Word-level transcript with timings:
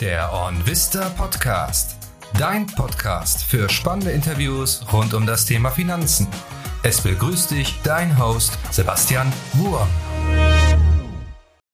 Der 0.00 0.30
OnVista 0.30 1.08
Podcast. 1.08 1.96
Dein 2.38 2.66
Podcast 2.66 3.42
für 3.42 3.66
spannende 3.70 4.10
Interviews 4.10 4.84
rund 4.92 5.14
um 5.14 5.24
das 5.24 5.46
Thema 5.46 5.70
Finanzen. 5.70 6.28
Es 6.82 7.00
begrüßt 7.00 7.52
dich 7.52 7.80
dein 7.82 8.18
Host 8.18 8.58
Sebastian 8.70 9.32
Wurm. 9.54 9.88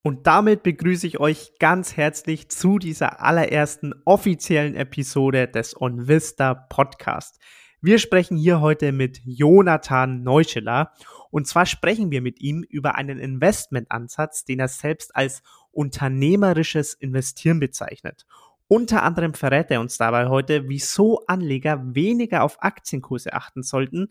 Und 0.03 0.25
damit 0.25 0.63
begrüße 0.63 1.05
ich 1.05 1.19
euch 1.19 1.51
ganz 1.59 1.97
herzlich 1.97 2.49
zu 2.49 2.79
dieser 2.79 3.21
allerersten 3.21 3.93
offiziellen 4.05 4.75
Episode 4.75 5.49
des 5.49 5.75
OnVista 5.81 6.53
Podcast. 6.53 7.41
Wir 7.81 7.99
sprechen 7.99 8.37
hier 8.37 8.61
heute 8.61 8.93
mit 8.93 9.19
Jonathan 9.25 10.23
Neuscheler 10.23 10.93
und 11.29 11.45
zwar 11.45 11.65
sprechen 11.65 12.11
wir 12.11 12.21
mit 12.21 12.39
ihm 12.39 12.63
über 12.69 12.95
einen 12.95 13.19
Investmentansatz, 13.19 14.45
den 14.45 14.59
er 14.59 14.69
selbst 14.69 15.13
als 15.13 15.41
unternehmerisches 15.73 16.93
Investieren 16.93 17.59
bezeichnet. 17.59 18.25
Unter 18.67 19.03
anderem 19.03 19.33
verrät 19.33 19.69
er 19.71 19.81
uns 19.81 19.97
dabei 19.97 20.27
heute, 20.27 20.69
wieso 20.69 21.25
Anleger 21.27 21.81
weniger 21.93 22.43
auf 22.43 22.63
Aktienkurse 22.63 23.33
achten 23.33 23.61
sollten, 23.61 24.07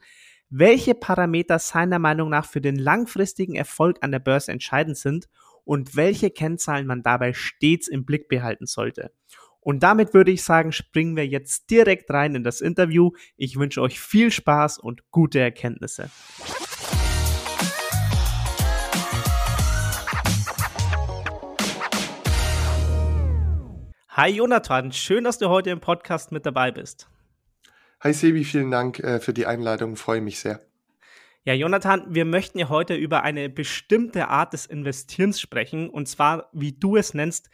welche 0.51 0.95
Parameter 0.95 1.59
seiner 1.59 1.98
Meinung 1.98 2.29
nach 2.29 2.45
für 2.45 2.61
den 2.61 2.77
langfristigen 2.77 3.55
Erfolg 3.55 3.98
an 4.03 4.12
der 4.12 4.19
Börse 4.19 4.53
entscheidend 4.53 4.98
sind 4.98 5.29
und 5.65 5.97
welche 5.97 6.30
Kennzahlen 6.30 6.87
man 6.87 7.03
dabei 7.03 7.33
stets 7.33 7.89
im 7.89 8.05
Blick 8.05 8.29
behalten 8.29 8.67
sollte. 8.67 9.12
Und 9.61 9.83
damit 9.83 10.12
würde 10.12 10.33
ich 10.33 10.42
sagen, 10.42 10.73
springen 10.73 11.17
wir 11.17 11.27
jetzt 11.27 11.70
direkt 11.70 12.11
rein 12.11 12.34
in 12.34 12.45
das 12.45 12.61
Interview. 12.61 13.12
Ich 13.37 13.56
wünsche 13.56 13.81
euch 13.81 14.01
viel 14.01 14.31
Spaß 14.31 14.79
und 14.79 15.11
gute 15.11 15.39
Erkenntnisse. 15.39 16.11
Hi 24.15 24.29
Jonathan, 24.29 24.92
schön, 24.92 25.25
dass 25.25 25.39
du 25.39 25.48
heute 25.48 25.70
im 25.70 25.81
Podcast 25.81 26.33
mit 26.33 26.45
dabei 26.45 26.70
bist. 26.70 27.09
Hi 28.03 28.12
Sebi, 28.12 28.45
vielen 28.45 28.70
Dank 28.70 28.98
äh, 28.98 29.20
für 29.20 29.33
die 29.33 29.47
Einladung, 29.47 29.97
freue 29.97 30.20
mich 30.20 30.39
sehr. 30.39 30.61
Ja, 31.45 31.55
Jonathan, 31.55 32.05
wir 32.14 32.27
möchten 32.27 32.59
ja 32.59 32.69
heute 32.69 32.95
über 32.95 33.23
eine 33.23 33.48
bestimmte 33.48 34.28
Art 34.28 34.53
des 34.53 34.67
Investierens 34.67 35.41
sprechen, 35.41 35.89
und 35.89 36.09
zwar, 36.09 36.51
wie 36.53 36.73
du 36.73 36.97
es 36.97 37.14
nennst, 37.14 37.48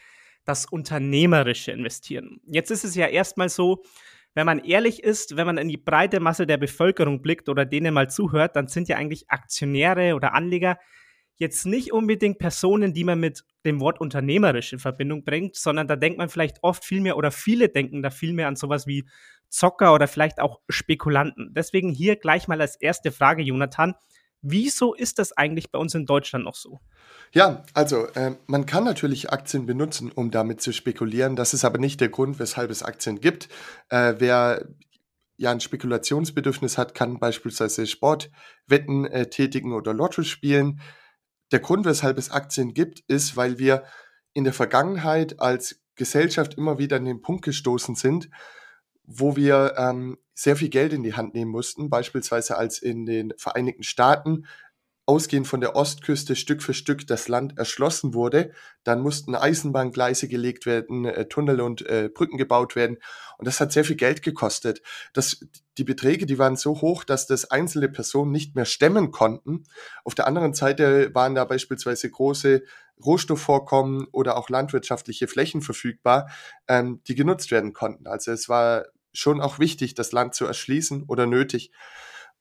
das 0.44 0.66
unternehmerische 0.66 1.70
Investieren. 1.70 2.40
Jetzt 2.44 2.72
ist 2.72 2.82
es 2.82 2.96
ja 2.96 3.06
erstmal 3.06 3.50
so, 3.50 3.84
wenn 4.34 4.44
man 4.44 4.58
ehrlich 4.58 5.04
ist, 5.04 5.36
wenn 5.36 5.46
man 5.46 5.58
in 5.58 5.68
die 5.68 5.76
breite 5.76 6.18
Masse 6.18 6.44
der 6.44 6.56
Bevölkerung 6.56 7.22
blickt 7.22 7.48
oder 7.48 7.66
denen 7.66 7.94
mal 7.94 8.10
zuhört, 8.10 8.56
dann 8.56 8.66
sind 8.66 8.88
ja 8.88 8.96
eigentlich 8.96 9.30
Aktionäre 9.30 10.16
oder 10.16 10.34
Anleger 10.34 10.76
jetzt 11.38 11.66
nicht 11.66 11.92
unbedingt 11.92 12.38
Personen, 12.38 12.92
die 12.92 13.04
man 13.04 13.18
mit 13.20 13.44
dem 13.64 13.80
Wort 13.80 14.00
unternehmerisch 14.00 14.72
in 14.72 14.78
Verbindung 14.78 15.24
bringt, 15.24 15.56
sondern 15.56 15.88
da 15.88 15.96
denkt 15.96 16.18
man 16.18 16.28
vielleicht 16.28 16.58
oft 16.62 16.84
viel 16.84 17.00
mehr 17.00 17.16
oder 17.16 17.30
viele 17.30 17.68
denken 17.68 18.02
da 18.02 18.10
viel 18.10 18.32
mehr 18.32 18.48
an 18.48 18.56
sowas 18.56 18.86
wie 18.86 19.08
Zocker 19.48 19.94
oder 19.94 20.08
vielleicht 20.08 20.40
auch 20.40 20.60
Spekulanten. 20.68 21.52
Deswegen 21.54 21.90
hier 21.90 22.16
gleich 22.16 22.48
mal 22.48 22.60
als 22.60 22.76
erste 22.76 23.12
Frage, 23.12 23.42
Jonathan. 23.42 23.94
Wieso 24.40 24.94
ist 24.94 25.18
das 25.18 25.32
eigentlich 25.32 25.72
bei 25.72 25.78
uns 25.78 25.94
in 25.94 26.06
Deutschland 26.06 26.44
noch 26.44 26.54
so? 26.54 26.80
Ja, 27.32 27.64
also 27.74 28.06
äh, 28.14 28.36
man 28.46 28.66
kann 28.66 28.84
natürlich 28.84 29.30
Aktien 29.30 29.66
benutzen, 29.66 30.12
um 30.12 30.30
damit 30.30 30.60
zu 30.60 30.72
spekulieren. 30.72 31.34
Das 31.34 31.54
ist 31.54 31.64
aber 31.64 31.78
nicht 31.78 32.00
der 32.00 32.08
Grund, 32.08 32.38
weshalb 32.38 32.70
es 32.70 32.82
Aktien 32.82 33.20
gibt. 33.20 33.48
Äh, 33.88 34.14
wer 34.18 34.68
ja 35.36 35.50
ein 35.50 35.60
Spekulationsbedürfnis 35.60 36.78
hat, 36.78 36.94
kann 36.94 37.18
beispielsweise 37.18 37.86
Sportwetten 37.86 39.06
äh, 39.06 39.28
tätigen 39.28 39.72
oder 39.72 39.92
Lotto 39.92 40.22
spielen. 40.22 40.80
Der 41.52 41.60
Grund, 41.60 41.86
weshalb 41.86 42.18
es 42.18 42.30
Aktien 42.30 42.74
gibt, 42.74 43.00
ist, 43.08 43.36
weil 43.36 43.58
wir 43.58 43.84
in 44.32 44.44
der 44.44 44.52
Vergangenheit 44.52 45.40
als 45.40 45.80
Gesellschaft 45.94 46.54
immer 46.54 46.78
wieder 46.78 46.96
an 46.96 47.04
den 47.04 47.22
Punkt 47.22 47.44
gestoßen 47.44 47.94
sind, 47.94 48.30
wo 49.04 49.36
wir 49.36 49.74
ähm, 49.76 50.18
sehr 50.34 50.56
viel 50.56 50.68
Geld 50.68 50.92
in 50.92 51.02
die 51.02 51.14
Hand 51.14 51.34
nehmen 51.34 51.50
mussten, 51.50 51.90
beispielsweise 51.90 52.56
als 52.56 52.78
in 52.78 53.06
den 53.06 53.32
Vereinigten 53.36 53.82
Staaten 53.82 54.46
ausgehend 55.08 55.48
von 55.48 55.62
der 55.62 55.74
Ostküste 55.74 56.36
Stück 56.36 56.62
für 56.62 56.74
Stück 56.74 57.06
das 57.06 57.28
Land 57.28 57.56
erschlossen 57.56 58.12
wurde. 58.12 58.52
Dann 58.84 59.00
mussten 59.00 59.34
Eisenbahngleise 59.34 60.28
gelegt 60.28 60.66
werden, 60.66 61.06
äh, 61.06 61.26
Tunnel 61.26 61.62
und 61.62 61.86
äh, 61.86 62.10
Brücken 62.12 62.36
gebaut 62.36 62.76
werden. 62.76 62.98
Und 63.38 63.48
das 63.48 63.58
hat 63.58 63.72
sehr 63.72 63.86
viel 63.86 63.96
Geld 63.96 64.22
gekostet. 64.22 64.82
Das, 65.14 65.40
die 65.78 65.84
Beträge, 65.84 66.26
die 66.26 66.38
waren 66.38 66.56
so 66.56 66.82
hoch, 66.82 67.04
dass 67.04 67.26
das 67.26 67.50
einzelne 67.50 67.88
Personen 67.88 68.32
nicht 68.32 68.54
mehr 68.54 68.66
stemmen 68.66 69.10
konnten. 69.10 69.64
Auf 70.04 70.14
der 70.14 70.26
anderen 70.26 70.52
Seite 70.52 71.14
waren 71.14 71.34
da 71.34 71.46
beispielsweise 71.46 72.10
große 72.10 72.62
Rohstoffvorkommen 73.02 74.08
oder 74.12 74.36
auch 74.36 74.50
landwirtschaftliche 74.50 75.26
Flächen 75.26 75.62
verfügbar, 75.62 76.28
ähm, 76.68 77.00
die 77.08 77.14
genutzt 77.14 77.50
werden 77.50 77.72
konnten. 77.72 78.06
Also 78.06 78.30
es 78.30 78.50
war 78.50 78.84
schon 79.14 79.40
auch 79.40 79.58
wichtig, 79.58 79.94
das 79.94 80.12
Land 80.12 80.34
zu 80.34 80.44
erschließen 80.44 81.04
oder 81.04 81.24
nötig. 81.24 81.72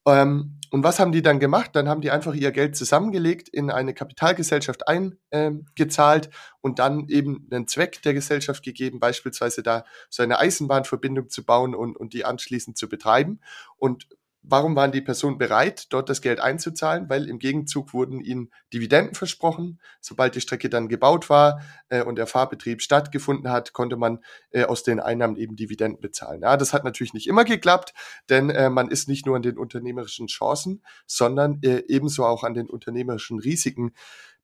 Ähm, 0.08 0.58
und 0.70 0.84
was 0.84 1.00
haben 1.00 1.12
die 1.12 1.22
dann 1.22 1.40
gemacht? 1.40 1.72
Dann 1.74 1.88
haben 1.88 2.02
die 2.02 2.12
einfach 2.12 2.34
ihr 2.34 2.52
Geld 2.52 2.76
zusammengelegt, 2.76 3.48
in 3.50 3.70
eine 3.70 3.94
Kapitalgesellschaft 3.94 4.84
eingezahlt 4.88 6.30
und 6.62 6.80
dann 6.80 7.08
eben 7.08 7.48
einen 7.52 7.68
Zweck 7.68 8.02
der 8.02 8.14
Gesellschaft 8.14 8.64
gegeben, 8.64 9.00
beispielsweise 9.00 9.64
da 9.64 9.86
so 10.10 10.24
eine 10.24 10.40
Eisenbahnverbindung 10.40 11.30
zu 11.30 11.46
bauen 11.46 11.74
und, 11.74 11.96
und 11.96 12.14
die 12.14 12.26
anschließend 12.26 12.78
zu 12.78 12.90
betreiben. 12.90 13.40
Und 13.78 14.08
Warum 14.50 14.78
waren 14.78 14.94
die 14.94 15.02
Personen 15.02 15.38
bereit, 15.38 15.88
dort 15.92 16.10
das 16.10 16.22
Geld 16.22 16.40
einzuzahlen? 16.40 17.10
Weil 17.10 17.28
im 17.28 17.38
Gegenzug 17.38 17.94
wurden 17.94 18.22
ihnen 18.22 18.50
Dividenden 18.74 19.14
versprochen. 19.14 19.80
Sobald 20.00 20.36
die 20.36 20.42
Strecke 20.42 20.70
dann 20.70 20.88
gebaut 20.88 21.30
war 21.30 21.62
äh, 21.90 22.02
und 22.02 22.16
der 22.16 22.28
Fahrbetrieb 22.28 22.82
stattgefunden 22.82 23.52
hat, 23.52 23.74
konnte 23.74 23.98
man 23.98 24.20
äh, 24.52 24.64
aus 24.64 24.84
den 24.84 25.02
Einnahmen 25.02 25.36
eben 25.36 25.58
Dividenden 25.58 26.00
bezahlen. 26.00 26.42
Ja, 26.44 26.56
das 26.56 26.72
hat 26.72 26.86
natürlich 26.86 27.14
nicht 27.14 27.28
immer 27.28 27.44
geklappt, 27.44 27.94
denn 28.30 28.50
äh, 28.50 28.70
man 28.70 28.90
ist 28.90 29.10
nicht 29.10 29.26
nur 29.26 29.36
an 29.36 29.42
den 29.42 29.58
unternehmerischen 29.58 30.28
Chancen, 30.28 30.82
sondern 31.06 31.60
äh, 31.64 31.84
ebenso 31.90 32.26
auch 32.26 32.44
an 32.46 32.54
den 32.54 32.70
unternehmerischen 32.70 33.40
Risiken 33.40 33.92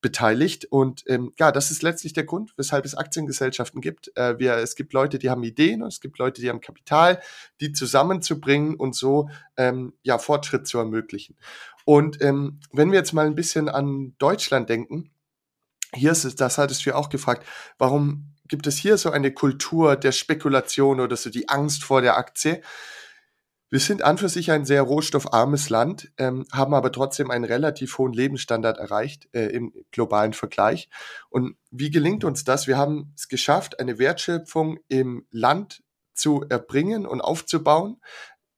beteiligt. 0.03 0.66
Und 0.66 1.03
ähm, 1.08 1.34
ja, 1.40 1.52
das 1.52 1.72
ist 1.72 1.81
letztlich 1.81 2.14
der 2.14 2.25
Grund, 2.25 2.53
weshalb 2.58 2.86
es 2.86 2.94
Aktiengesellschaften 2.94 3.81
gibt. 3.81 4.16
Äh, 4.16 4.38
wir, 4.38 4.58
es 4.58 4.75
gibt 4.75 4.94
Leute, 4.94 5.18
die 5.18 5.31
haben 5.31 5.41
Ideen 5.41 5.81
und 5.81 5.88
es 5.88 6.02
gibt 6.02 6.19
Leute, 6.19 6.41
die 6.41 6.50
haben 6.50 6.62
Kapital, 6.62 7.19
die 7.59 7.72
zusammenzubringen 7.72 8.75
und 8.75 8.96
so 8.96 9.30
ähm, 9.58 9.94
ja, 10.03 10.19
Fortschritt 10.19 10.68
zu 10.68 10.78
ermöglichen. 10.78 11.36
Und 11.86 12.22
ähm, 12.22 12.59
wenn 12.72 12.92
wir 12.92 13.00
jetzt 13.00 13.13
mal 13.13 13.25
ein 13.25 13.36
bisschen 13.36 13.68
an 13.69 14.13
Deutschland 14.19 14.69
denken, 14.69 15.09
hier 15.96 16.12
ist 16.12 16.25
es, 16.25 16.36
das 16.36 16.59
hattest 16.59 16.86
du 16.86 16.92
ja 16.92 16.96
auch 16.96 17.09
gefragt, 17.09 17.47
warum 17.78 18.36
gibt 18.47 18.68
es 18.68 18.78
hier 18.78 18.97
so 18.97 19.09
eine 19.09 19.34
Kultur 19.34 19.96
der 19.96 20.12
Spekulation 20.12 21.00
oder 21.00 21.16
so 21.16 21.30
die 21.30 21.50
Angst 21.50 21.84
vor 21.84 22.02
der 22.02 22.18
Aktie? 22.18 22.62
Wir 23.73 23.79
sind 23.79 24.03
an 24.03 24.19
für 24.19 24.29
sich 24.29 24.51
ein 24.51 24.66
sehr 24.66 24.84
rohstoffarmes 24.84 25.72
Land, 25.72 26.11
ähm, 26.19 26.45
haben 26.51 26.75
aber 26.75 26.91
trotzdem 26.91 27.31
einen 27.31 27.44
relativ 27.44 27.97
hohen 27.97 28.13
Lebensstandard 28.13 28.78
erreicht 28.78 29.28
äh, 29.34 29.47
im 29.47 29.73
globalen 29.89 30.34
Vergleich. 30.34 30.89
Und 31.31 31.56
wie 31.72 31.89
gelingt 31.89 32.23
uns 32.23 32.44
das? 32.44 32.67
Wir 32.67 32.78
haben 32.78 33.16
es 33.17 33.29
geschafft, 33.29 33.79
eine 33.79 33.97
Wertschöpfung 33.97 34.78
im 34.89 35.25
Land 35.31 35.81
zu 36.13 36.45
erbringen 36.47 37.07
und 37.07 37.22
aufzubauen, 37.22 38.00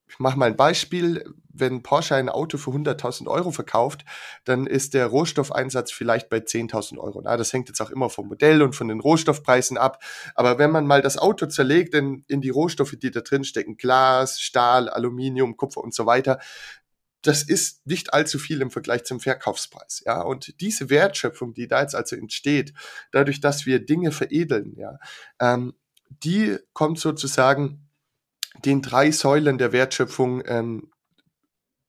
ich 0.08 0.18
mache 0.18 0.38
mal 0.38 0.46
ein 0.46 0.56
Beispiel. 0.56 1.24
Wenn 1.58 1.82
Porsche 1.82 2.14
ein 2.14 2.28
Auto 2.28 2.58
für 2.58 2.70
100.000 2.70 3.28
Euro 3.28 3.50
verkauft, 3.50 4.04
dann 4.44 4.66
ist 4.66 4.94
der 4.94 5.06
Rohstoffeinsatz 5.06 5.90
vielleicht 5.90 6.28
bei 6.28 6.38
10.000 6.38 6.98
Euro. 6.98 7.22
Na, 7.24 7.36
das 7.36 7.52
hängt 7.52 7.68
jetzt 7.68 7.80
auch 7.80 7.90
immer 7.90 8.10
vom 8.10 8.28
Modell 8.28 8.62
und 8.62 8.74
von 8.74 8.88
den 8.88 9.00
Rohstoffpreisen 9.00 9.78
ab. 9.78 10.02
Aber 10.34 10.58
wenn 10.58 10.70
man 10.70 10.86
mal 10.86 11.02
das 11.02 11.16
Auto 11.16 11.46
zerlegt 11.46 11.94
in, 11.94 12.24
in 12.28 12.40
die 12.40 12.50
Rohstoffe, 12.50 12.94
die 12.96 13.10
da 13.10 13.20
drin 13.20 13.44
stecken, 13.44 13.76
Glas, 13.76 14.40
Stahl, 14.40 14.88
Aluminium, 14.88 15.56
Kupfer 15.56 15.82
und 15.82 15.94
so 15.94 16.04
weiter, 16.04 16.38
das 17.22 17.42
ist 17.42 17.86
nicht 17.86 18.14
allzu 18.14 18.38
viel 18.38 18.60
im 18.60 18.70
Vergleich 18.70 19.04
zum 19.04 19.18
Verkaufspreis, 19.18 20.02
ja. 20.06 20.20
Und 20.22 20.60
diese 20.60 20.90
Wertschöpfung, 20.90 21.54
die 21.54 21.66
da 21.66 21.80
jetzt 21.80 21.94
also 21.94 22.14
entsteht, 22.14 22.72
dadurch, 23.10 23.40
dass 23.40 23.66
wir 23.66 23.84
Dinge 23.84 24.12
veredeln, 24.12 24.74
ja, 24.76 24.98
ähm, 25.40 25.74
die 26.08 26.56
kommt 26.72 27.00
sozusagen 27.00 27.85
den 28.64 28.82
drei 28.82 29.10
Säulen 29.10 29.58
der 29.58 29.72
Wertschöpfung 29.72 30.42
ähm, 30.46 30.90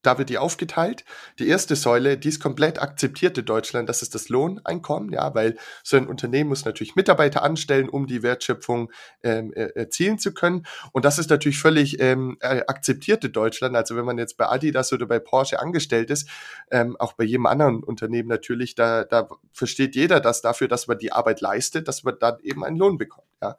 da 0.08 0.16
wird 0.16 0.30
die 0.30 0.38
aufgeteilt. 0.38 1.04
Die 1.38 1.46
erste 1.48 1.76
Säule, 1.76 2.16
die 2.16 2.28
ist 2.28 2.40
komplett 2.40 2.80
akzeptiert 2.80 3.36
in 3.36 3.44
Deutschland, 3.44 3.90
das 3.90 4.00
ist 4.00 4.14
das 4.14 4.30
Lohneinkommen, 4.30 5.12
ja, 5.12 5.34
weil 5.34 5.58
so 5.82 5.98
ein 5.98 6.06
Unternehmen 6.06 6.48
muss 6.48 6.64
natürlich 6.64 6.96
Mitarbeiter 6.96 7.42
anstellen, 7.42 7.90
um 7.90 8.06
die 8.06 8.22
Wertschöpfung 8.22 8.90
ähm, 9.22 9.52
erzielen 9.52 10.18
zu 10.18 10.32
können. 10.32 10.64
Und 10.92 11.04
das 11.04 11.18
ist 11.18 11.28
natürlich 11.28 11.58
völlig 11.58 12.00
ähm, 12.00 12.38
äh, 12.40 12.62
akzeptiert 12.66 13.18
Deutschland. 13.36 13.76
Also 13.76 13.96
wenn 13.96 14.06
man 14.06 14.16
jetzt 14.16 14.38
bei 14.38 14.48
Adidas 14.48 14.94
oder 14.94 15.04
bei 15.04 15.18
Porsche 15.18 15.60
angestellt 15.60 16.08
ist, 16.08 16.26
ähm, 16.70 16.96
auch 16.98 17.12
bei 17.12 17.24
jedem 17.24 17.44
anderen 17.44 17.84
Unternehmen 17.84 18.30
natürlich, 18.30 18.74
da, 18.74 19.04
da 19.04 19.28
versteht 19.52 19.94
jeder 19.94 20.20
das 20.20 20.40
dafür, 20.40 20.68
dass 20.68 20.86
man 20.86 20.96
die 20.96 21.12
Arbeit 21.12 21.42
leistet, 21.42 21.86
dass 21.86 22.02
man 22.02 22.18
dann 22.18 22.38
eben 22.40 22.64
einen 22.64 22.78
Lohn 22.78 22.96
bekommt. 22.96 23.26
Ja. 23.42 23.56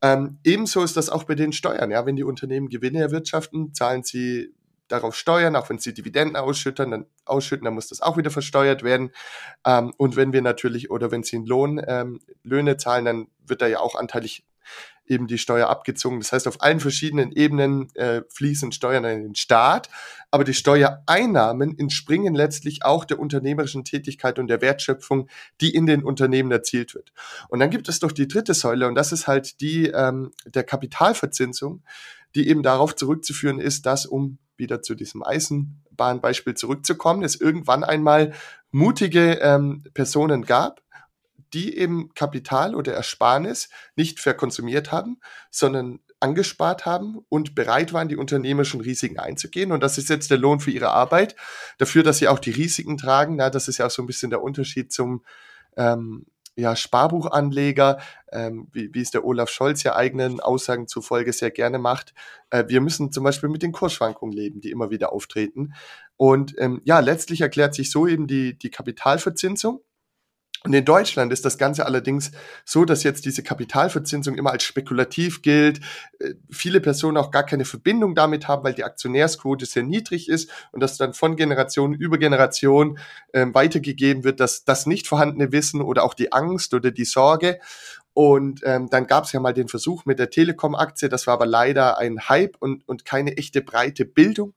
Ähm, 0.00 0.38
ebenso 0.44 0.84
ist 0.84 0.96
das 0.96 1.10
auch 1.10 1.24
bei 1.24 1.34
den 1.34 1.52
Steuern. 1.52 1.90
Ja, 1.90 2.06
wenn 2.06 2.14
die 2.14 2.22
Unternehmen 2.22 2.68
Gewinne 2.68 3.00
erwirtschaften, 3.00 3.74
zahlen 3.74 4.04
sie 4.04 4.54
darauf 4.88 5.14
steuern, 5.14 5.56
auch 5.56 5.68
wenn 5.70 5.78
sie 5.78 5.94
Dividenden 5.94 6.36
ausschütten, 6.36 6.90
dann 6.90 7.06
ausschütten, 7.24 7.64
dann 7.64 7.74
muss 7.74 7.88
das 7.88 8.00
auch 8.00 8.16
wieder 8.16 8.30
versteuert 8.30 8.82
werden. 8.82 9.12
Ähm, 9.64 9.92
und 9.96 10.16
wenn 10.16 10.32
wir 10.32 10.42
natürlich 10.42 10.90
oder 10.90 11.10
wenn 11.10 11.22
sie 11.22 11.36
einen 11.36 11.46
Lohn, 11.46 11.82
ähm, 11.86 12.20
Löhne 12.42 12.76
zahlen, 12.76 13.04
dann 13.04 13.28
wird 13.46 13.62
da 13.62 13.66
ja 13.66 13.80
auch 13.80 13.94
anteilig 13.94 14.44
eben 15.08 15.26
die 15.26 15.38
Steuer 15.38 15.68
abgezogen. 15.68 16.20
Das 16.20 16.32
heißt, 16.32 16.46
auf 16.46 16.62
allen 16.62 16.80
verschiedenen 16.80 17.32
Ebenen 17.32 17.94
äh, 17.94 18.22
fließen 18.28 18.72
Steuern 18.72 19.04
in 19.04 19.22
den 19.22 19.34
Staat, 19.34 19.88
aber 20.30 20.44
die 20.44 20.54
Steuereinnahmen 20.54 21.78
entspringen 21.78 22.34
letztlich 22.34 22.84
auch 22.84 23.04
der 23.04 23.18
unternehmerischen 23.18 23.84
Tätigkeit 23.84 24.38
und 24.38 24.48
der 24.48 24.60
Wertschöpfung, 24.60 25.28
die 25.60 25.74
in 25.74 25.86
den 25.86 26.04
Unternehmen 26.04 26.52
erzielt 26.52 26.94
wird. 26.94 27.12
Und 27.48 27.60
dann 27.60 27.70
gibt 27.70 27.88
es 27.88 27.98
doch 28.00 28.12
die 28.12 28.28
dritte 28.28 28.54
Säule 28.54 28.86
und 28.86 28.94
das 28.94 29.12
ist 29.12 29.26
halt 29.26 29.60
die 29.60 29.86
ähm, 29.86 30.32
der 30.46 30.64
Kapitalverzinsung, 30.64 31.82
die 32.34 32.48
eben 32.48 32.62
darauf 32.62 32.94
zurückzuführen 32.94 33.58
ist, 33.58 33.86
dass 33.86 34.06
um 34.06 34.38
wieder 34.56 34.82
zu 34.82 34.94
diesem 34.94 35.22
Eisenbahnbeispiel 35.22 36.54
zurückzukommen, 36.54 37.22
es 37.22 37.40
irgendwann 37.40 37.84
einmal 37.84 38.32
mutige 38.70 39.38
ähm, 39.40 39.84
Personen 39.94 40.44
gab, 40.44 40.82
die 41.54 41.76
eben 41.76 42.12
Kapital 42.14 42.74
oder 42.74 42.92
Ersparnis 42.92 43.70
nicht 43.96 44.20
verkonsumiert 44.20 44.92
haben, 44.92 45.18
sondern 45.50 46.00
angespart 46.20 46.84
haben 46.84 47.18
und 47.28 47.54
bereit 47.54 47.92
waren, 47.92 48.08
die 48.08 48.16
unternehmerischen 48.16 48.80
Risiken 48.80 49.18
einzugehen. 49.18 49.72
Und 49.72 49.82
das 49.82 49.98
ist 49.98 50.08
jetzt 50.08 50.30
der 50.30 50.38
Lohn 50.38 50.60
für 50.60 50.72
ihre 50.72 50.90
Arbeit, 50.90 51.36
dafür, 51.78 52.02
dass 52.02 52.18
sie 52.18 52.28
auch 52.28 52.40
die 52.40 52.50
Risiken 52.50 52.98
tragen. 52.98 53.36
Na, 53.36 53.50
das 53.50 53.68
ist 53.68 53.78
ja 53.78 53.86
auch 53.86 53.90
so 53.90 54.02
ein 54.02 54.06
bisschen 54.06 54.30
der 54.30 54.42
Unterschied 54.42 54.92
zum 54.92 55.24
ähm, 55.76 56.26
ja, 56.58 56.74
Sparbuchanleger, 56.74 57.98
ähm, 58.32 58.66
wie, 58.72 58.92
wie 58.92 59.00
es 59.00 59.12
der 59.12 59.24
Olaf 59.24 59.48
Scholz 59.48 59.84
ja 59.84 59.94
eigenen 59.94 60.40
Aussagen 60.40 60.88
zufolge 60.88 61.32
sehr 61.32 61.52
gerne 61.52 61.78
macht. 61.78 62.14
Äh, 62.50 62.64
wir 62.66 62.80
müssen 62.80 63.12
zum 63.12 63.22
Beispiel 63.22 63.48
mit 63.48 63.62
den 63.62 63.72
Kursschwankungen 63.72 64.36
leben, 64.36 64.60
die 64.60 64.70
immer 64.70 64.90
wieder 64.90 65.12
auftreten. 65.12 65.74
Und 66.16 66.54
ähm, 66.58 66.82
ja, 66.84 66.98
letztlich 66.98 67.42
erklärt 67.42 67.74
sich 67.74 67.92
so 67.92 68.08
eben 68.08 68.26
die, 68.26 68.58
die 68.58 68.70
Kapitalverzinsung. 68.70 69.80
Und 70.64 70.74
in 70.74 70.84
Deutschland 70.84 71.32
ist 71.32 71.44
das 71.44 71.56
Ganze 71.56 71.86
allerdings 71.86 72.32
so, 72.64 72.84
dass 72.84 73.04
jetzt 73.04 73.24
diese 73.24 73.44
Kapitalverzinsung 73.44 74.34
immer 74.34 74.50
als 74.50 74.64
spekulativ 74.64 75.42
gilt. 75.42 75.80
Äh, 76.18 76.34
viele 76.50 76.80
Personen 76.80 77.16
auch 77.16 77.30
gar 77.30 77.44
keine 77.44 77.64
Verbindung 77.64 78.14
damit 78.14 78.48
haben, 78.48 78.64
weil 78.64 78.74
die 78.74 78.84
Aktionärsquote 78.84 79.66
sehr 79.66 79.84
niedrig 79.84 80.28
ist 80.28 80.50
und 80.72 80.82
das 80.82 80.96
dann 80.96 81.14
von 81.14 81.36
Generation 81.36 81.94
über 81.94 82.18
Generation 82.18 82.98
äh, 83.32 83.46
weitergegeben 83.52 84.24
wird, 84.24 84.40
dass 84.40 84.64
das 84.64 84.86
nicht 84.86 85.06
vorhandene 85.06 85.52
Wissen 85.52 85.80
oder 85.80 86.02
auch 86.02 86.14
die 86.14 86.32
Angst 86.32 86.74
oder 86.74 86.90
die 86.90 87.04
Sorge. 87.04 87.60
Und 88.12 88.62
ähm, 88.64 88.88
dann 88.90 89.06
gab 89.06 89.24
es 89.24 89.32
ja 89.32 89.38
mal 89.38 89.54
den 89.54 89.68
Versuch 89.68 90.04
mit 90.06 90.18
der 90.18 90.30
Telekom-Aktie, 90.30 91.08
das 91.08 91.28
war 91.28 91.34
aber 91.34 91.46
leider 91.46 91.98
ein 91.98 92.28
Hype 92.28 92.56
und, 92.58 92.88
und 92.88 93.04
keine 93.04 93.36
echte 93.36 93.62
breite 93.62 94.04
Bildung 94.04 94.54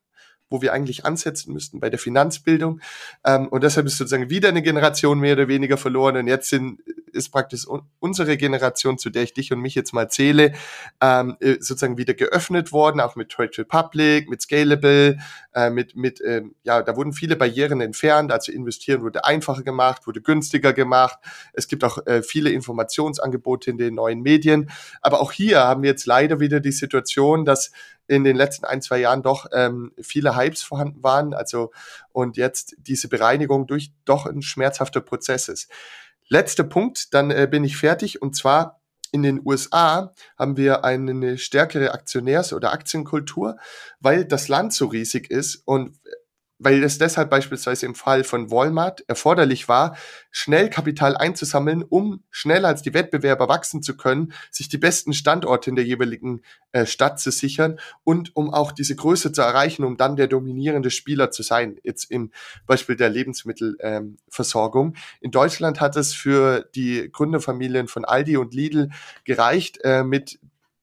wo 0.52 0.62
wir 0.62 0.74
eigentlich 0.74 1.06
ansetzen 1.06 1.54
müssten 1.54 1.80
bei 1.80 1.90
der 1.90 1.98
Finanzbildung. 1.98 2.82
Ähm, 3.26 3.48
und 3.48 3.64
deshalb 3.64 3.88
ist 3.88 3.98
sozusagen 3.98 4.30
wieder 4.30 4.50
eine 4.50 4.62
Generation 4.62 5.20
mehr 5.20 5.34
oder 5.34 5.48
weniger 5.48 5.78
verloren. 5.78 6.18
Und 6.18 6.28
jetzt 6.28 6.50
sind, 6.50 6.80
ist 7.14 7.30
praktisch 7.30 7.66
unsere 8.00 8.38
Generation, 8.38 8.98
zu 8.98 9.10
der 9.10 9.24
ich 9.24 9.34
dich 9.34 9.52
und 9.52 9.60
mich 9.60 9.76
jetzt 9.76 9.94
mal 9.94 10.10
zähle, 10.10 10.54
ähm, 11.02 11.38
äh, 11.40 11.54
sozusagen 11.60 11.98
wieder 11.98 12.14
geöffnet 12.14 12.72
worden, 12.72 13.00
auch 13.00 13.16
mit 13.16 13.30
Trade 13.30 13.52
Republic, 13.58 14.30
mit 14.30 14.42
Scalable, 14.42 15.18
äh, 15.54 15.70
mit, 15.70 15.96
mit 15.96 16.22
ähm, 16.26 16.56
ja, 16.64 16.82
da 16.82 16.96
wurden 16.96 17.14
viele 17.14 17.36
Barrieren 17.36 17.82
entfernt. 17.82 18.32
Also 18.32 18.52
investieren 18.52 19.02
wurde 19.02 19.26
einfacher 19.26 19.64
gemacht, 19.64 20.08
wurde 20.08 20.22
günstiger 20.22 20.74
gemacht. 20.74 21.20
Es 21.54 21.68
gibt 21.68 21.84
auch 21.84 22.06
äh, 22.06 22.24
viele 22.24 22.52
Informationsangebote 22.52 23.72
in 23.72 23.78
den 23.78 23.96
neuen 23.96 24.22
Medien. 24.22 24.70
Aber 25.02 25.22
auch 25.22 25.32
hier 25.32 25.60
haben 25.60 25.84
wir 25.84 25.90
jetzt 25.90 26.06
leider 26.06 26.40
wieder 26.40 26.60
die 26.60 26.72
Situation, 26.72 27.46
dass 27.46 27.72
in 28.08 28.24
den 28.24 28.36
letzten 28.36 28.66
ein, 28.66 28.82
zwei 28.82 29.00
Jahren 29.00 29.24
doch 29.24 29.48
ähm, 29.54 29.94
viele 30.02 30.36
Hypes 30.36 30.64
vorhanden 30.64 31.02
waren. 31.02 31.34
Also 31.34 31.72
und 32.12 32.38
jetzt 32.38 32.76
diese 32.78 33.08
Bereinigung 33.08 33.68
durch 33.68 33.92
doch 34.06 34.26
ein 34.26 34.42
schmerzhafter 34.42 35.02
Prozess 35.02 35.48
ist. 35.48 35.70
Letzter 36.32 36.64
Punkt, 36.64 37.14
dann 37.14 37.30
äh, 37.30 37.46
bin 37.52 37.66
ich 37.66 37.76
fertig. 37.76 38.22
Und 38.22 38.38
zwar 38.38 38.82
in 39.12 39.22
den 39.22 39.42
USA 39.46 40.14
haben 40.40 40.56
wir 40.56 40.86
eine 40.86 41.38
stärkere 41.38 41.94
Aktionärs- 41.94 42.54
oder 42.54 42.72
Aktienkultur, 42.72 43.58
weil 44.00 44.24
das 44.24 44.48
Land 44.48 44.72
so 44.72 44.86
riesig 44.86 45.30
ist 45.30 45.62
und 45.66 46.00
weil 46.64 46.84
es 46.84 47.00
deshalb 47.00 47.32
beispielsweise 47.32 47.88
im 47.88 47.96
Fall 47.96 48.24
von 48.24 48.52
Walmart 48.52 49.04
erforderlich 49.08 49.68
war, 49.68 49.98
schnell 50.30 50.70
Kapital 50.70 51.18
einzusammeln, 51.18 51.84
um 51.84 52.24
schneller 52.30 52.68
als 52.68 52.84
die 52.84 52.94
Wettbewerber 52.94 53.50
wachsen 53.50 53.82
zu 53.82 53.98
können, 53.98 54.32
sich 54.52 54.70
die 54.70 54.78
besten 54.78 55.14
Standorte 55.14 55.72
in 55.72 55.76
der 55.76 55.86
jeweiligen 55.86 56.42
äh, 56.72 56.86
Stadt 56.86 57.20
zu 57.20 57.32
sichern 57.32 57.80
und 58.04 58.36
um 58.36 58.54
auch 58.54 58.72
diese 58.72 58.96
Größe 58.96 59.32
zu 59.32 59.42
erreichen, 59.42 59.84
um 59.84 59.98
dann 59.98 60.16
der 60.16 60.28
dominierende 60.28 60.92
Spieler 60.92 61.32
zu 61.32 61.42
sein, 61.42 61.80
jetzt 61.84 62.12
im 62.12 62.32
Beispiel 62.68 62.96
der 62.96 63.10
Lebensmittelversorgung. 63.10 64.88
Ähm, 64.88 65.02
in 65.20 65.32
Deutschland 65.32 65.82
hat 65.82 65.96
es 65.96 66.14
für 66.14 66.70
die 66.76 67.10
Gründerfamilien 67.12 67.88
von 67.88 68.06
Aldi 68.06 68.38
und 68.38 68.54
Lidl 68.54 68.90
gereicht, 69.24 69.80
äh, 69.84 70.04
mit 70.04 70.40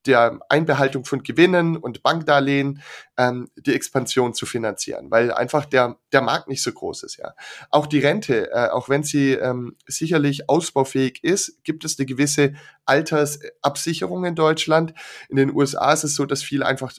der 0.09 0.41
Einbehaltung 0.49 1.05
von 1.05 1.23
Gewinnen 1.23 1.77
und 1.77 2.03
Bankdarlehen 2.03 2.83
ähm, 3.17 3.49
die 3.57 3.75
Expansion 3.75 4.35
zu 4.35 4.47
finanzieren, 4.47 5.11
weil 5.11 5.33
einfach 5.33 5.67
der, 5.67 5.99
der 6.13 6.23
Markt 6.23 6.49
nicht 6.49 6.63
so 6.63 6.73
groß 6.73 7.05
ist. 7.05 7.19
Ja. 7.19 7.35
Auch 7.71 7.87
die 7.87 8.01
Rente, 8.01 8.51
äh, 8.51 8.71
auch 8.71 8.89
wenn 8.89 9.05
sie 9.05 9.33
ähm, 9.33 9.77
sicherlich 9.87 10.49
ausbaufähig 10.49 11.23
ist, 11.23 11.63
gibt 11.63 11.85
es 11.85 11.99
eine 11.99 12.07
gewisse 12.07 12.55
Altersabsicherung 12.87 14.25
in 14.25 14.35
Deutschland. 14.35 14.95
In 15.29 15.37
den 15.37 15.55
USA 15.55 15.93
ist 15.93 16.05
es 16.05 16.15
so, 16.15 16.25
dass 16.25 16.43
viele 16.43 16.67
einfach 16.67 16.93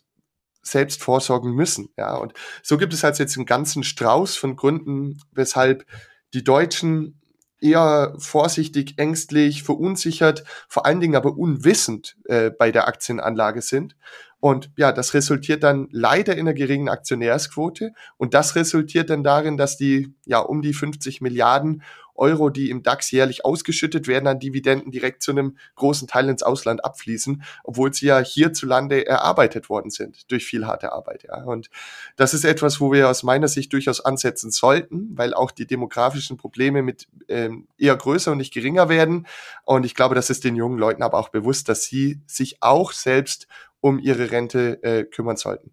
selbst 0.62 1.02
vorsorgen 1.02 1.52
müssen. 1.52 1.90
Ja. 1.98 2.16
Und 2.16 2.34
so 2.64 2.78
gibt 2.78 2.94
es 2.94 3.04
halt 3.04 3.18
jetzt 3.18 3.36
einen 3.38 3.46
ganzen 3.46 3.84
Strauß 3.84 4.36
von 4.36 4.56
Gründen, 4.56 5.22
weshalb 5.32 5.86
die 6.34 6.44
Deutschen 6.44 7.19
eher 7.62 8.14
vorsichtig, 8.18 8.98
ängstlich, 8.98 9.64
verunsichert, 9.64 10.44
vor 10.68 10.86
allen 10.86 11.00
Dingen 11.00 11.16
aber 11.16 11.38
unwissend 11.38 12.18
äh, 12.26 12.50
bei 12.50 12.72
der 12.72 12.88
Aktienanlage 12.88 13.62
sind. 13.62 13.96
Und 14.40 14.72
ja, 14.78 14.92
das 14.92 15.14
resultiert 15.14 15.64
dann 15.64 15.90
leider 15.92 16.34
in 16.34 16.42
einer 16.42 16.54
geringen 16.54 16.90
Aktionärsquote. 16.90 17.92
Und 18.18 18.34
das 18.34 18.56
resultiert 18.56 19.10
dann 19.10 19.24
darin, 19.24 19.58
dass 19.58 19.78
die 19.78 20.14
ja 20.26 20.40
um 20.40 20.62
die 20.62 20.74
50 20.74 21.22
Milliarden 21.22 21.84
Euro, 22.20 22.50
die 22.50 22.70
im 22.70 22.84
DAX 22.84 23.12
jährlich 23.12 23.46
ausgeschüttet 23.46 24.08
werden 24.08 24.28
an 24.28 24.40
Dividenden, 24.40 24.92
direkt 24.92 25.24
zu 25.24 25.32
einem 25.32 25.58
großen 25.76 26.08
Teil 26.08 26.30
ins 26.30 26.44
Ausland 26.44 26.84
abfließen, 26.84 27.44
obwohl 27.64 27.94
sie 27.94 28.08
ja 28.08 28.20
hierzulande 28.20 29.08
erarbeitet 29.08 29.70
worden 29.70 29.90
sind 29.90 30.30
durch 30.30 30.46
viel 30.46 30.68
harte 30.68 30.92
Arbeit. 30.92 31.24
Ja. 31.24 31.44
Und 31.44 31.70
das 32.18 32.34
ist 32.34 32.44
etwas, 32.44 32.80
wo 32.82 32.92
wir 32.92 33.10
aus 33.10 33.24
meiner 33.24 33.48
Sicht 33.48 33.74
durchaus 33.74 34.02
ansetzen 34.02 34.52
sollten, 34.52 35.18
weil 35.18 35.34
auch 35.34 35.52
die 35.52 35.66
demografischen 35.66 36.38
Probleme 36.38 36.84
mit 36.84 37.08
ähm, 37.30 37.68
eher 37.78 37.96
größer 37.96 38.34
und 38.34 38.38
nicht 38.38 38.54
geringer 38.54 38.90
werden. 38.90 39.26
Und 39.64 39.86
ich 39.86 39.96
glaube, 39.96 40.16
das 40.16 40.30
ist 40.30 40.44
den 40.44 40.56
jungen 40.56 40.78
Leuten 40.78 41.02
aber 41.02 41.18
auch 41.18 41.30
bewusst, 41.30 41.70
dass 41.70 41.86
sie 41.86 42.20
sich 42.28 42.58
auch 42.62 42.92
selbst 42.92 43.48
um 43.82 44.00
ihre 44.00 44.32
Rente 44.32 44.82
äh, 44.84 45.04
kümmern 45.04 45.38
sollten. 45.38 45.72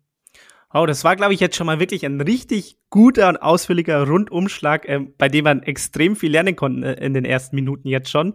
Oh, 0.74 0.84
das 0.84 1.04
war, 1.04 1.16
glaube 1.16 1.32
ich, 1.32 1.40
jetzt 1.40 1.56
schon 1.56 1.66
mal 1.66 1.80
wirklich 1.80 2.04
ein 2.04 2.20
richtig 2.20 2.76
guter 2.90 3.28
und 3.28 3.36
ausführlicher 3.36 4.06
Rundumschlag, 4.06 4.86
äh, 4.86 5.00
bei 5.16 5.28
dem 5.28 5.44
man 5.44 5.62
extrem 5.62 6.16
viel 6.16 6.32
lernen 6.32 6.56
konnte 6.56 7.00
äh, 7.00 7.04
in 7.04 7.14
den 7.14 7.24
ersten 7.24 7.56
Minuten 7.56 7.88
jetzt 7.88 8.10
schon. 8.10 8.34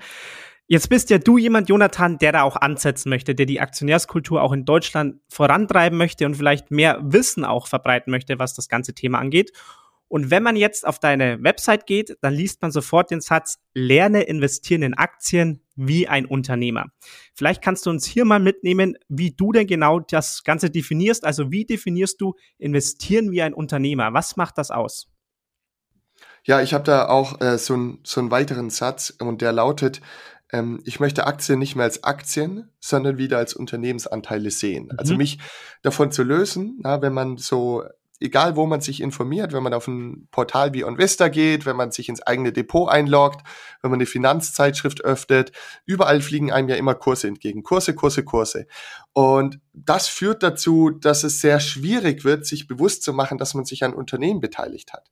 Jetzt 0.68 0.90
bist 0.90 1.10
ja 1.10 1.18
du 1.18 1.38
jemand, 1.38 1.68
Jonathan, 1.68 2.18
der 2.18 2.32
da 2.32 2.44
auch 2.44 2.56
ansetzen 2.56 3.10
möchte, 3.10 3.36
der 3.36 3.46
die 3.46 3.60
Aktionärskultur 3.60 4.42
auch 4.42 4.54
in 4.54 4.64
Deutschland 4.64 5.16
vorantreiben 5.28 5.98
möchte 5.98 6.26
und 6.26 6.36
vielleicht 6.36 6.72
mehr 6.72 7.00
Wissen 7.04 7.44
auch 7.44 7.68
verbreiten 7.68 8.10
möchte, 8.10 8.40
was 8.40 8.54
das 8.54 8.70
ganze 8.70 8.94
Thema 8.94 9.20
angeht. 9.20 9.52
Und 10.12 10.30
wenn 10.30 10.44
man 10.44 10.58
jetzt 10.58 10.86
auf 10.86 11.00
deine 11.00 11.42
Website 11.42 11.86
geht, 11.86 12.18
dann 12.20 12.34
liest 12.34 12.62
man 12.62 12.74
sofort 12.74 13.12
den 13.12 13.22
Satz, 13.22 13.60
lerne 13.74 14.24
investieren 14.24 14.82
in 14.82 14.94
Aktien 14.94 15.62
wie 15.78 16.10
ein 16.10 16.26
Unternehmer. 16.26 16.88
Vielleicht 17.34 17.62
kannst 17.62 17.86
du 17.86 17.92
uns 17.92 18.06
hier 18.06 18.26
mal 18.26 18.42
mitnehmen, 18.42 18.98
wie 19.08 19.32
du 19.32 19.54
denn 19.54 19.68
genau 19.68 20.02
das 20.02 20.44
Ganze 20.44 20.70
definierst. 20.70 21.24
Also 21.24 21.50
wie 21.50 21.64
definierst 21.64 22.20
du 22.20 22.36
investieren 22.58 23.32
wie 23.32 23.42
ein 23.42 23.54
Unternehmer? 23.54 24.12
Was 24.12 24.36
macht 24.36 24.58
das 24.58 24.70
aus? 24.70 25.08
Ja, 26.44 26.62
ich 26.62 26.74
habe 26.74 26.84
da 26.84 27.08
auch 27.08 27.40
äh, 27.40 27.58
so, 27.58 27.78
ein, 27.78 28.00
so 28.04 28.20
einen 28.20 28.32
weiteren 28.32 28.70
Satz 28.70 29.14
und 29.18 29.42
der 29.42 29.54
lautet, 29.54 30.02
ähm, 30.52 30.82
ich 30.84 31.00
möchte 31.00 31.26
Aktien 31.26 31.58
nicht 31.58 31.78
mehr 31.78 31.86
als 31.86 32.04
Aktien, 32.04 32.70
sondern 32.82 33.18
wieder 33.18 33.38
als 33.38 33.54
Unternehmensanteile 33.54 34.52
sehen. 34.52 34.92
Also 34.92 34.92
mhm. 34.92 35.00
Also 35.00 35.16
mich 35.16 35.40
davon 35.84 36.12
zu 36.12 36.24
lösen, 36.24 36.80
na, 36.84 37.02
wenn 37.02 37.14
man 37.14 37.38
so 37.38 37.86
egal 38.22 38.56
wo 38.56 38.66
man 38.66 38.82
sich 38.82 39.02
informiert, 39.02 39.52
wenn 39.54 39.64
man 39.64 39.74
auf 39.74 39.88
ein 39.88 40.28
Portal 40.32 40.74
wie 40.74 40.84
OnVista 40.84 41.28
geht, 41.28 41.66
wenn 41.66 41.76
man 41.76 41.92
sich 41.92 42.08
ins 42.08 42.22
eigene 42.22 42.54
Depot 42.54 42.90
einloggt, 42.90 43.42
wenn 43.82 43.92
man 43.92 43.98
eine 43.98 44.06
Finanzzeitschrift 44.06 45.04
öffnet, 45.04 45.52
überall 45.86 46.22
fliegen 46.22 46.52
einem 46.52 46.70
ja 46.70 46.76
immer 46.76 46.96
Kurse 46.96 47.28
entgegen. 47.28 47.64
Kurse, 47.64 47.96
Kurse, 47.96 48.24
Kurse. 48.24 48.68
Und 49.14 49.60
das 49.74 50.08
führt 50.08 50.44
dazu, 50.44 50.90
dass 50.90 51.24
es 51.24 51.42
sehr 51.42 51.60
schwierig 51.60 52.24
wird, 52.24 52.46
sich 52.46 52.68
bewusst 52.68 53.04
zu 53.04 53.12
machen, 53.12 53.38
dass 53.38 53.54
man 53.54 53.66
sich 53.66 53.84
an 53.84 53.94
Unternehmen 53.94 54.40
beteiligt 54.40 54.94
hat. 54.94 55.12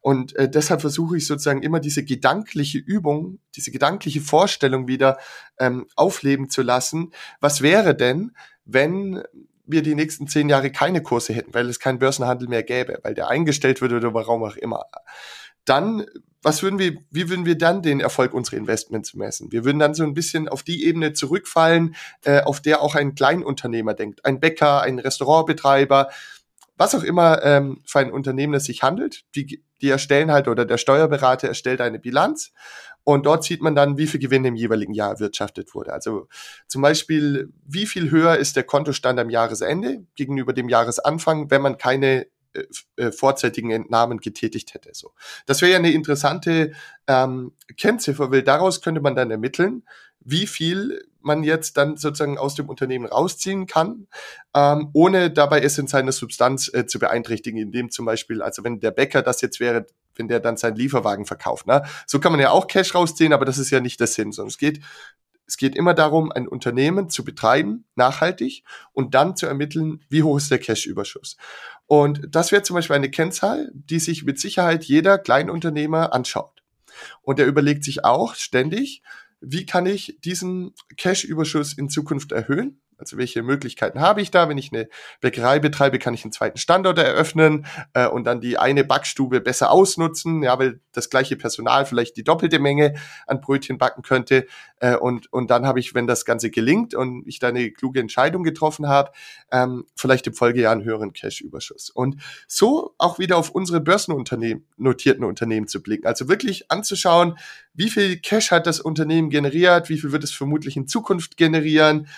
Und 0.00 0.34
äh, 0.36 0.48
deshalb 0.48 0.80
versuche 0.80 1.16
ich 1.18 1.26
sozusagen 1.26 1.62
immer 1.62 1.80
diese 1.80 2.04
gedankliche 2.04 2.78
Übung, 2.78 3.38
diese 3.54 3.70
gedankliche 3.70 4.20
Vorstellung 4.20 4.88
wieder 4.88 5.18
ähm, 5.58 5.86
aufleben 5.94 6.50
zu 6.50 6.62
lassen. 6.62 7.12
Was 7.40 7.60
wäre 7.60 7.94
denn, 7.94 8.32
wenn 8.64 9.22
wir 9.66 9.82
die 9.82 9.94
nächsten 9.94 10.28
zehn 10.28 10.48
Jahre 10.48 10.70
keine 10.70 11.02
Kurse 11.02 11.32
hätten, 11.32 11.54
weil 11.54 11.68
es 11.68 11.80
keinen 11.80 11.98
Börsenhandel 11.98 12.48
mehr 12.48 12.62
gäbe, 12.62 12.98
weil 13.02 13.14
der 13.14 13.28
eingestellt 13.28 13.80
würde 13.80 13.96
oder 13.96 14.14
warum 14.14 14.44
auch 14.44 14.56
immer. 14.56 14.84
Dann 15.64 16.06
was 16.46 16.62
würden 16.62 16.78
wir, 16.78 16.96
wie 17.10 17.28
würden 17.28 17.44
wir 17.44 17.58
dann 17.58 17.82
den 17.82 17.98
Erfolg 17.98 18.32
unserer 18.32 18.56
Investments 18.56 19.14
messen? 19.14 19.50
Wir 19.50 19.64
würden 19.64 19.80
dann 19.80 19.94
so 19.94 20.04
ein 20.04 20.14
bisschen 20.14 20.48
auf 20.48 20.62
die 20.62 20.84
Ebene 20.84 21.12
zurückfallen, 21.12 21.96
äh, 22.24 22.40
auf 22.42 22.60
der 22.60 22.82
auch 22.82 22.94
ein 22.94 23.16
Kleinunternehmer 23.16 23.94
denkt, 23.94 24.24
ein 24.24 24.38
Bäcker, 24.38 24.82
ein 24.82 25.00
Restaurantbetreiber, 25.00 26.08
was 26.76 26.94
auch 26.94 27.02
immer 27.02 27.42
ähm, 27.42 27.82
für 27.84 27.98
ein 27.98 28.12
Unternehmen 28.12 28.54
es 28.54 28.66
sich 28.66 28.84
handelt. 28.84 29.24
Die, 29.34 29.64
die 29.80 29.88
erstellen 29.88 30.30
halt 30.30 30.46
oder 30.46 30.64
der 30.64 30.78
Steuerberater 30.78 31.48
erstellt 31.48 31.80
eine 31.80 31.98
Bilanz 31.98 32.52
und 33.06 33.24
dort 33.24 33.44
sieht 33.44 33.62
man 33.62 33.76
dann, 33.76 33.98
wie 33.98 34.08
viel 34.08 34.18
Gewinn 34.18 34.44
im 34.44 34.56
jeweiligen 34.56 34.92
Jahr 34.92 35.12
erwirtschaftet 35.12 35.76
wurde. 35.76 35.92
Also 35.92 36.26
zum 36.66 36.82
Beispiel, 36.82 37.52
wie 37.64 37.86
viel 37.86 38.10
höher 38.10 38.36
ist 38.36 38.56
der 38.56 38.64
Kontostand 38.64 39.20
am 39.20 39.30
Jahresende 39.30 40.04
gegenüber 40.16 40.52
dem 40.52 40.68
Jahresanfang, 40.68 41.48
wenn 41.48 41.62
man 41.62 41.78
keine 41.78 42.26
äh, 42.52 42.64
äh, 42.96 43.12
vorzeitigen 43.12 43.70
Entnahmen 43.70 44.18
getätigt 44.18 44.74
hätte. 44.74 44.90
So, 44.92 45.12
das 45.46 45.62
wäre 45.62 45.70
ja 45.70 45.78
eine 45.78 45.92
interessante 45.92 46.72
ähm, 47.06 47.52
Kennziffer, 47.76 48.32
weil 48.32 48.42
daraus 48.42 48.82
könnte 48.82 49.00
man 49.00 49.14
dann 49.14 49.30
ermitteln, 49.30 49.84
wie 50.18 50.48
viel 50.48 51.00
man 51.20 51.44
jetzt 51.44 51.76
dann 51.76 51.96
sozusagen 51.96 52.38
aus 52.38 52.56
dem 52.56 52.68
Unternehmen 52.68 53.06
rausziehen 53.06 53.68
kann, 53.68 54.08
ähm, 54.52 54.90
ohne 54.94 55.30
dabei 55.30 55.60
es 55.60 55.78
in 55.78 55.86
seiner 55.86 56.10
Substanz 56.10 56.68
äh, 56.74 56.86
zu 56.86 56.98
beeinträchtigen, 56.98 57.60
indem 57.60 57.88
zum 57.92 58.04
Beispiel, 58.04 58.42
also 58.42 58.64
wenn 58.64 58.80
der 58.80 58.90
Bäcker 58.90 59.22
das 59.22 59.42
jetzt 59.42 59.60
wäre, 59.60 59.86
wenn 60.16 60.28
der 60.28 60.40
dann 60.40 60.56
seinen 60.56 60.76
Lieferwagen 60.76 61.26
verkauft, 61.26 61.66
ne? 61.66 61.82
so 62.06 62.18
kann 62.20 62.32
man 62.32 62.40
ja 62.40 62.50
auch 62.50 62.66
Cash 62.66 62.94
rausziehen, 62.94 63.32
aber 63.32 63.44
das 63.44 63.58
ist 63.58 63.70
ja 63.70 63.80
nicht 63.80 64.00
der 64.00 64.06
Sinn, 64.06 64.32
sondern 64.32 64.50
es 64.50 64.58
geht 64.58 64.80
es 65.46 65.56
geht 65.56 65.76
immer 65.76 65.94
darum, 65.94 66.32
ein 66.32 66.48
Unternehmen 66.48 67.08
zu 67.08 67.24
betreiben, 67.24 67.84
nachhaltig, 67.94 68.64
und 68.92 69.14
dann 69.14 69.36
zu 69.36 69.46
ermitteln, 69.46 70.04
wie 70.08 70.22
hoch 70.22 70.38
ist 70.38 70.50
der 70.50 70.58
Cash-Überschuss. 70.58 71.36
Und 71.86 72.22
das 72.28 72.50
wäre 72.50 72.62
zum 72.62 72.74
Beispiel 72.74 72.96
eine 72.96 73.10
Kennzahl, 73.10 73.70
die 73.72 74.00
sich 74.00 74.24
mit 74.24 74.40
Sicherheit 74.40 74.84
jeder 74.84 75.18
Kleinunternehmer 75.18 76.12
anschaut. 76.12 76.62
Und 77.22 77.38
er 77.38 77.46
überlegt 77.46 77.84
sich 77.84 78.04
auch 78.04 78.34
ständig, 78.34 79.02
wie 79.40 79.66
kann 79.66 79.86
ich 79.86 80.18
diesen 80.24 80.74
Cash-Überschuss 80.96 81.74
in 81.74 81.88
Zukunft 81.88 82.32
erhöhen? 82.32 82.80
Also 82.98 83.18
welche 83.18 83.42
Möglichkeiten 83.42 84.00
habe 84.00 84.22
ich 84.22 84.30
da? 84.30 84.48
Wenn 84.48 84.56
ich 84.56 84.72
eine 84.72 84.88
Bäckerei 85.20 85.58
betreibe, 85.58 85.98
kann 85.98 86.14
ich 86.14 86.24
einen 86.24 86.32
zweiten 86.32 86.58
Standort 86.58 86.98
eröffnen 86.98 87.66
äh, 87.92 88.06
und 88.06 88.24
dann 88.24 88.40
die 88.40 88.58
eine 88.58 88.84
Backstube 88.84 89.40
besser 89.40 89.70
ausnutzen, 89.70 90.42
ja, 90.42 90.58
weil 90.58 90.80
das 90.92 91.10
gleiche 91.10 91.36
Personal 91.36 91.84
vielleicht 91.84 92.16
die 92.16 92.24
doppelte 92.24 92.58
Menge 92.58 92.94
an 93.26 93.40
Brötchen 93.40 93.76
backen 93.76 94.02
könnte. 94.02 94.46
Äh, 94.80 94.96
und, 94.96 95.30
und 95.32 95.50
dann 95.50 95.66
habe 95.66 95.78
ich, 95.78 95.94
wenn 95.94 96.06
das 96.06 96.24
Ganze 96.24 96.50
gelingt 96.50 96.94
und 96.94 97.26
ich 97.26 97.38
da 97.38 97.48
eine 97.48 97.70
kluge 97.70 98.00
Entscheidung 98.00 98.42
getroffen 98.42 98.88
habe, 98.88 99.12
ähm, 99.52 99.84
vielleicht 99.94 100.26
im 100.26 100.34
Folgejahr 100.34 100.72
einen 100.72 100.84
höheren 100.84 101.12
Cash-Überschuss. 101.12 101.90
Und 101.90 102.22
so 102.48 102.94
auch 102.98 103.18
wieder 103.18 103.36
auf 103.36 103.50
unsere 103.50 103.80
Börsenunternehmen, 103.80 104.66
notierten 104.76 105.24
Unternehmen 105.24 105.68
zu 105.68 105.82
blicken. 105.82 106.06
Also 106.06 106.28
wirklich 106.28 106.70
anzuschauen, 106.70 107.38
wie 107.74 107.90
viel 107.90 108.18
Cash 108.18 108.52
hat 108.52 108.66
das 108.66 108.80
Unternehmen 108.80 109.28
generiert, 109.28 109.90
wie 109.90 109.98
viel 109.98 110.12
wird 110.12 110.24
es 110.24 110.32
vermutlich 110.32 110.76
in 110.76 110.88
Zukunft 110.88 111.36
generieren 111.36 112.08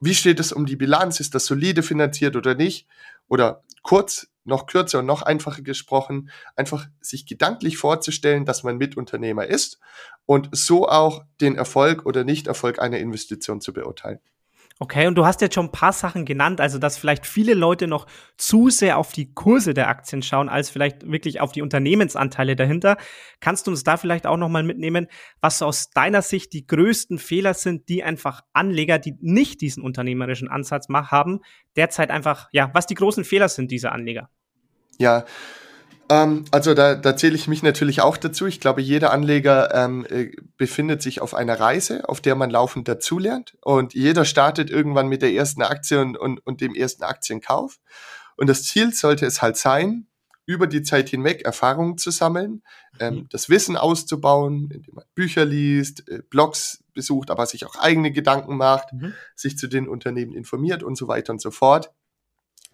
wie 0.00 0.14
steht 0.14 0.40
es 0.40 0.52
um 0.52 0.66
die 0.66 0.76
Bilanz? 0.76 1.20
Ist 1.20 1.34
das 1.34 1.46
solide 1.46 1.82
finanziert 1.82 2.36
oder 2.36 2.54
nicht? 2.54 2.86
Oder 3.28 3.62
kurz, 3.82 4.28
noch 4.44 4.66
kürzer 4.66 4.98
und 4.98 5.06
noch 5.06 5.22
einfacher 5.22 5.62
gesprochen, 5.62 6.30
einfach 6.56 6.86
sich 7.00 7.26
gedanklich 7.26 7.78
vorzustellen, 7.78 8.44
dass 8.44 8.62
man 8.62 8.76
Mitunternehmer 8.76 9.46
ist 9.46 9.80
und 10.26 10.50
so 10.52 10.88
auch 10.88 11.24
den 11.40 11.56
Erfolg 11.56 12.04
oder 12.04 12.24
Nichterfolg 12.24 12.78
einer 12.78 12.98
Investition 12.98 13.60
zu 13.60 13.72
beurteilen. 13.72 14.20
Okay, 14.80 15.06
und 15.06 15.14
du 15.14 15.24
hast 15.24 15.40
jetzt 15.40 15.54
schon 15.54 15.66
ein 15.66 15.72
paar 15.72 15.92
Sachen 15.92 16.24
genannt, 16.24 16.60
also 16.60 16.78
dass 16.78 16.98
vielleicht 16.98 17.26
viele 17.26 17.54
Leute 17.54 17.86
noch 17.86 18.08
zu 18.36 18.70
sehr 18.70 18.98
auf 18.98 19.12
die 19.12 19.32
Kurse 19.32 19.72
der 19.72 19.88
Aktien 19.88 20.20
schauen, 20.20 20.48
als 20.48 20.68
vielleicht 20.68 21.08
wirklich 21.08 21.40
auf 21.40 21.52
die 21.52 21.62
Unternehmensanteile 21.62 22.56
dahinter. 22.56 22.96
Kannst 23.38 23.68
du 23.68 23.70
uns 23.70 23.84
da 23.84 23.96
vielleicht 23.96 24.26
auch 24.26 24.36
nochmal 24.36 24.64
mitnehmen, 24.64 25.06
was 25.40 25.62
aus 25.62 25.90
deiner 25.90 26.22
Sicht 26.22 26.52
die 26.52 26.66
größten 26.66 27.18
Fehler 27.18 27.54
sind, 27.54 27.88
die 27.88 28.02
einfach 28.02 28.42
Anleger, 28.52 28.98
die 28.98 29.16
nicht 29.20 29.60
diesen 29.60 29.80
unternehmerischen 29.80 30.48
Ansatz 30.48 30.88
haben, 30.88 31.40
derzeit 31.76 32.10
einfach, 32.10 32.48
ja, 32.50 32.70
was 32.74 32.86
die 32.86 32.94
großen 32.94 33.22
Fehler 33.22 33.48
sind 33.48 33.70
dieser 33.70 33.92
Anleger? 33.92 34.28
Ja, 34.98 35.24
ähm, 36.08 36.44
also 36.50 36.74
da, 36.74 36.94
da 36.94 37.16
zähle 37.16 37.34
ich 37.34 37.48
mich 37.48 37.62
natürlich 37.62 38.00
auch 38.00 38.16
dazu. 38.16 38.46
Ich 38.46 38.60
glaube, 38.60 38.82
jeder 38.82 39.12
Anleger 39.12 39.74
ähm, 39.74 40.06
äh, 40.08 40.32
befindet 40.56 41.02
sich 41.02 41.20
auf 41.20 41.34
einer 41.34 41.58
Reise, 41.58 42.08
auf 42.08 42.20
der 42.20 42.34
man 42.34 42.50
laufend 42.50 42.88
dazulernt. 42.88 43.56
Und 43.62 43.94
jeder 43.94 44.24
startet 44.24 44.70
irgendwann 44.70 45.08
mit 45.08 45.22
der 45.22 45.32
ersten 45.32 45.62
Aktie 45.62 46.00
und, 46.00 46.16
und, 46.16 46.46
und 46.46 46.60
dem 46.60 46.74
ersten 46.74 47.04
Aktienkauf. 47.04 47.78
Und 48.36 48.48
das 48.48 48.64
Ziel 48.64 48.92
sollte 48.92 49.26
es 49.26 49.40
halt 49.40 49.56
sein, 49.56 50.06
über 50.46 50.66
die 50.66 50.82
Zeit 50.82 51.08
hinweg 51.08 51.42
Erfahrungen 51.44 51.96
zu 51.96 52.10
sammeln, 52.10 52.62
ähm, 53.00 53.14
mhm. 53.14 53.28
das 53.30 53.48
Wissen 53.48 53.76
auszubauen, 53.76 54.70
indem 54.70 54.96
man 54.96 55.04
Bücher 55.14 55.44
liest, 55.44 56.08
äh, 56.08 56.20
Blogs 56.28 56.84
besucht, 56.92 57.30
aber 57.30 57.46
sich 57.46 57.64
auch 57.64 57.76
eigene 57.76 58.12
Gedanken 58.12 58.56
macht, 58.56 58.92
mhm. 58.92 59.14
sich 59.34 59.56
zu 59.56 59.68
den 59.68 59.88
Unternehmen 59.88 60.32
informiert 60.32 60.82
und 60.82 60.96
so 60.96 61.08
weiter 61.08 61.32
und 61.32 61.40
so 61.40 61.50
fort. 61.50 61.92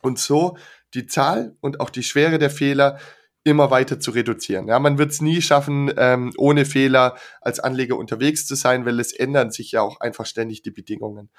Und 0.02 0.18
so 0.18 0.56
die 0.94 1.06
Zahl 1.06 1.56
und 1.60 1.80
auch 1.80 1.90
die 1.90 2.02
Schwere 2.02 2.38
der 2.38 2.50
Fehler 2.50 2.98
immer 3.44 3.70
weiter 3.70 3.98
zu 4.00 4.10
reduzieren. 4.10 4.68
Ja, 4.68 4.78
man 4.78 4.98
wird 4.98 5.12
es 5.12 5.20
nie 5.20 5.40
schaffen, 5.40 5.92
ähm, 5.96 6.32
ohne 6.36 6.66
Fehler 6.66 7.16
als 7.40 7.58
Anleger 7.58 7.96
unterwegs 7.96 8.46
zu 8.46 8.54
sein, 8.54 8.84
weil 8.84 9.00
es 9.00 9.12
ändern 9.12 9.50
sich 9.50 9.72
ja 9.72 9.80
auch 9.82 10.00
einfach 10.00 10.26
ständig 10.26 10.62
die 10.62 10.70
Bedingungen. 10.70 11.30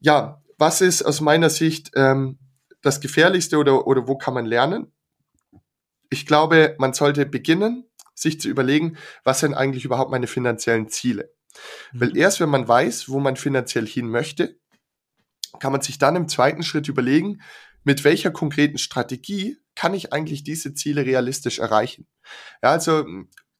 Ja, 0.00 0.42
was 0.58 0.80
ist 0.80 1.02
aus 1.02 1.20
meiner 1.20 1.50
Sicht 1.50 1.92
ähm, 1.94 2.38
das 2.82 3.00
Gefährlichste 3.00 3.58
oder, 3.58 3.86
oder 3.86 4.08
wo 4.08 4.16
kann 4.16 4.34
man 4.34 4.46
lernen? 4.46 4.92
Ich 6.10 6.26
glaube, 6.26 6.74
man 6.78 6.92
sollte 6.92 7.26
beginnen, 7.26 7.86
sich 8.14 8.40
zu 8.40 8.48
überlegen, 8.48 8.96
was 9.22 9.40
sind 9.40 9.54
eigentlich 9.54 9.84
überhaupt 9.84 10.10
meine 10.10 10.26
finanziellen 10.26 10.88
Ziele? 10.88 11.32
Mhm. 11.92 12.00
Weil 12.00 12.16
erst 12.16 12.40
wenn 12.40 12.50
man 12.50 12.66
weiß, 12.66 13.08
wo 13.08 13.20
man 13.20 13.36
finanziell 13.36 13.86
hin 13.86 14.08
möchte, 14.08 14.58
kann 15.60 15.72
man 15.72 15.80
sich 15.80 15.98
dann 15.98 16.16
im 16.16 16.28
zweiten 16.28 16.62
Schritt 16.62 16.88
überlegen, 16.88 17.40
mit 17.84 18.04
welcher 18.04 18.30
konkreten 18.30 18.78
Strategie 18.78 19.58
kann 19.80 19.94
ich 19.94 20.12
eigentlich 20.12 20.44
diese 20.44 20.74
Ziele 20.74 21.06
realistisch 21.06 21.58
erreichen? 21.58 22.06
Ja, 22.62 22.72
also 22.72 23.06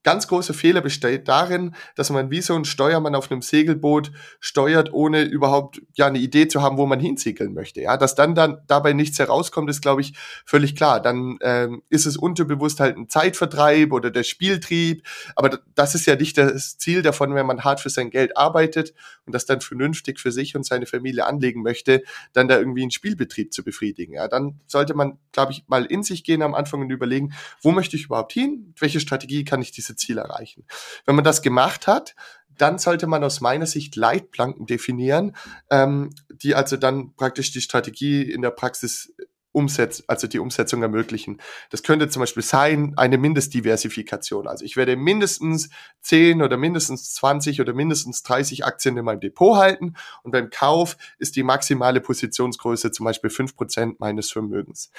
ganz 0.02 0.28
großer 0.28 0.54
Fehler 0.54 0.80
besteht 0.80 1.28
darin, 1.28 1.74
dass 1.94 2.10
man 2.10 2.30
wie 2.30 2.40
so 2.40 2.54
ein 2.54 2.64
Steuermann 2.64 3.14
auf 3.14 3.30
einem 3.30 3.42
Segelboot 3.42 4.12
steuert, 4.40 4.92
ohne 4.92 5.22
überhaupt 5.22 5.82
ja 5.94 6.06
eine 6.06 6.18
Idee 6.18 6.48
zu 6.48 6.62
haben, 6.62 6.78
wo 6.78 6.86
man 6.86 7.00
hinsegeln 7.00 7.52
möchte. 7.52 7.82
Ja, 7.82 7.96
dass 7.96 8.14
dann 8.14 8.34
dann 8.34 8.62
dabei 8.66 8.92
nichts 8.92 9.18
herauskommt, 9.18 9.68
ist 9.68 9.82
glaube 9.82 10.00
ich 10.00 10.14
völlig 10.46 10.74
klar. 10.74 11.00
Dann 11.00 11.38
ähm, 11.42 11.82
ist 11.90 12.06
es 12.06 12.16
unterbewusst 12.16 12.80
halt 12.80 12.96
ein 12.96 13.08
Zeitvertreib 13.08 13.92
oder 13.92 14.10
der 14.10 14.22
Spieltrieb, 14.22 15.06
aber 15.36 15.60
das 15.74 15.94
ist 15.94 16.06
ja 16.06 16.16
nicht 16.16 16.38
das 16.38 16.78
Ziel 16.78 17.02
davon, 17.02 17.34
wenn 17.34 17.46
man 17.46 17.64
hart 17.64 17.80
für 17.80 17.90
sein 17.90 18.10
Geld 18.10 18.36
arbeitet 18.36 18.94
und 19.26 19.34
das 19.34 19.44
dann 19.44 19.60
vernünftig 19.60 20.18
für 20.18 20.32
sich 20.32 20.56
und 20.56 20.64
seine 20.64 20.86
Familie 20.86 21.26
anlegen 21.26 21.62
möchte, 21.62 22.02
dann 22.32 22.48
da 22.48 22.58
irgendwie 22.58 22.82
einen 22.82 22.90
Spielbetrieb 22.90 23.52
zu 23.52 23.62
befriedigen. 23.62 24.14
Ja, 24.14 24.28
dann 24.28 24.60
sollte 24.66 24.94
man 24.94 25.18
glaube 25.32 25.52
ich 25.52 25.64
mal 25.68 25.84
in 25.84 26.02
sich 26.02 26.24
gehen 26.24 26.42
am 26.42 26.54
Anfang 26.54 26.80
und 26.80 26.90
überlegen, 26.90 27.32
wo 27.62 27.70
möchte 27.70 27.96
ich 27.96 28.06
überhaupt 28.06 28.32
hin? 28.32 28.74
Welche 28.78 29.00
Strategie 29.00 29.44
kann 29.44 29.60
ich 29.60 29.72
diese 29.72 29.89
gewisse 29.90 29.96
Ziel 29.96 30.18
erreichen. 30.18 30.64
Wenn 31.06 31.14
man 31.14 31.24
das 31.24 31.42
gemacht 31.42 31.86
hat, 31.86 32.14
dann 32.56 32.78
sollte 32.78 33.06
man 33.06 33.24
aus 33.24 33.40
meiner 33.40 33.66
Sicht 33.66 33.96
Leitplanken 33.96 34.66
definieren, 34.66 35.34
ähm, 35.70 36.10
die 36.30 36.54
also 36.54 36.76
dann 36.76 37.14
praktisch 37.16 37.52
die 37.52 37.62
Strategie 37.62 38.22
in 38.22 38.42
der 38.42 38.50
Praxis 38.50 39.14
umsetzt, 39.52 40.04
also 40.06 40.28
die 40.28 40.38
Umsetzung 40.38 40.80
ermöglichen. 40.82 41.40
Das 41.70 41.82
könnte 41.82 42.08
zum 42.08 42.20
Beispiel 42.20 42.42
sein, 42.42 42.92
eine 42.96 43.18
Mindestdiversifikation. 43.18 44.46
Also 44.46 44.64
ich 44.64 44.76
werde 44.76 44.94
mindestens 44.94 45.70
10 46.02 46.40
oder 46.42 46.56
mindestens 46.56 47.14
20 47.14 47.60
oder 47.60 47.72
mindestens 47.72 48.22
30 48.22 48.64
Aktien 48.64 48.96
in 48.96 49.04
meinem 49.04 49.18
Depot 49.18 49.56
halten 49.56 49.94
und 50.22 50.30
beim 50.30 50.50
Kauf 50.50 50.96
ist 51.18 51.34
die 51.34 51.42
maximale 51.42 52.00
Positionsgröße 52.00 52.92
zum 52.92 53.04
Beispiel 53.04 53.30
5% 53.30 53.96
meines 53.98 54.30
Vermögens. 54.30 54.92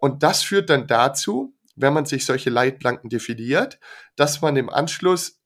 Und 0.00 0.22
das 0.22 0.42
führt 0.42 0.68
dann 0.68 0.86
dazu, 0.86 1.54
wenn 1.76 1.92
man 1.92 2.06
sich 2.06 2.24
solche 2.24 2.50
Leitplanken 2.50 3.10
definiert, 3.10 3.78
dass 4.16 4.40
man 4.40 4.56
im 4.56 4.70
Anschluss 4.70 5.40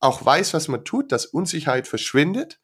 auch 0.00 0.24
weiß, 0.24 0.54
was 0.54 0.68
man 0.68 0.84
tut, 0.84 1.12
dass 1.12 1.26
Unsicherheit 1.26 1.88
verschwindet 1.88 2.60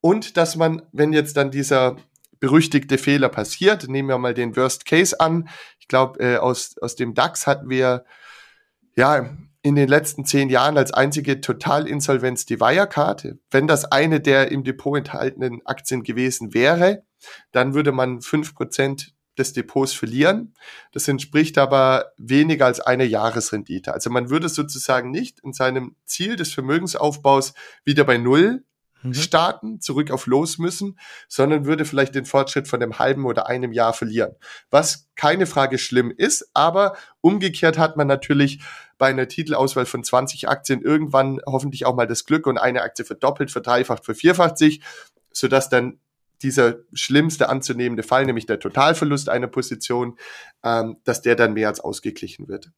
und 0.00 0.36
dass 0.36 0.56
man, 0.56 0.82
wenn 0.92 1.12
jetzt 1.12 1.36
dann 1.36 1.50
dieser 1.50 1.96
berüchtigte 2.40 2.98
Fehler 2.98 3.28
passiert, 3.28 3.88
nehmen 3.88 4.08
wir 4.08 4.18
mal 4.18 4.34
den 4.34 4.56
Worst 4.56 4.84
Case 4.84 5.18
an. 5.20 5.48
Ich 5.78 5.86
glaube, 5.86 6.18
äh, 6.18 6.36
aus, 6.38 6.76
aus 6.80 6.96
dem 6.96 7.14
DAX 7.14 7.46
hatten 7.46 7.70
wir 7.70 8.04
ja 8.96 9.30
in 9.62 9.76
den 9.76 9.88
letzten 9.88 10.24
zehn 10.24 10.50
Jahren 10.50 10.76
als 10.76 10.92
einzige 10.92 11.40
Totalinsolvenz 11.40 12.44
die 12.44 12.60
Wirecard. 12.60 13.36
Wenn 13.50 13.68
das 13.68 13.84
eine 13.84 14.20
der 14.20 14.50
im 14.50 14.64
Depot 14.64 14.98
enthaltenen 14.98 15.64
Aktien 15.64 16.02
gewesen 16.02 16.52
wäre, 16.52 17.04
dann 17.52 17.74
würde 17.74 17.92
man 17.92 18.20
fünf 18.20 18.56
Prozent 18.56 19.14
des 19.38 19.52
Depots 19.52 19.92
verlieren. 19.92 20.54
Das 20.92 21.08
entspricht 21.08 21.58
aber 21.58 22.12
weniger 22.16 22.66
als 22.66 22.80
eine 22.80 23.04
Jahresrendite. 23.04 23.92
Also 23.92 24.10
man 24.10 24.30
würde 24.30 24.48
sozusagen 24.48 25.10
nicht 25.10 25.40
in 25.40 25.52
seinem 25.52 25.96
Ziel 26.04 26.36
des 26.36 26.52
Vermögensaufbaus 26.52 27.54
wieder 27.84 28.04
bei 28.04 28.18
Null 28.18 28.64
mhm. 29.02 29.14
starten, 29.14 29.80
zurück 29.80 30.10
auf 30.10 30.26
Los 30.26 30.58
müssen, 30.58 30.98
sondern 31.28 31.66
würde 31.66 31.84
vielleicht 31.84 32.14
den 32.14 32.24
Fortschritt 32.24 32.68
von 32.68 32.82
einem 32.82 32.98
halben 32.98 33.24
oder 33.24 33.46
einem 33.46 33.72
Jahr 33.72 33.92
verlieren. 33.92 34.34
Was 34.70 35.08
keine 35.14 35.46
Frage 35.46 35.78
schlimm 35.78 36.10
ist, 36.10 36.50
aber 36.54 36.96
umgekehrt 37.20 37.78
hat 37.78 37.96
man 37.96 38.06
natürlich 38.06 38.60
bei 38.98 39.08
einer 39.08 39.28
Titelauswahl 39.28 39.86
von 39.86 40.04
20 40.04 40.48
Aktien 40.48 40.82
irgendwann 40.82 41.40
hoffentlich 41.46 41.86
auch 41.86 41.94
mal 41.94 42.06
das 42.06 42.24
Glück 42.24 42.46
und 42.46 42.58
eine 42.58 42.82
Aktie 42.82 43.04
verdoppelt, 43.04 43.50
verdreifacht, 43.50 44.04
vervierfacht 44.04 44.58
sich, 44.58 44.82
sodass 45.32 45.68
dann 45.68 45.98
dieser 46.42 46.76
schlimmste 46.92 47.48
anzunehmende 47.48 48.02
Fall, 48.02 48.26
nämlich 48.26 48.46
der 48.46 48.60
Totalverlust 48.60 49.28
einer 49.28 49.48
Position, 49.48 50.16
ähm, 50.62 50.96
dass 51.04 51.22
der 51.22 51.36
dann 51.36 51.54
mehr 51.54 51.68
als 51.68 51.80
ausgeglichen 51.80 52.48
wird. 52.48 52.70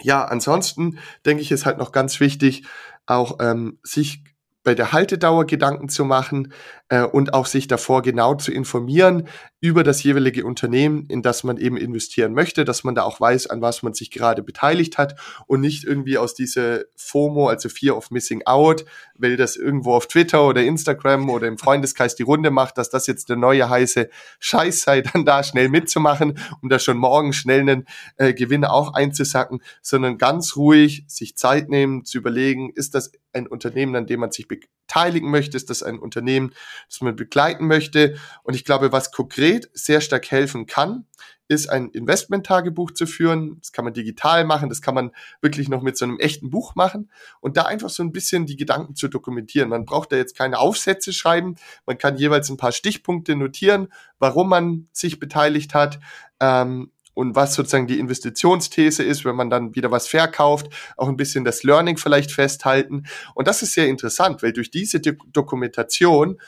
Ja, 0.00 0.24
ansonsten 0.24 0.98
denke 1.24 1.42
ich, 1.42 1.52
ist 1.52 1.66
halt 1.66 1.78
noch 1.78 1.92
ganz 1.92 2.20
wichtig, 2.20 2.64
auch 3.06 3.38
ähm, 3.40 3.78
sich 3.82 4.24
bei 4.64 4.74
der 4.74 4.92
Haltedauer 4.92 5.46
Gedanken 5.46 5.88
zu 5.88 6.04
machen 6.04 6.52
äh, 6.92 7.04
und 7.04 7.32
auch 7.32 7.46
sich 7.46 7.68
davor 7.68 8.02
genau 8.02 8.34
zu 8.34 8.52
informieren 8.52 9.26
über 9.60 9.82
das 9.82 10.02
jeweilige 10.02 10.44
Unternehmen, 10.44 11.06
in 11.06 11.22
das 11.22 11.42
man 11.42 11.56
eben 11.56 11.78
investieren 11.78 12.34
möchte, 12.34 12.66
dass 12.66 12.84
man 12.84 12.94
da 12.94 13.04
auch 13.04 13.18
weiß, 13.18 13.46
an 13.46 13.62
was 13.62 13.82
man 13.82 13.94
sich 13.94 14.10
gerade 14.10 14.42
beteiligt 14.42 14.98
hat 14.98 15.18
und 15.46 15.62
nicht 15.62 15.84
irgendwie 15.84 16.18
aus 16.18 16.34
dieser 16.34 16.80
FOMO, 16.96 17.48
also 17.48 17.70
Fear 17.70 17.96
of 17.96 18.10
Missing 18.10 18.42
Out, 18.44 18.84
weil 19.16 19.38
das 19.38 19.56
irgendwo 19.56 19.94
auf 19.94 20.06
Twitter 20.06 20.46
oder 20.46 20.62
Instagram 20.62 21.30
oder 21.30 21.46
im 21.46 21.56
Freundeskreis 21.56 22.14
die 22.14 22.24
Runde 22.24 22.50
macht, 22.50 22.76
dass 22.76 22.90
das 22.90 23.06
jetzt 23.06 23.30
der 23.30 23.36
neue 23.36 23.70
heiße 23.70 24.10
Scheiß 24.40 24.82
sei, 24.82 25.00
dann 25.12 25.24
da 25.24 25.42
schnell 25.42 25.70
mitzumachen, 25.70 26.38
um 26.60 26.68
da 26.68 26.78
schon 26.78 26.98
morgen 26.98 27.32
schnell 27.32 27.60
einen 27.60 27.86
äh, 28.16 28.34
Gewinn 28.34 28.66
auch 28.66 28.92
einzusacken, 28.92 29.62
sondern 29.80 30.18
ganz 30.18 30.56
ruhig 30.56 31.04
sich 31.06 31.38
Zeit 31.38 31.70
nehmen, 31.70 32.04
zu 32.04 32.18
überlegen, 32.18 32.70
ist 32.74 32.94
das 32.94 33.12
ein 33.32 33.46
Unternehmen, 33.46 33.96
an 33.96 34.06
dem 34.06 34.20
man 34.20 34.30
sich 34.30 34.46
beteiligen 34.48 35.30
möchte? 35.30 35.56
Ist 35.56 35.70
das 35.70 35.82
ein 35.82 35.98
Unternehmen, 35.98 36.52
das 36.88 37.00
man 37.00 37.16
begleiten 37.16 37.66
möchte? 37.66 38.16
Und 38.42 38.54
ich 38.54 38.64
glaube, 38.64 38.92
was 38.92 39.12
konkret 39.12 39.70
sehr 39.72 40.00
stark 40.00 40.30
helfen 40.30 40.66
kann, 40.66 41.06
ist 41.52 41.68
ein 41.68 41.90
Investment-Tagebuch 41.90 42.92
zu 42.92 43.06
führen. 43.06 43.58
Das 43.60 43.72
kann 43.72 43.84
man 43.84 43.94
digital 43.94 44.44
machen, 44.44 44.68
das 44.68 44.80
kann 44.80 44.94
man 44.94 45.12
wirklich 45.40 45.68
noch 45.68 45.82
mit 45.82 45.96
so 45.96 46.04
einem 46.04 46.18
echten 46.18 46.50
Buch 46.50 46.74
machen 46.74 47.10
und 47.40 47.56
da 47.56 47.62
einfach 47.62 47.90
so 47.90 48.02
ein 48.02 48.12
bisschen 48.12 48.46
die 48.46 48.56
Gedanken 48.56 48.94
zu 48.94 49.08
dokumentieren. 49.08 49.68
Man 49.68 49.84
braucht 49.84 50.12
da 50.12 50.16
jetzt 50.16 50.36
keine 50.36 50.58
Aufsätze 50.58 51.12
schreiben, 51.12 51.56
man 51.86 51.98
kann 51.98 52.16
jeweils 52.16 52.48
ein 52.50 52.56
paar 52.56 52.72
Stichpunkte 52.72 53.36
notieren, 53.36 53.88
warum 54.18 54.48
man 54.48 54.88
sich 54.92 55.20
beteiligt 55.20 55.74
hat. 55.74 56.00
Ähm, 56.40 56.90
und 57.14 57.36
was 57.36 57.54
sozusagen 57.54 57.86
die 57.86 57.98
Investitionsthese 57.98 59.02
ist, 59.02 59.26
wenn 59.26 59.36
man 59.36 59.50
dann 59.50 59.74
wieder 59.74 59.90
was 59.90 60.08
verkauft, 60.08 60.68
auch 60.96 61.08
ein 61.08 61.18
bisschen 61.18 61.44
das 61.44 61.62
Learning 61.62 61.98
vielleicht 61.98 62.32
festhalten. 62.32 63.04
Und 63.34 63.48
das 63.48 63.60
ist 63.60 63.74
sehr 63.74 63.88
interessant, 63.88 64.42
weil 64.42 64.54
durch 64.54 64.70
diese 64.70 64.98
Do 64.98 65.12
Dokumentation 65.30 66.40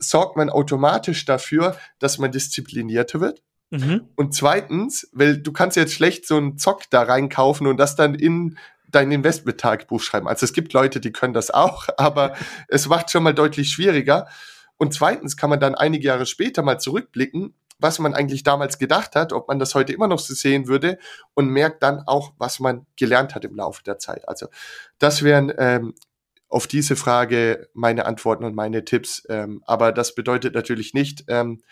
sorgt 0.00 0.36
man 0.36 0.50
automatisch 0.50 1.24
dafür, 1.24 1.76
dass 1.98 2.18
man 2.18 2.32
disziplinierter 2.32 3.20
wird. 3.20 3.42
Mhm. 3.70 4.08
Und 4.16 4.34
zweitens, 4.34 5.08
weil 5.12 5.38
du 5.38 5.52
kannst 5.52 5.76
jetzt 5.76 5.94
schlecht 5.94 6.26
so 6.26 6.36
einen 6.36 6.58
Zock 6.58 6.82
da 6.90 7.02
reinkaufen 7.02 7.66
und 7.66 7.76
das 7.76 7.94
dann 7.94 8.14
in 8.14 8.58
dein 8.88 9.12
Investment-Tagebuch 9.12 10.00
schreiben. 10.00 10.26
Also 10.26 10.44
es 10.44 10.52
gibt 10.52 10.72
Leute, 10.72 10.98
die 10.98 11.12
können 11.12 11.34
das 11.34 11.50
auch, 11.52 11.86
aber 11.96 12.34
es 12.68 12.88
macht 12.88 13.10
schon 13.10 13.22
mal 13.22 13.34
deutlich 13.34 13.70
schwieriger. 13.70 14.26
Und 14.76 14.94
zweitens 14.94 15.36
kann 15.36 15.50
man 15.50 15.60
dann 15.60 15.74
einige 15.74 16.08
Jahre 16.08 16.26
später 16.26 16.62
mal 16.62 16.80
zurückblicken 16.80 17.54
was 17.80 17.98
man 17.98 18.14
eigentlich 18.14 18.42
damals 18.42 18.78
gedacht 18.78 19.16
hat, 19.16 19.32
ob 19.32 19.48
man 19.48 19.58
das 19.58 19.74
heute 19.74 19.92
immer 19.92 20.08
noch 20.08 20.18
so 20.18 20.34
sehen 20.34 20.68
würde 20.68 20.98
und 21.34 21.48
merkt 21.48 21.82
dann 21.82 22.02
auch, 22.06 22.32
was 22.38 22.60
man 22.60 22.86
gelernt 22.96 23.34
hat 23.34 23.44
im 23.44 23.56
Laufe 23.56 23.82
der 23.82 23.98
Zeit. 23.98 24.28
Also 24.28 24.48
das 24.98 25.22
wären 25.22 25.52
ähm, 25.58 25.94
auf 26.50 26.66
diese 26.66 26.96
Frage 26.96 27.68
meine 27.72 28.04
Antworten 28.04 28.44
und 28.44 28.54
meine 28.54 28.84
Tipps. 28.84 29.24
Ähm, 29.28 29.62
aber 29.66 29.92
das 29.92 30.14
bedeutet 30.14 30.54
natürlich 30.54 30.92
nicht, 30.92 31.24
ähm, 31.28 31.62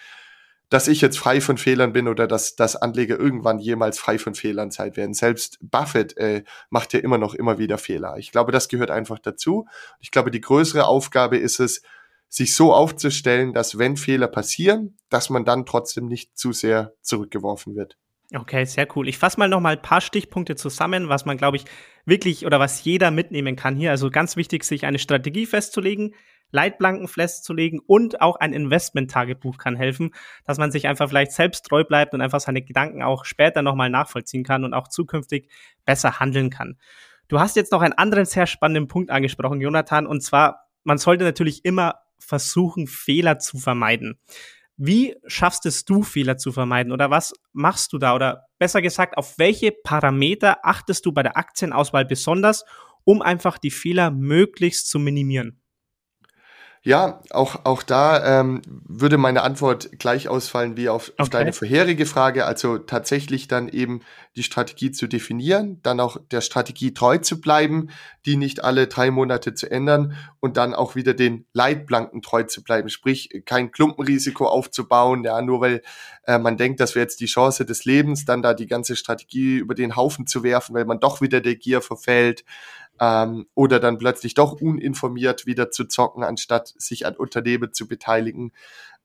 dass 0.71 0.87
ich 0.87 1.01
jetzt 1.01 1.19
frei 1.19 1.41
von 1.41 1.59
Fehlern 1.59 1.93
bin 1.93 2.09
oder 2.09 2.27
dass, 2.27 2.55
dass 2.55 2.77
Anleger 2.77 3.19
irgendwann 3.19 3.59
jemals 3.59 3.99
frei 3.99 4.19
von 4.19 4.35
Fehlern 4.35 4.71
sein 4.71 4.97
werden. 4.97 5.15
Selbst 5.15 5.59
Buffett 5.61 6.17
äh, 6.17 6.45
macht 6.71 6.93
ja 6.93 7.01
immer 7.01 7.19
noch 7.19 7.35
immer 7.35 7.59
wieder 7.59 7.79
Fehler. 7.79 8.17
Ich 8.19 8.33
glaube, 8.33 8.53
das 8.53 8.69
gehört 8.69 8.91
einfach 8.91 9.19
dazu. 9.19 9.67
Ich 9.99 10.11
glaube, 10.11 10.31
die 10.31 10.41
größere 10.41 10.87
Aufgabe 10.87 11.39
ist 11.39 11.59
es, 11.59 11.83
sich 12.31 12.55
so 12.55 12.75
aufzustellen, 12.75 13.55
dass 13.55 13.79
wenn 13.79 13.97
Fehler 13.97 14.29
passieren, 14.29 14.99
dass 15.09 15.31
man 15.31 15.47
dann 15.47 15.65
trotzdem 15.65 16.07
nicht 16.07 16.37
zu 16.37 16.53
sehr 16.53 16.93
zurückgeworfen 17.01 17.75
wird. 17.75 17.97
Okay, 18.35 18.67
sehr 18.67 18.87
cool. 18.95 19.09
Ich 19.09 19.17
fasse 19.17 19.39
mal 19.39 19.49
noch 19.49 19.61
mal 19.61 19.77
ein 19.77 19.83
paar 19.83 20.03
Stichpunkte 20.03 20.55
zusammen, 20.55 21.09
was 21.09 21.25
man, 21.25 21.39
glaube 21.39 21.57
ich, 21.57 21.65
wirklich 22.05 22.45
oder 22.45 22.61
was 22.61 22.85
jeder 22.85 23.11
mitnehmen 23.11 23.57
kann 23.57 23.75
hier. 23.75 23.91
Also 23.91 24.11
ganz 24.11 24.37
wichtig, 24.37 24.65
sich 24.65 24.85
eine 24.85 24.99
Strategie 24.99 25.47
festzulegen, 25.47 26.15
Leitplanken 26.51 27.09
festzulegen 27.09 27.81
und 27.81 28.21
auch 28.21 28.37
ein 28.37 28.53
Investment-Tagebuch 28.53 29.57
kann 29.57 29.77
helfen, 29.77 30.11
dass 30.45 30.59
man 30.59 30.71
sich 30.71 30.87
einfach 30.87 31.09
vielleicht 31.09 31.33
selbst 31.33 31.67
treu 31.67 31.85
bleibt 31.85 32.13
und 32.13 32.21
einfach 32.21 32.41
seine 32.41 32.61
Gedanken 32.61 33.03
auch 33.03 33.25
später 33.25 33.63
nochmal 33.63 33.89
nachvollziehen 33.89 34.45
kann 34.45 34.65
und 34.65 34.75
auch 34.75 34.89
zukünftig 34.89 35.49
besser 35.87 36.21
handeln 36.21 36.51
kann. 36.51 36.77
Du 37.29 37.41
hast 37.41 37.57
jetzt 37.57 37.73
noch 37.73 37.83
einen 37.83 37.95
anderen 37.95 38.27
sehr 38.27 38.47
spannenden 38.47 38.89
Punkt 38.89 39.11
angesprochen, 39.11 39.61
Jonathan, 39.61 40.07
und 40.07 40.23
zwar, 40.23 40.69
man 40.85 40.99
sollte 40.99 41.25
natürlich 41.25 41.65
immer 41.65 41.97
versuchen, 42.19 42.87
Fehler 42.87 43.39
zu 43.39 43.59
vermeiden. 43.59 44.19
Wie 44.81 45.17
schaffst 45.27 45.67
es 45.67 45.85
du, 45.85 46.05
Fehler 46.05 46.37
zu 46.37 46.53
vermeiden? 46.53 46.93
Oder 46.93 47.11
was 47.11 47.35
machst 47.53 47.93
du 47.93 47.99
da? 47.99 48.15
Oder 48.15 48.47
besser 48.61 48.81
gesagt, 48.81 49.19
auf 49.19 49.37
welche 49.37 49.73
Parameter 49.73 50.59
achtest 50.63 51.05
du 51.05 51.11
bei 51.11 51.25
der 51.25 51.37
Aktienauswahl 51.37 52.05
besonders, 52.05 52.65
um 53.03 53.21
einfach 53.21 53.59
die 53.59 53.73
Fehler 53.73 54.13
möglichst 54.13 54.89
zu 54.89 55.01
minimieren? 55.01 55.61
Ja, 56.83 57.21
auch, 57.31 57.65
auch 57.65 57.83
da 57.83 58.41
ähm, 58.41 58.63
würde 58.87 59.19
meine 59.19 59.43
Antwort 59.43 59.99
gleich 59.99 60.29
ausfallen 60.29 60.77
wie 60.77 60.89
auf, 60.89 61.13
auf 61.19 61.29
deine 61.29 61.53
vorherige 61.53 62.07
Frage. 62.07 62.47
Also 62.47 62.79
tatsächlich 62.79 63.49
dann 63.49 63.69
eben 63.69 64.01
die 64.37 64.43
Strategie 64.45 64.93
zu 64.93 65.09
definieren, 65.09 65.81
dann 65.83 65.99
auch 65.99 66.19
der 66.31 66.41
Strategie 66.41 66.95
treu 66.95 67.19
zu 67.19 67.41
bleiben, 67.41 67.89
die 68.27 68.37
nicht 68.37 68.63
alle 68.63 68.87
drei 68.87 69.11
Monate 69.11 69.55
zu 69.55 69.71
ändern 69.71 70.17
und 70.41 70.57
dann 70.57 70.75
auch 70.75 70.95
wieder 70.95 71.15
den 71.15 71.47
Leitplanken 71.53 72.23
treu 72.23 72.45
zu 72.45 72.63
bleiben. 72.63 72.89
Sprich, 72.89 73.43
kein 73.45 73.73
Klumpenrisiko 73.73 74.47
aufzubauen, 74.47 75.25
ja, 75.25 75.43
nur 75.43 75.61
weil 75.61 75.83
äh, 76.25 76.39
man 76.39 76.57
denkt, 76.57 76.79
das 76.79 76.95
wäre 76.95 77.03
jetzt 77.03 77.21
die 77.21 77.27
Chance 77.27 77.67
des 77.67 77.85
Lebens, 77.85 78.25
dann 78.25 78.41
da 78.41 78.55
die 78.55 78.69
ganze 78.69 78.95
Strategie 78.95 79.57
über 79.57 79.75
den 79.75 79.97
Haufen 79.97 80.27
zu 80.27 80.45
werfen, 80.45 80.75
weil 80.75 80.85
man 80.85 81.01
doch 81.01 81.21
wieder 81.21 81.41
der 81.41 81.57
Gier 81.57 81.83
verfällt 81.83 82.45
ähm, 83.01 83.47
oder 83.55 83.81
dann 83.81 83.99
plötzlich 83.99 84.35
doch 84.35 84.53
uninformiert 84.61 85.47
wieder 85.47 85.71
zu 85.71 85.85
zocken, 85.85 86.23
anstatt 86.23 86.75
sich 86.77 87.07
an 87.07 87.17
Unternehmen 87.17 87.73
zu 87.73 87.89
beteiligen. 87.89 88.53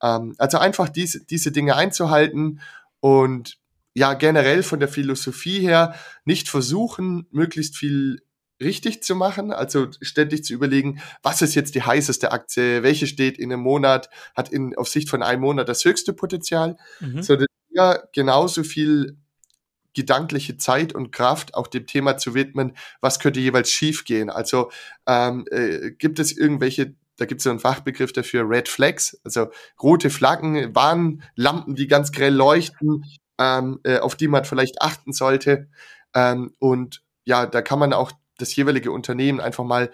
Ähm, 0.02 0.36
also 0.38 0.58
einfach 0.58 0.90
diese, 0.90 1.26
diese 1.26 1.52
Dinge 1.52 1.76
einzuhalten 1.76 2.62
und 3.00 3.58
ja, 3.96 4.14
generell 4.16 4.64
von 4.64 4.80
der 4.80 4.90
Philosophie 4.90 5.60
her 5.60 5.96
nicht 6.26 6.50
versuchen, 6.50 7.28
möglichst 7.32 7.78
viel 7.78 8.22
richtig 8.62 9.04
zu 9.04 9.16
machen, 9.16 9.52
also 9.52 9.88
ständig 10.02 10.44
zu 10.44 10.54
überlegen, 10.54 11.02
was 11.22 11.42
ist 11.42 11.54
jetzt 11.54 11.76
die 11.76 11.84
heißeste 11.84 12.32
Aktie, 12.32 12.82
welche 12.82 13.08
steht 13.08 13.38
in 13.38 13.52
einem 13.52 13.62
Monat, 13.62 14.10
hat 14.36 14.50
in, 14.50 14.76
auf 14.76 14.88
Sicht 14.88 15.10
von 15.10 15.22
einem 15.22 15.42
Monat 15.42 15.70
das 15.70 15.84
höchste 15.86 16.14
Potenzial, 16.14 16.78
mhm. 17.00 17.22
sondern 17.22 17.48
ja 17.70 18.00
genauso 18.14 18.64
viel 18.64 19.18
gedankliche 19.94 20.58
Zeit 20.58 20.94
und 20.94 21.12
Kraft 21.12 21.54
auch 21.56 21.68
dem 21.68 21.88
Thema 21.88 22.18
zu 22.18 22.34
widmen, 22.34 22.76
was 23.02 23.20
könnte 23.20 23.40
jeweils 23.40 23.72
schiefgehen. 23.72 24.30
Also 24.30 24.72
ähm, 25.08 25.46
äh, 25.52 25.92
gibt 25.92 26.20
es 26.20 26.36
irgendwelche 26.36 26.96
da 27.18 27.26
gibt 27.26 27.40
es 27.40 27.44
so 27.44 27.50
einen 27.50 27.60
Fachbegriff 27.60 28.12
dafür, 28.12 28.50
Red 28.50 28.68
Flags, 28.68 29.20
also 29.24 29.48
rote 29.82 30.10
Flaggen, 30.10 30.74
Warnlampen, 30.76 31.76
die 31.76 31.88
ganz 31.88 32.12
grell 32.12 32.34
leuchten, 32.34 33.06
ähm, 33.40 33.80
äh, 33.84 34.00
auf 34.00 34.16
die 34.16 34.28
man 34.28 34.46
vielleicht 34.46 34.82
achten 34.82 35.14
sollte. 35.14 35.70
Ähm, 36.16 36.54
und 36.60 37.04
ja, 37.24 37.46
da 37.46 37.62
kann 37.62 37.80
man 37.80 37.94
auch 37.94 38.12
das 38.38 38.56
jeweilige 38.56 38.92
Unternehmen 38.92 39.40
einfach 39.40 39.64
mal 39.64 39.92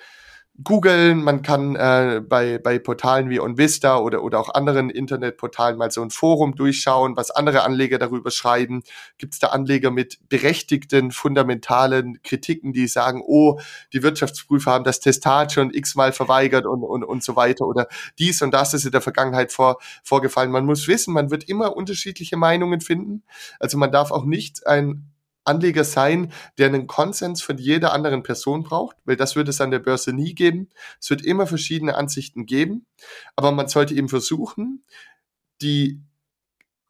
googeln, 0.64 1.24
man 1.24 1.42
kann 1.42 1.76
äh, 1.76 2.22
bei, 2.28 2.58
bei 2.58 2.80
Portalen 2.80 3.30
wie 3.30 3.40
OnVista 3.40 3.98
oder, 3.98 4.24
oder 4.24 4.40
auch 4.40 4.54
anderen 4.54 4.90
Internetportalen 4.90 5.78
mal 5.78 5.90
so 5.90 6.02
ein 6.02 6.10
Forum 6.10 6.56
durchschauen, 6.56 7.16
was 7.16 7.32
andere 7.32 7.64
Anleger 7.64 7.98
darüber 7.98 8.30
schreiben. 8.30 8.84
Gibt 9.18 9.34
es 9.34 9.40
da 9.40 9.48
Anleger 9.48 9.90
mit 9.90 10.20
berechtigten, 10.28 11.12
fundamentalen 11.12 12.22
Kritiken, 12.24 12.74
die 12.74 12.88
sagen, 12.88 13.22
oh, 13.26 13.60
die 13.94 14.04
Wirtschaftsprüfer 14.04 14.72
haben 14.72 14.84
das 14.84 15.00
Testat 15.00 15.54
schon 15.54 15.74
x-mal 15.74 16.12
verweigert 16.12 16.66
und, 16.66 16.84
und, 16.84 17.04
und 17.04 17.24
so 17.24 17.36
weiter 17.36 17.66
oder 17.66 17.88
dies 18.18 18.42
und 18.42 18.52
das 18.52 18.74
ist 18.74 18.86
in 18.86 18.92
der 18.92 19.02
Vergangenheit 19.02 19.54
vor, 19.54 19.78
vorgefallen. 20.04 20.52
Man 20.52 20.66
muss 20.66 20.88
wissen, 20.88 21.14
man 21.14 21.32
wird 21.32 21.46
immer 21.46 21.78
unterschiedliche 21.78 22.36
Meinungen 22.36 22.82
finden. 22.82 23.24
Also 23.60 23.78
man 23.78 23.92
darf 23.92 24.12
auch 24.12 24.26
nicht 24.26 24.68
ein 24.68 25.10
Anleger 25.44 25.84
sein, 25.84 26.32
der 26.58 26.68
einen 26.68 26.88
Konsens 26.88 27.42
von 27.42 27.58
jeder 27.58 27.94
anderen 27.94 28.24
Person 28.24 28.64
braucht, 28.64 28.98
weil 29.06 29.16
das 29.16 29.36
wird 29.36 29.48
es 29.48 29.62
an 29.62 29.72
der 29.72 29.80
Börse 29.80 30.14
nie 30.14 30.36
geben. 30.36 30.70
Es 31.00 31.10
wird 31.10 31.24
immer 31.24 31.48
verschiedene 31.48 31.96
Ansichten 31.96 32.46
geben, 32.46 32.86
aber 33.36 33.52
man 33.52 33.68
sollte 33.68 33.94
eben 33.94 34.10
versuchen, 34.10 34.84
die 35.62 36.02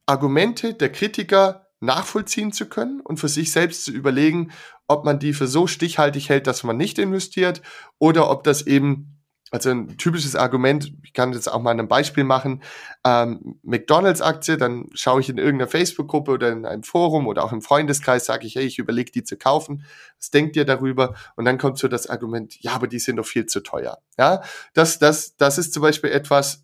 Argumente 0.05 0.73
der 0.73 0.91
Kritiker 0.91 1.67
nachvollziehen 1.79 2.51
zu 2.51 2.67
können 2.67 2.99
und 2.99 3.19
für 3.19 3.29
sich 3.29 3.51
selbst 3.51 3.85
zu 3.85 3.91
überlegen, 3.91 4.51
ob 4.87 5.05
man 5.05 5.19
die 5.19 5.33
für 5.33 5.47
so 5.47 5.67
stichhaltig 5.67 6.29
hält, 6.29 6.47
dass 6.47 6.63
man 6.63 6.77
nicht 6.77 6.97
investiert 6.99 7.61
oder 7.99 8.29
ob 8.29 8.43
das 8.43 8.65
eben 8.65 9.18
also 9.51 9.69
ein 9.71 9.97
typisches 9.97 10.35
Argument, 10.35 10.93
ich 11.03 11.13
kann 11.13 11.33
jetzt 11.33 11.51
auch 11.51 11.61
mal 11.61 11.77
ein 11.77 11.87
Beispiel 11.87 12.23
machen, 12.23 12.61
ähm, 13.03 13.59
McDonalds-Aktie, 13.63 14.57
dann 14.57 14.87
schaue 14.93 15.21
ich 15.21 15.29
in 15.29 15.37
irgendeiner 15.37 15.69
Facebook-Gruppe 15.69 16.31
oder 16.31 16.51
in 16.51 16.65
einem 16.65 16.83
Forum 16.83 17.27
oder 17.27 17.43
auch 17.43 17.51
im 17.51 17.61
Freundeskreis, 17.61 18.25
sage 18.25 18.45
ich, 18.45 18.55
hey, 18.55 18.65
ich 18.65 18.79
überlege 18.79 19.11
die 19.11 19.23
zu 19.23 19.37
kaufen. 19.37 19.85
Was 20.17 20.29
denkt 20.29 20.55
ihr 20.55 20.65
darüber? 20.65 21.15
Und 21.35 21.45
dann 21.45 21.57
kommt 21.57 21.79
so 21.79 21.87
das 21.87 22.07
Argument, 22.07 22.61
ja, 22.61 22.73
aber 22.73 22.87
die 22.87 22.99
sind 22.99 23.15
doch 23.15 23.25
viel 23.25 23.45
zu 23.45 23.61
teuer. 23.61 23.99
Ja, 24.17 24.41
das, 24.73 24.99
das, 24.99 25.35
das 25.37 25.57
ist 25.57 25.73
zum 25.73 25.81
Beispiel 25.81 26.11
etwas, 26.11 26.63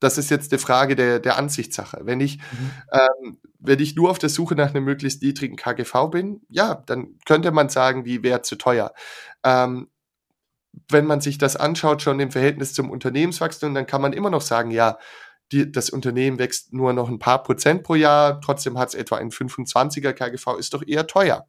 das 0.00 0.18
ist 0.18 0.30
jetzt 0.30 0.52
eine 0.52 0.58
Frage 0.58 0.96
der, 0.96 1.20
der 1.20 1.38
Ansichtssache. 1.38 2.00
Wenn 2.02 2.18
ich, 2.18 2.38
mhm. 2.38 2.70
ähm, 2.90 3.38
wenn 3.60 3.78
ich 3.78 3.94
nur 3.94 4.10
auf 4.10 4.18
der 4.18 4.30
Suche 4.30 4.56
nach 4.56 4.70
einem 4.70 4.84
möglichst 4.84 5.22
niedrigen 5.22 5.54
KGV 5.54 6.10
bin, 6.10 6.40
ja, 6.48 6.82
dann 6.86 7.18
könnte 7.24 7.52
man 7.52 7.68
sagen, 7.68 8.02
die 8.02 8.24
wäre 8.24 8.42
zu 8.42 8.56
teuer. 8.56 8.92
Ähm, 9.44 9.88
wenn 10.88 11.06
man 11.06 11.20
sich 11.20 11.38
das 11.38 11.56
anschaut, 11.56 12.02
schon 12.02 12.20
im 12.20 12.30
Verhältnis 12.30 12.72
zum 12.74 12.90
Unternehmenswachstum, 12.90 13.74
dann 13.74 13.86
kann 13.86 14.02
man 14.02 14.12
immer 14.12 14.30
noch 14.30 14.40
sagen, 14.40 14.70
ja, 14.70 14.98
die, 15.52 15.70
das 15.70 15.90
Unternehmen 15.90 16.38
wächst 16.38 16.72
nur 16.72 16.92
noch 16.92 17.08
ein 17.08 17.18
paar 17.18 17.42
Prozent 17.42 17.82
pro 17.82 17.94
Jahr, 17.94 18.40
trotzdem 18.40 18.78
hat 18.78 18.88
es 18.88 18.94
etwa 18.94 19.16
ein 19.16 19.30
25er 19.30 20.12
KGV, 20.12 20.58
ist 20.58 20.72
doch 20.72 20.82
eher 20.86 21.06
teuer. 21.06 21.46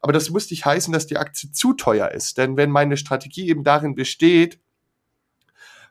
Aber 0.00 0.12
das 0.12 0.30
muss 0.30 0.50
nicht 0.50 0.66
heißen, 0.66 0.92
dass 0.92 1.06
die 1.06 1.16
Aktie 1.16 1.50
zu 1.50 1.72
teuer 1.72 2.10
ist. 2.10 2.36
Denn 2.36 2.56
wenn 2.56 2.70
meine 2.70 2.96
Strategie 2.96 3.48
eben 3.48 3.64
darin 3.64 3.94
besteht, 3.94 4.60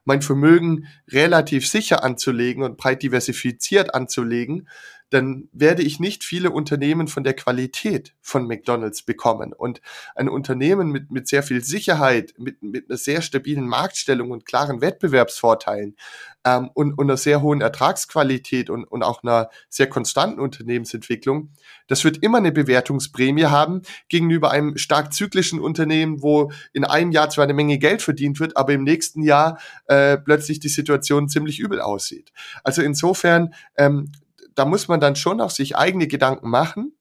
mein 0.06 0.22
Vermögen 0.22 0.88
relativ 1.10 1.68
sicher 1.68 2.04
anzulegen 2.04 2.63
und 2.63 2.78
breit 2.78 3.04
diversifiziert 3.04 3.94
anzulegen, 3.94 4.70
dann 5.10 5.48
werde 5.54 5.84
ich 5.84 6.00
nicht 6.00 6.24
viele 6.24 6.52
Unternehmen 6.52 7.08
von 7.08 7.24
der 7.24 7.34
Qualität 7.34 8.13
von 8.22 8.46
McDonald's 8.46 9.04
bekommen. 9.04 9.54
Und 9.54 9.82
ein 10.15 10.28
Unternehmen 10.28 10.91
mit, 10.91 11.12
mit 11.12 11.28
sehr 11.28 11.43
viel 11.43 11.63
Sicherheit, 11.63 12.34
mit, 12.38 12.62
mit 12.62 12.89
einer 12.89 12.98
sehr 12.98 13.22
stabilen 13.22 13.67
Marktstellung 13.67 14.32
und 14.32 14.46
klaren 14.46 14.82
Wettbewerbsvorteilen 14.82 15.96
ähm, 16.43 16.70
und, 16.74 16.93
und 16.93 17.06
einer 17.06 17.17
sehr 17.17 17.41
hohen 17.41 17.62
Ertragsqualität 17.62 18.70
und, 18.70 18.84
und 18.84 19.04
auch 19.04 19.24
einer 19.24 19.50
sehr 19.70 19.88
konstanten 19.88 20.39
Unternehmensentwicklung, 20.41 21.52
das 21.88 22.04
wird 22.04 22.17
immer 22.17 22.39
eine 22.39 22.52
Bewertungsprämie 22.52 23.46
haben 23.46 23.82
gegenüber 24.10 24.52
einem 24.52 24.78
stark 24.78 25.13
zyklischen 25.13 25.60
Unternehmen, 25.60 26.22
wo 26.22 26.52
in 26.74 26.84
einem 26.84 27.12
Jahr 27.12 27.30
zwar 27.30 27.46
eine 27.46 27.54
Menge 27.54 27.78
Geld 27.78 28.02
verdient 28.02 28.39
wird, 28.39 28.58
aber 28.58 28.74
im 28.74 28.84
nächsten 28.84 29.24
Jahr 29.24 29.60
äh, 29.86 30.17
plötzlich 30.17 30.60
die 30.60 30.70
Situation 30.70 31.30
ziemlich 31.30 31.60
übel 31.60 31.80
aussieht. 31.80 32.34
Also 32.63 32.82
insofern 32.82 33.54
ähm, 33.78 34.12
da 34.58 34.65
muss 34.65 34.88
man 34.88 35.00
dann 35.00 35.15
schon 35.15 35.39
auch 35.39 35.52
sich 35.52 35.78
eigene 35.78 36.08
Gedanken 36.08 36.50
machen. 36.50 36.98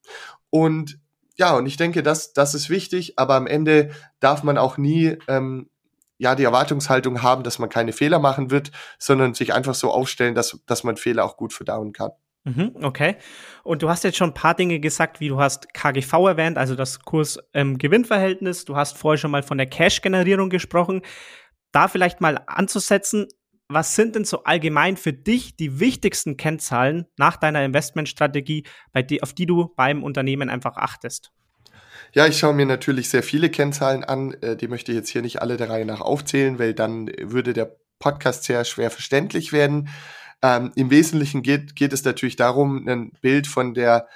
Und 0.50 0.98
ja, 1.36 1.56
und 1.56 1.66
ich 1.66 1.76
denke, 1.76 2.02
das, 2.02 2.32
das 2.32 2.54
ist 2.54 2.70
wichtig, 2.70 3.18
aber 3.18 3.34
am 3.34 3.46
Ende 3.46 3.90
darf 4.20 4.42
man 4.42 4.58
auch 4.58 4.78
nie 4.78 5.18
ähm, 5.26 5.68
ja 6.18 6.34
die 6.34 6.44
Erwartungshaltung 6.44 7.22
haben, 7.22 7.42
dass 7.42 7.58
man 7.58 7.68
keine 7.68 7.92
Fehler 7.92 8.18
machen 8.18 8.50
wird, 8.50 8.70
sondern 8.98 9.34
sich 9.34 9.52
einfach 9.54 9.74
so 9.74 9.90
aufstellen, 9.90 10.34
dass, 10.34 10.58
dass 10.66 10.84
man 10.84 10.96
Fehler 10.96 11.24
auch 11.24 11.36
gut 11.36 11.52
verdauen 11.52 11.92
kann. 11.92 12.10
Mhm, 12.44 12.76
okay. 12.82 13.16
Und 13.64 13.82
du 13.82 13.88
hast 13.88 14.04
jetzt 14.04 14.16
schon 14.16 14.30
ein 14.30 14.34
paar 14.34 14.54
Dinge 14.54 14.78
gesagt, 14.78 15.20
wie 15.20 15.28
du 15.28 15.38
hast 15.38 15.74
KGV 15.74 16.12
erwähnt, 16.12 16.58
also 16.58 16.76
das 16.76 17.00
Kurs-Gewinnverhältnis. 17.00 18.60
Ähm, 18.60 18.66
du 18.66 18.76
hast 18.76 18.96
vorher 18.96 19.18
schon 19.18 19.32
mal 19.32 19.42
von 19.42 19.58
der 19.58 19.66
Cash-Generierung 19.66 20.48
gesprochen. 20.48 21.02
Da 21.72 21.88
vielleicht 21.88 22.20
mal 22.20 22.40
anzusetzen, 22.46 23.26
was 23.68 23.94
sind 23.94 24.14
denn 24.14 24.24
so 24.24 24.44
allgemein 24.44 24.96
für 24.96 25.12
dich 25.12 25.56
die 25.56 25.80
wichtigsten 25.80 26.36
Kennzahlen 26.36 27.06
nach 27.16 27.36
deiner 27.36 27.64
Investmentstrategie, 27.64 28.64
bei 28.92 29.02
die, 29.02 29.22
auf 29.22 29.32
die 29.32 29.46
du 29.46 29.72
beim 29.76 30.02
Unternehmen 30.02 30.48
einfach 30.48 30.76
achtest? 30.76 31.32
Ja, 32.12 32.26
ich 32.26 32.38
schaue 32.38 32.54
mir 32.54 32.66
natürlich 32.66 33.08
sehr 33.08 33.22
viele 33.22 33.50
Kennzahlen 33.50 34.04
an. 34.04 34.34
Äh, 34.40 34.56
die 34.56 34.68
möchte 34.68 34.92
ich 34.92 34.96
jetzt 34.96 35.10
hier 35.10 35.22
nicht 35.22 35.42
alle 35.42 35.56
der 35.56 35.68
Reihe 35.68 35.84
nach 35.84 36.00
aufzählen, 36.00 36.58
weil 36.58 36.74
dann 36.74 37.10
würde 37.20 37.52
der 37.52 37.76
Podcast 37.98 38.44
sehr 38.44 38.64
schwer 38.64 38.90
verständlich 38.90 39.52
werden. 39.52 39.88
Ähm, 40.42 40.72
Im 40.76 40.90
Wesentlichen 40.90 41.42
geht, 41.42 41.74
geht 41.74 41.92
es 41.92 42.04
natürlich 42.04 42.36
darum, 42.36 42.86
ein 42.86 43.12
Bild 43.20 43.46
von 43.46 43.74
der 43.74 44.06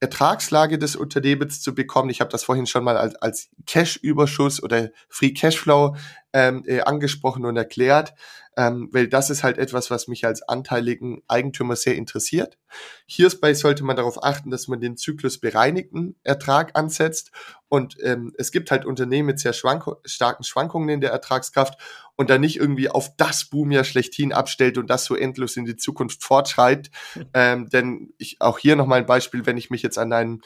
Ertragslage 0.00 0.78
des 0.78 0.96
Unternehmens 0.96 1.62
zu 1.62 1.74
bekommen. 1.74 2.10
Ich 2.10 2.20
habe 2.20 2.30
das 2.30 2.44
vorhin 2.44 2.66
schon 2.66 2.84
mal 2.84 2.96
als, 2.96 3.14
als 3.16 3.48
Cash-Überschuss 3.66 4.62
oder 4.62 4.90
Free 5.08 5.32
Cashflow 5.32 5.96
ähm, 6.32 6.62
äh, 6.66 6.80
angesprochen 6.82 7.44
und 7.44 7.56
erklärt 7.56 8.14
ähm, 8.56 8.88
weil 8.92 9.08
das 9.08 9.30
ist 9.30 9.42
halt 9.42 9.58
etwas, 9.58 9.90
was 9.90 10.08
mich 10.08 10.24
als 10.24 10.42
anteiligen 10.42 11.22
Eigentümer 11.28 11.76
sehr 11.76 11.96
interessiert. 11.96 12.58
Hierbei 13.06 13.54
sollte 13.54 13.84
man 13.84 13.96
darauf 13.96 14.22
achten, 14.22 14.50
dass 14.50 14.68
man 14.68 14.80
den 14.80 14.96
Zyklus 14.96 15.38
bereinigten 15.38 16.16
Ertrag 16.22 16.76
ansetzt 16.76 17.32
und 17.68 17.96
ähm, 18.02 18.32
es 18.38 18.52
gibt 18.52 18.70
halt 18.70 18.84
Unternehmen 18.84 19.26
mit 19.26 19.40
sehr 19.40 19.52
schwank 19.52 19.84
starken 20.04 20.44
Schwankungen 20.44 20.88
in 20.88 21.00
der 21.00 21.10
Ertragskraft 21.10 21.80
und 22.14 22.30
dann 22.30 22.40
nicht 22.40 22.56
irgendwie 22.56 22.88
auf 22.88 23.16
das 23.16 23.46
Boom 23.46 23.72
ja 23.72 23.82
schlechthin 23.82 24.32
abstellt 24.32 24.78
und 24.78 24.88
das 24.88 25.04
so 25.04 25.16
endlos 25.16 25.56
in 25.56 25.64
die 25.64 25.76
Zukunft 25.76 26.22
fortschreibt. 26.22 26.90
Ähm, 27.36 27.68
denn 27.68 28.12
ich, 28.18 28.40
auch 28.40 28.58
hier 28.58 28.76
nochmal 28.76 29.00
ein 29.00 29.06
Beispiel, 29.06 29.44
wenn 29.44 29.56
ich 29.56 29.70
mich 29.70 29.82
jetzt 29.82 29.98
an 29.98 30.12
einen 30.12 30.42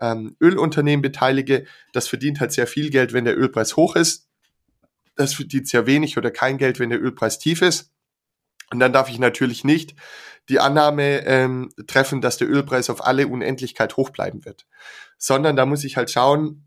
ähm, 0.00 0.36
Ölunternehmen 0.40 1.02
beteilige, 1.02 1.66
das 1.92 2.08
verdient 2.08 2.40
halt 2.40 2.52
sehr 2.52 2.66
viel 2.66 2.88
Geld, 2.88 3.12
wenn 3.12 3.26
der 3.26 3.36
Ölpreis 3.36 3.76
hoch 3.76 3.94
ist 3.96 4.29
das 5.20 5.34
verdient 5.34 5.68
sehr 5.68 5.86
wenig 5.86 6.16
oder 6.16 6.30
kein 6.30 6.58
Geld, 6.58 6.78
wenn 6.78 6.90
der 6.90 7.02
Ölpreis 7.02 7.38
tief 7.38 7.62
ist. 7.62 7.92
Und 8.72 8.80
dann 8.80 8.92
darf 8.92 9.08
ich 9.08 9.18
natürlich 9.18 9.64
nicht 9.64 9.94
die 10.48 10.60
Annahme 10.60 11.24
ähm, 11.26 11.70
treffen, 11.86 12.20
dass 12.20 12.38
der 12.38 12.48
Ölpreis 12.48 12.90
auf 12.90 13.04
alle 13.04 13.28
Unendlichkeit 13.28 13.96
hoch 13.96 14.10
bleiben 14.10 14.44
wird, 14.44 14.66
sondern 15.18 15.56
da 15.56 15.66
muss 15.66 15.84
ich 15.84 15.96
halt 15.96 16.10
schauen, 16.10 16.64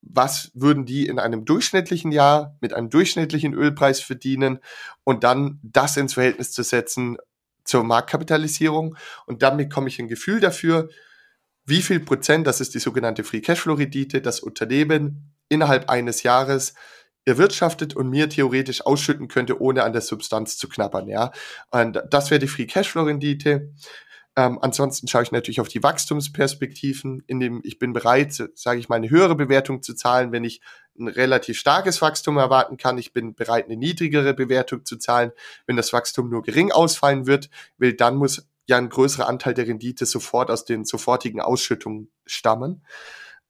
was 0.00 0.50
würden 0.54 0.86
die 0.86 1.06
in 1.06 1.18
einem 1.18 1.44
durchschnittlichen 1.44 2.12
Jahr 2.12 2.56
mit 2.60 2.72
einem 2.72 2.90
durchschnittlichen 2.90 3.54
Ölpreis 3.54 4.00
verdienen 4.00 4.60
und 5.04 5.24
dann 5.24 5.58
das 5.62 5.96
ins 5.96 6.14
Verhältnis 6.14 6.52
zu 6.52 6.62
setzen 6.62 7.16
zur 7.64 7.82
Marktkapitalisierung 7.82 8.96
und 9.26 9.42
damit 9.42 9.72
komme 9.72 9.88
ich 9.88 9.98
ein 9.98 10.08
Gefühl 10.08 10.38
dafür, 10.40 10.88
wie 11.64 11.82
viel 11.82 11.98
Prozent, 11.98 12.46
das 12.46 12.60
ist 12.60 12.74
die 12.74 12.78
sogenannte 12.78 13.24
Free 13.24 13.40
Cashflow 13.40 13.74
Rendite, 13.74 14.20
das 14.20 14.38
Unternehmen 14.38 15.34
innerhalb 15.48 15.90
eines 15.90 16.22
Jahres 16.22 16.74
erwirtschaftet 17.26 17.94
und 17.94 18.08
mir 18.08 18.28
theoretisch 18.28 18.86
ausschütten 18.86 19.28
könnte, 19.28 19.60
ohne 19.60 19.82
an 19.82 19.92
der 19.92 20.00
Substanz 20.00 20.56
zu 20.56 20.68
knabbern, 20.68 21.08
ja. 21.08 21.32
Und 21.70 22.02
das 22.08 22.30
wäre 22.30 22.38
die 22.38 22.48
Free 22.48 22.66
Cashflow 22.66 23.02
Rendite. 23.02 23.72
Ähm, 24.36 24.58
ansonsten 24.60 25.08
schaue 25.08 25.22
ich 25.22 25.32
natürlich 25.32 25.60
auf 25.60 25.68
die 25.68 25.82
Wachstumsperspektiven, 25.82 27.22
in 27.26 27.40
dem 27.40 27.60
ich 27.64 27.78
bin 27.78 27.92
bereit, 27.92 28.32
sage 28.54 28.78
ich 28.78 28.88
mal, 28.88 28.96
eine 28.96 29.10
höhere 29.10 29.34
Bewertung 29.34 29.82
zu 29.82 29.94
zahlen, 29.94 30.30
wenn 30.30 30.44
ich 30.44 30.60
ein 30.98 31.08
relativ 31.08 31.58
starkes 31.58 32.00
Wachstum 32.00 32.36
erwarten 32.36 32.76
kann. 32.76 32.98
Ich 32.98 33.12
bin 33.12 33.34
bereit, 33.34 33.64
eine 33.64 33.76
niedrigere 33.76 34.34
Bewertung 34.34 34.84
zu 34.84 34.96
zahlen, 34.96 35.32
wenn 35.66 35.76
das 35.76 35.92
Wachstum 35.92 36.28
nur 36.30 36.42
gering 36.42 36.70
ausfallen 36.70 37.26
wird, 37.26 37.50
weil 37.78 37.94
dann 37.94 38.16
muss 38.16 38.46
ja 38.66 38.76
ein 38.76 38.88
größerer 38.88 39.28
Anteil 39.28 39.54
der 39.54 39.66
Rendite 39.66 40.06
sofort 40.06 40.50
aus 40.50 40.64
den 40.64 40.84
sofortigen 40.84 41.40
Ausschüttungen 41.40 42.10
stammen. 42.26 42.84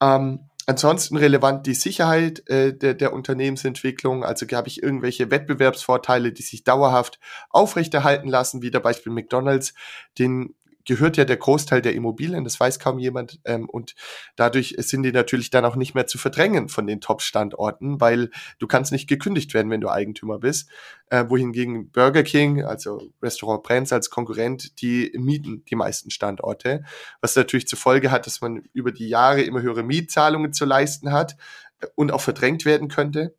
Ähm, 0.01 0.51
Ansonsten 0.69 1.17
relevant 1.17 1.65
die 1.67 1.75
Sicherheit 1.75 2.49
äh, 2.49 2.77
der, 2.77 2.95
der 2.95 3.13
Unternehmensentwicklung. 3.13 4.25
Also 4.25 4.47
habe 4.57 4.67
ich 4.67 4.83
irgendwelche 4.83 5.31
Wettbewerbsvorteile, 5.31 6.33
die 6.33 6.43
sich 6.43 6.65
dauerhaft 6.65 7.21
aufrechterhalten 7.51 8.29
lassen, 8.29 8.63
wie 8.63 8.73
der 8.73 8.81
Beispiel 8.81 9.13
McDonald's, 9.13 9.75
den 10.19 10.57
gehört 10.87 11.17
ja 11.17 11.25
der 11.25 11.37
Großteil 11.37 11.83
der 11.83 11.95
Immobilien, 11.95 12.45
das 12.45 12.59
weiß 12.59 12.79
kaum 12.79 12.99
jemand. 12.99 13.41
Ähm, 13.45 13.69
und 13.69 13.95
dadurch 14.37 14.77
sind 14.79 15.03
die 15.03 15.13
natürlich 15.13 15.51
dann 15.51 15.65
auch 15.65 15.77
nicht 15.77 15.95
mehr 15.95 16.07
zu 16.07 16.17
verdrängen 16.17 16.69
von 16.69 16.87
den 16.87 17.01
Top-Standorten, 17.01 18.01
weil 18.01 18.31
du 18.59 18.67
kannst 18.67 18.93
nicht 18.93 19.09
gekündigt 19.09 19.53
werden, 19.53 19.71
wenn 19.71 19.81
du 19.81 19.91
Eigentümer 19.91 20.39
bist. 20.39 20.71
Äh, 21.11 21.25
wohingegen 21.29 21.91
Burger 21.91 22.23
King, 22.23 22.65
also 22.65 23.11
Restaurant 23.23 23.63
Prenz 23.63 23.93
als 23.93 24.11
Konkurrent, 24.11 24.81
die 24.81 25.13
mieten 25.17 25.65
die 25.69 25.77
meisten 25.77 26.11
Standorte, 26.11 26.85
was 27.21 27.37
natürlich 27.37 27.69
zur 27.69 27.79
Folge 27.79 28.11
hat, 28.11 28.27
dass 28.27 28.41
man 28.41 28.63
über 28.73 28.93
die 28.93 29.09
Jahre 29.09 29.43
immer 29.43 29.63
höhere 29.63 29.83
Mietzahlungen 29.83 30.53
zu 30.53 30.65
leisten 30.65 31.13
hat 31.13 31.37
äh, 31.81 31.87
und 31.97 32.13
auch 32.13 32.21
verdrängt 32.21 32.65
werden 32.65 32.89
könnte. 32.89 33.35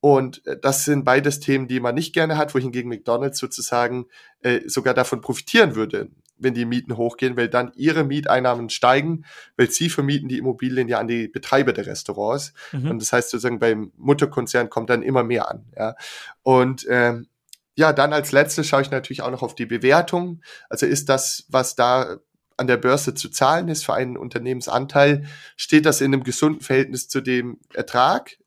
Und 0.00 0.46
äh, 0.46 0.58
das 0.58 0.84
sind 0.84 1.04
beides 1.04 1.40
Themen, 1.40 1.68
die 1.68 1.80
man 1.80 1.94
nicht 1.94 2.14
gerne 2.14 2.38
hat, 2.38 2.54
wohingegen 2.54 2.88
McDonald's 2.88 3.38
sozusagen 3.38 4.06
äh, 4.40 4.60
sogar 4.66 4.94
davon 4.94 5.20
profitieren 5.20 5.74
würde 5.74 6.10
wenn 6.38 6.54
die 6.54 6.64
Mieten 6.64 6.96
hochgehen, 6.96 7.36
weil 7.36 7.48
dann 7.48 7.72
ihre 7.74 8.04
Mieteinnahmen 8.04 8.70
steigen, 8.70 9.24
weil 9.56 9.70
sie 9.70 9.88
vermieten 9.88 10.28
die 10.28 10.38
Immobilien 10.38 10.88
ja 10.88 10.98
an 10.98 11.08
die 11.08 11.28
Betreiber 11.28 11.72
der 11.72 11.86
Restaurants. 11.86 12.52
Mhm. 12.72 12.90
Und 12.92 13.02
das 13.02 13.12
heißt 13.12 13.30
sozusagen 13.30 13.58
beim 13.58 13.92
Mutterkonzern 13.96 14.70
kommt 14.70 14.90
dann 14.90 15.02
immer 15.02 15.24
mehr 15.24 15.50
an. 15.50 15.64
Ja. 15.76 15.96
Und 16.42 16.86
ähm, 16.88 17.28
ja, 17.74 17.92
dann 17.92 18.12
als 18.12 18.32
letztes 18.32 18.66
schaue 18.66 18.82
ich 18.82 18.90
natürlich 18.90 19.22
auch 19.22 19.30
noch 19.30 19.42
auf 19.42 19.54
die 19.54 19.66
Bewertung. 19.66 20.40
Also 20.70 20.86
ist 20.86 21.08
das, 21.08 21.44
was 21.48 21.74
da 21.76 22.18
an 22.56 22.66
der 22.66 22.78
Börse 22.78 23.14
zu 23.14 23.28
zahlen 23.28 23.68
ist 23.68 23.84
für 23.84 23.94
einen 23.94 24.16
Unternehmensanteil, 24.16 25.26
steht 25.56 25.84
das 25.84 26.00
in 26.00 26.12
einem 26.12 26.24
gesunden 26.24 26.62
Verhältnis 26.62 27.08
zu 27.08 27.20
dem 27.20 27.58
Ertrag, 27.74 28.38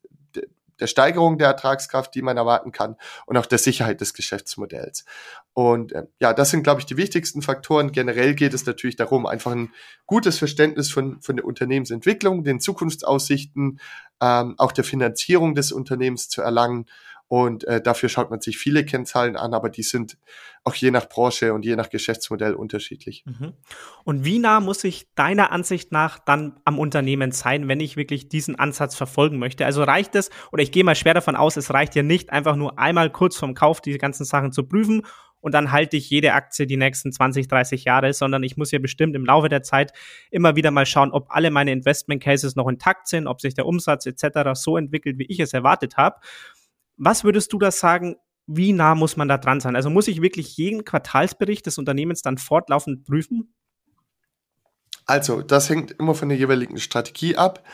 der 0.80 0.86
Steigerung 0.86 1.38
der 1.38 1.48
Ertragskraft, 1.48 2.14
die 2.14 2.22
man 2.22 2.36
erwarten 2.36 2.72
kann 2.72 2.96
und 3.26 3.36
auch 3.36 3.46
der 3.46 3.58
Sicherheit 3.58 4.00
des 4.00 4.14
Geschäftsmodells. 4.14 5.04
Und 5.52 5.92
äh, 5.92 6.06
ja, 6.20 6.32
das 6.32 6.50
sind, 6.50 6.62
glaube 6.62 6.80
ich, 6.80 6.86
die 6.86 6.96
wichtigsten 6.96 7.42
Faktoren. 7.42 7.92
Generell 7.92 8.34
geht 8.34 8.54
es 8.54 8.66
natürlich 8.66 8.96
darum, 8.96 9.26
einfach 9.26 9.52
ein 9.52 9.72
gutes 10.06 10.38
Verständnis 10.38 10.90
von, 10.90 11.20
von 11.20 11.36
der 11.36 11.44
Unternehmensentwicklung, 11.44 12.44
den 12.44 12.60
Zukunftsaussichten, 12.60 13.80
ähm, 14.20 14.54
auch 14.58 14.72
der 14.72 14.84
Finanzierung 14.84 15.54
des 15.54 15.72
Unternehmens 15.72 16.28
zu 16.28 16.42
erlangen 16.42 16.86
Und 17.30 17.62
äh, 17.62 17.80
dafür 17.80 18.08
schaut 18.08 18.28
man 18.30 18.40
sich 18.40 18.58
viele 18.58 18.84
Kennzahlen 18.84 19.36
an, 19.36 19.54
aber 19.54 19.70
die 19.70 19.84
sind 19.84 20.18
auch 20.64 20.74
je 20.74 20.90
nach 20.90 21.08
Branche 21.08 21.54
und 21.54 21.64
je 21.64 21.76
nach 21.76 21.88
Geschäftsmodell 21.88 22.54
unterschiedlich. 22.54 23.22
Mhm. 23.24 23.52
Und 24.02 24.24
wie 24.24 24.40
nah 24.40 24.58
muss 24.58 24.82
ich 24.82 25.14
deiner 25.14 25.52
Ansicht 25.52 25.92
nach 25.92 26.18
dann 26.18 26.58
am 26.64 26.80
Unternehmen 26.80 27.30
sein, 27.30 27.68
wenn 27.68 27.78
ich 27.78 27.96
wirklich 27.96 28.28
diesen 28.28 28.56
Ansatz 28.56 28.96
verfolgen 28.96 29.38
möchte? 29.38 29.64
Also 29.64 29.84
reicht 29.84 30.16
es, 30.16 30.30
oder 30.50 30.64
ich 30.64 30.72
gehe 30.72 30.82
mal 30.82 30.96
schwer 30.96 31.14
davon 31.14 31.36
aus, 31.36 31.56
es 31.56 31.72
reicht 31.72 31.94
ja 31.94 32.02
nicht, 32.02 32.32
einfach 32.32 32.56
nur 32.56 32.80
einmal 32.80 33.10
kurz 33.10 33.36
vorm 33.36 33.54
Kauf 33.54 33.80
diese 33.80 33.98
ganzen 33.98 34.24
Sachen 34.24 34.50
zu 34.50 34.64
prüfen 34.66 35.02
und 35.40 35.52
dann 35.52 35.72
halte 35.72 35.96
ich 35.96 36.10
jede 36.10 36.32
Aktie 36.32 36.66
die 36.66 36.76
nächsten 36.76 37.12
20, 37.12 37.48
30 37.48 37.84
Jahre, 37.84 38.12
sondern 38.12 38.42
ich 38.42 38.56
muss 38.56 38.70
ja 38.70 38.78
bestimmt 38.78 39.16
im 39.16 39.24
Laufe 39.24 39.48
der 39.48 39.62
Zeit 39.62 39.92
immer 40.30 40.56
wieder 40.56 40.70
mal 40.70 40.86
schauen, 40.86 41.12
ob 41.12 41.26
alle 41.30 41.50
meine 41.50 41.72
Investment 41.72 42.22
Cases 42.22 42.56
noch 42.56 42.68
intakt 42.68 43.08
sind, 43.08 43.26
ob 43.26 43.40
sich 43.40 43.54
der 43.54 43.66
Umsatz 43.66 44.06
etc. 44.06 44.50
so 44.54 44.76
entwickelt, 44.76 45.18
wie 45.18 45.26
ich 45.26 45.40
es 45.40 45.52
erwartet 45.52 45.96
habe. 45.96 46.16
Was 47.02 47.24
würdest 47.24 47.50
du 47.54 47.58
da 47.58 47.70
sagen, 47.70 48.16
wie 48.46 48.74
nah 48.74 48.94
muss 48.94 49.16
man 49.16 49.26
da 49.26 49.38
dran 49.38 49.58
sein? 49.60 49.74
Also 49.74 49.88
muss 49.88 50.06
ich 50.06 50.20
wirklich 50.20 50.58
jeden 50.58 50.84
Quartalsbericht 50.84 51.64
des 51.64 51.78
Unternehmens 51.78 52.20
dann 52.20 52.36
fortlaufend 52.36 53.06
prüfen? 53.06 53.54
Also, 55.06 55.40
das 55.40 55.70
hängt 55.70 55.92
immer 55.92 56.14
von 56.14 56.28
der 56.28 56.36
jeweiligen 56.36 56.78
Strategie 56.78 57.36
ab. 57.36 57.64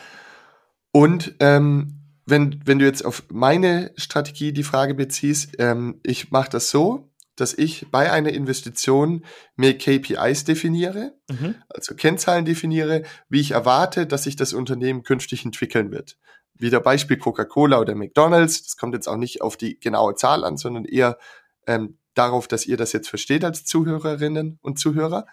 Und 0.93 1.35
ähm, 1.41 1.99
wenn, 2.25 2.61
wenn 2.65 2.79
du 2.79 2.85
jetzt 2.85 3.03
auf 3.03 3.23
meine 3.29 3.91
Strategie 3.97 4.53
die 4.53 4.63
Frage 4.63 4.95
beziehst, 4.95 5.55
ähm, 5.59 5.99
ich 6.03 6.31
mache 6.31 6.49
das 6.49 6.69
so, 6.69 7.11
dass 7.35 7.53
ich 7.53 7.87
bei 7.91 8.09
einer 8.11 8.29
Investition 8.29 9.25
mir 9.57 9.77
KPIs 9.77 10.45
definiere, 10.45 11.17
mhm. 11.29 11.55
also 11.67 11.95
Kennzahlen 11.95 12.45
definiere, 12.45 13.03
wie 13.27 13.41
ich 13.41 13.51
erwarte, 13.51 14.07
dass 14.07 14.23
sich 14.23 14.37
das 14.37 14.53
Unternehmen 14.53 15.03
künftig 15.03 15.43
entwickeln 15.43 15.91
wird 15.91 16.17
wieder 16.59 16.79
Beispiel 16.79 17.17
Coca-Cola 17.17 17.79
oder 17.79 17.95
McDonald's. 17.95 18.63
Das 18.63 18.77
kommt 18.77 18.93
jetzt 18.93 19.07
auch 19.07 19.17
nicht 19.17 19.41
auf 19.41 19.57
die 19.57 19.79
genaue 19.79 20.15
Zahl 20.15 20.43
an, 20.43 20.57
sondern 20.57 20.85
eher 20.85 21.17
ähm, 21.65 21.97
darauf, 22.13 22.47
dass 22.47 22.65
ihr 22.65 22.77
das 22.77 22.93
jetzt 22.93 23.09
versteht 23.09 23.43
als 23.43 23.65
Zuhörerinnen 23.65 24.59
und 24.61 24.79
Zuhörer. 24.79 25.25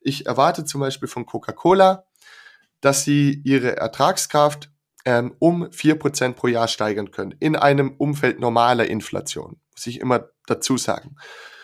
Ich 0.00 0.26
erwarte 0.26 0.64
zum 0.64 0.80
Beispiel 0.80 1.08
von 1.08 1.26
Coca-Cola, 1.26 2.04
dass 2.80 3.04
sie 3.04 3.40
ihre 3.44 3.76
Ertragskraft 3.76 4.70
ähm, 5.04 5.34
um 5.38 5.70
vier 5.72 5.98
Prozent 5.98 6.36
pro 6.36 6.46
Jahr 6.46 6.68
steigern 6.68 7.10
können, 7.10 7.34
in 7.38 7.56
einem 7.56 7.94
Umfeld 7.96 8.40
normaler 8.40 8.86
Inflation, 8.86 9.60
muss 9.72 9.86
ich 9.86 10.00
immer 10.00 10.28
dazu 10.46 10.76
sagen. 10.76 11.16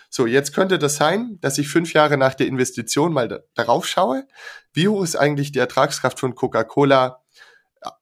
So, 0.09 0.27
jetzt 0.27 0.55
könnte 0.55 0.79
das 0.79 0.97
sein, 0.97 1.39
dass 1.41 1.59
ich 1.59 1.69
fünf 1.69 1.93
Jahre 1.93 2.17
nach 2.17 2.35
der 2.35 2.47
Investition 2.47 3.13
mal 3.13 3.29
da, 3.29 3.41
darauf 3.55 3.87
schaue, 3.87 4.27
wie 4.73 4.89
hoch 4.89 5.03
ist 5.03 5.17
eigentlich 5.17 5.53
die 5.53 5.59
Ertragskraft 5.59 6.19
von 6.21 6.35
Coca-Cola 6.35 7.23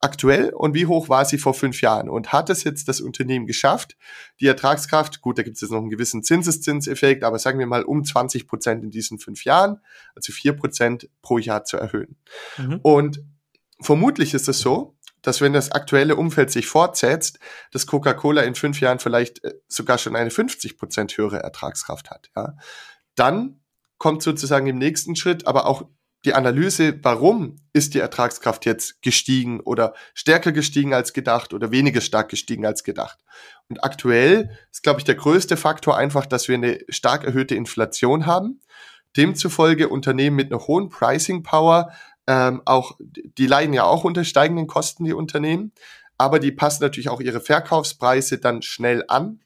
aktuell 0.00 0.50
und 0.50 0.74
wie 0.74 0.86
hoch 0.86 1.08
war 1.08 1.24
sie 1.24 1.38
vor 1.38 1.54
fünf 1.54 1.80
Jahren? 1.80 2.08
Und 2.08 2.32
hat 2.32 2.50
es 2.50 2.64
jetzt 2.64 2.88
das 2.88 3.00
Unternehmen 3.00 3.46
geschafft, 3.46 3.96
die 4.40 4.46
Ertragskraft, 4.46 5.20
gut, 5.20 5.38
da 5.38 5.42
gibt 5.42 5.56
es 5.56 5.60
jetzt 5.62 5.70
noch 5.70 5.80
einen 5.80 5.90
gewissen 5.90 6.22
Zinseszinseffekt, 6.22 7.24
aber 7.24 7.38
sagen 7.38 7.58
wir 7.58 7.66
mal 7.66 7.84
um 7.84 8.04
20 8.04 8.46
Prozent 8.46 8.82
in 8.82 8.90
diesen 8.90 9.18
fünf 9.18 9.44
Jahren, 9.44 9.80
also 10.14 10.32
vier 10.32 10.54
Prozent 10.54 11.08
pro 11.22 11.38
Jahr 11.38 11.64
zu 11.64 11.76
erhöhen. 11.76 12.16
Mhm. 12.58 12.80
Und 12.82 13.24
vermutlich 13.80 14.34
ist 14.34 14.48
es 14.48 14.58
so, 14.58 14.96
dass 15.22 15.40
wenn 15.40 15.54
das 15.54 15.72
aktuelle 15.72 16.16
Umfeld 16.16 16.50
sich 16.50 16.66
fortsetzt, 16.66 17.38
dass 17.72 17.86
Coca-Cola 17.86 18.42
in 18.42 18.54
fünf 18.54 18.80
Jahren 18.80 18.98
vielleicht 18.98 19.42
äh, 19.42 19.54
sogar 19.68 19.98
schon 19.98 20.16
eine 20.16 20.30
50 20.30 20.76
Prozent 20.76 21.16
höhere 21.16 21.42
Ertragskraft 21.42 22.10
hat. 22.10 22.30
Ja. 22.36 22.56
Dann 23.14 23.60
kommt 23.98 24.22
sozusagen 24.22 24.66
im 24.66 24.76
nächsten 24.76 25.16
Schritt 25.16 25.46
aber 25.46 25.66
auch 25.66 25.88
die 26.24 26.34
Analyse, 26.34 26.98
warum 27.02 27.56
ist 27.72 27.94
die 27.94 27.98
Ertragskraft 27.98 28.64
jetzt 28.64 29.02
gestiegen 29.02 29.60
oder 29.60 29.94
stärker 30.14 30.52
gestiegen 30.52 30.94
als 30.94 31.12
gedacht 31.12 31.52
oder 31.52 31.70
weniger 31.70 32.00
stark 32.00 32.30
gestiegen 32.30 32.64
als 32.64 32.82
gedacht. 32.82 33.18
Und 33.68 33.84
aktuell 33.84 34.50
ist, 34.70 34.82
glaube 34.82 35.00
ich, 35.00 35.04
der 35.04 35.16
größte 35.16 35.56
Faktor 35.56 35.96
einfach, 35.96 36.26
dass 36.26 36.48
wir 36.48 36.54
eine 36.54 36.80
stark 36.88 37.24
erhöhte 37.24 37.54
Inflation 37.54 38.26
haben. 38.26 38.60
Demzufolge 39.16 39.88
Unternehmen 39.88 40.36
mit 40.36 40.50
einer 40.50 40.66
hohen 40.66 40.88
Pricing 40.88 41.42
Power, 41.42 41.92
ähm, 42.26 42.62
auch, 42.64 42.96
die 43.00 43.46
leiden 43.46 43.74
ja 43.74 43.84
auch 43.84 44.04
unter 44.04 44.24
steigenden 44.24 44.66
Kosten, 44.66 45.04
die 45.04 45.12
Unternehmen, 45.12 45.72
aber 46.16 46.38
die 46.38 46.52
passen 46.52 46.82
natürlich 46.82 47.10
auch 47.10 47.20
ihre 47.20 47.40
Verkaufspreise 47.40 48.38
dann 48.38 48.62
schnell 48.62 49.04
an. 49.08 49.40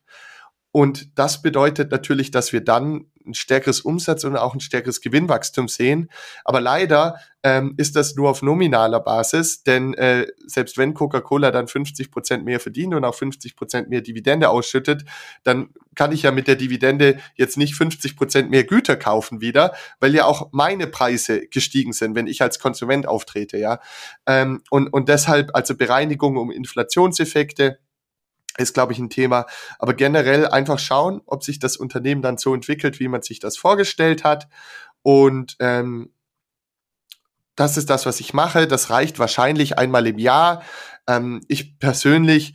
Und 0.71 1.19
das 1.19 1.41
bedeutet 1.41 1.91
natürlich, 1.91 2.31
dass 2.31 2.53
wir 2.53 2.63
dann 2.63 3.07
ein 3.29 3.35
stärkeres 3.35 3.81
Umsatz 3.81 4.25
und 4.25 4.37
auch 4.37 4.55
ein 4.55 4.61
stärkeres 4.61 5.01
Gewinnwachstum 5.01 5.69
sehen. 5.69 6.11
Aber 6.45 6.61
leider 6.61 7.17
ähm, 7.43 7.75
ist 7.77 7.95
das 7.95 8.17
nur 8.17 8.31
auf 8.31 8.43
nominaler 8.43 9.01
Basis, 9.01 9.63
denn 9.63 9.95
äh, 9.95 10.27
selbst 10.47 10.77
wenn 10.77 10.95
Coca-Cola 10.95 11.51
dann 11.51 11.69
50 11.69 12.11
Prozent 12.11 12.45
mehr 12.45 12.59
verdient 12.59 12.95
und 12.95 13.05
auch 13.05 13.15
50 13.15 13.55
Prozent 13.57 13.89
mehr 13.89 14.01
Dividende 14.01 14.51
ausschüttet, 14.51 15.05
dann 15.45 15.71
kann 15.95 16.13
ich 16.13 16.23
ja 16.23 16.33
mit 16.33 16.49
der 16.49 16.57
Dividende 16.57 17.19
jetzt 17.35 17.57
nicht 17.57 17.75
50 17.75 18.17
Prozent 18.17 18.51
mehr 18.51 18.65
Güter 18.65 18.97
kaufen 18.97 19.41
wieder, 19.41 19.75
weil 20.01 20.15
ja 20.15 20.25
auch 20.25 20.49
meine 20.53 20.87
Preise 20.87 21.47
gestiegen 21.49 21.93
sind, 21.93 22.15
wenn 22.15 22.27
ich 22.27 22.43
als 22.43 22.59
Konsument 22.59 23.07
auftrete, 23.07 23.57
ja. 23.59 23.81
Ähm, 24.27 24.63
und, 24.71 24.89
und 24.89 25.09
deshalb 25.09 25.55
also 25.55 25.77
Bereinigung 25.77 26.37
um 26.37 26.51
Inflationseffekte, 26.51 27.79
ist, 28.59 28.75
glaube 28.75 28.93
ich, 28.93 28.99
ein 28.99 29.11
Thema. 29.11 29.47
Aber 29.79 29.95
generell 29.95 30.47
einfach 30.47 30.79
schauen, 30.79 31.23
ob 31.27 31.43
sich 31.45 31.59
das 31.59 31.77
Unternehmen 31.77 32.23
dann 32.23 32.39
so 32.39 32.55
entwickelt, 32.55 33.01
wie 33.01 33.09
man 33.09 33.23
sich 33.23 33.41
das 33.41 33.57
vorgestellt 33.57 34.25
hat. 34.25 34.49
Und 35.03 35.57
ähm, 35.61 36.13
das 37.55 37.77
ist 37.77 37.91
das, 37.91 38.07
was 38.07 38.21
ich 38.21 38.35
mache. 38.35 38.67
Das 38.67 38.91
reicht 38.91 39.19
wahrscheinlich 39.19 39.79
einmal 39.79 40.07
im 40.07 40.19
Jahr. 40.19 40.63
Ähm, 41.07 41.41
ich 41.49 41.79
persönlich 41.79 42.55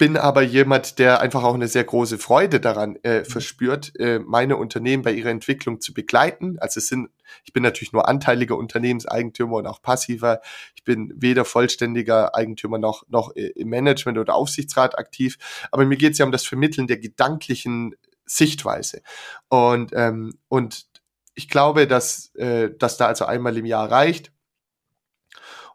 bin 0.00 0.16
aber 0.16 0.40
jemand, 0.40 0.98
der 0.98 1.20
einfach 1.20 1.44
auch 1.44 1.52
eine 1.52 1.68
sehr 1.68 1.84
große 1.84 2.16
Freude 2.16 2.58
daran 2.58 2.96
äh, 3.02 3.18
mhm. 3.18 3.24
verspürt, 3.26 3.92
äh, 4.00 4.18
meine 4.18 4.56
Unternehmen 4.56 5.02
bei 5.02 5.12
ihrer 5.12 5.28
Entwicklung 5.28 5.82
zu 5.82 5.92
begleiten. 5.92 6.58
Also 6.58 6.78
es 6.78 6.88
sind, 6.88 7.10
ich 7.44 7.52
bin 7.52 7.62
natürlich 7.62 7.92
nur 7.92 8.08
anteiliger 8.08 8.56
Unternehmenseigentümer 8.56 9.58
und 9.58 9.66
auch 9.66 9.82
passiver. 9.82 10.40
Ich 10.74 10.84
bin 10.84 11.12
weder 11.16 11.44
vollständiger 11.44 12.34
Eigentümer 12.34 12.78
noch, 12.78 13.06
noch 13.10 13.36
äh, 13.36 13.48
im 13.48 13.68
Management 13.68 14.16
oder 14.16 14.34
Aufsichtsrat 14.36 14.98
aktiv. 14.98 15.36
Aber 15.70 15.84
mir 15.84 15.98
geht 15.98 16.12
es 16.12 16.18
ja 16.18 16.24
um 16.24 16.32
das 16.32 16.46
Vermitteln 16.46 16.86
der 16.86 16.96
gedanklichen 16.96 17.94
Sichtweise. 18.24 19.02
Und, 19.50 19.92
ähm, 19.94 20.38
und 20.48 20.86
ich 21.34 21.50
glaube, 21.50 21.86
dass, 21.86 22.34
äh, 22.36 22.70
dass 22.78 22.96
da 22.96 23.06
also 23.06 23.26
einmal 23.26 23.54
im 23.58 23.66
Jahr 23.66 23.90
reicht 23.90 24.32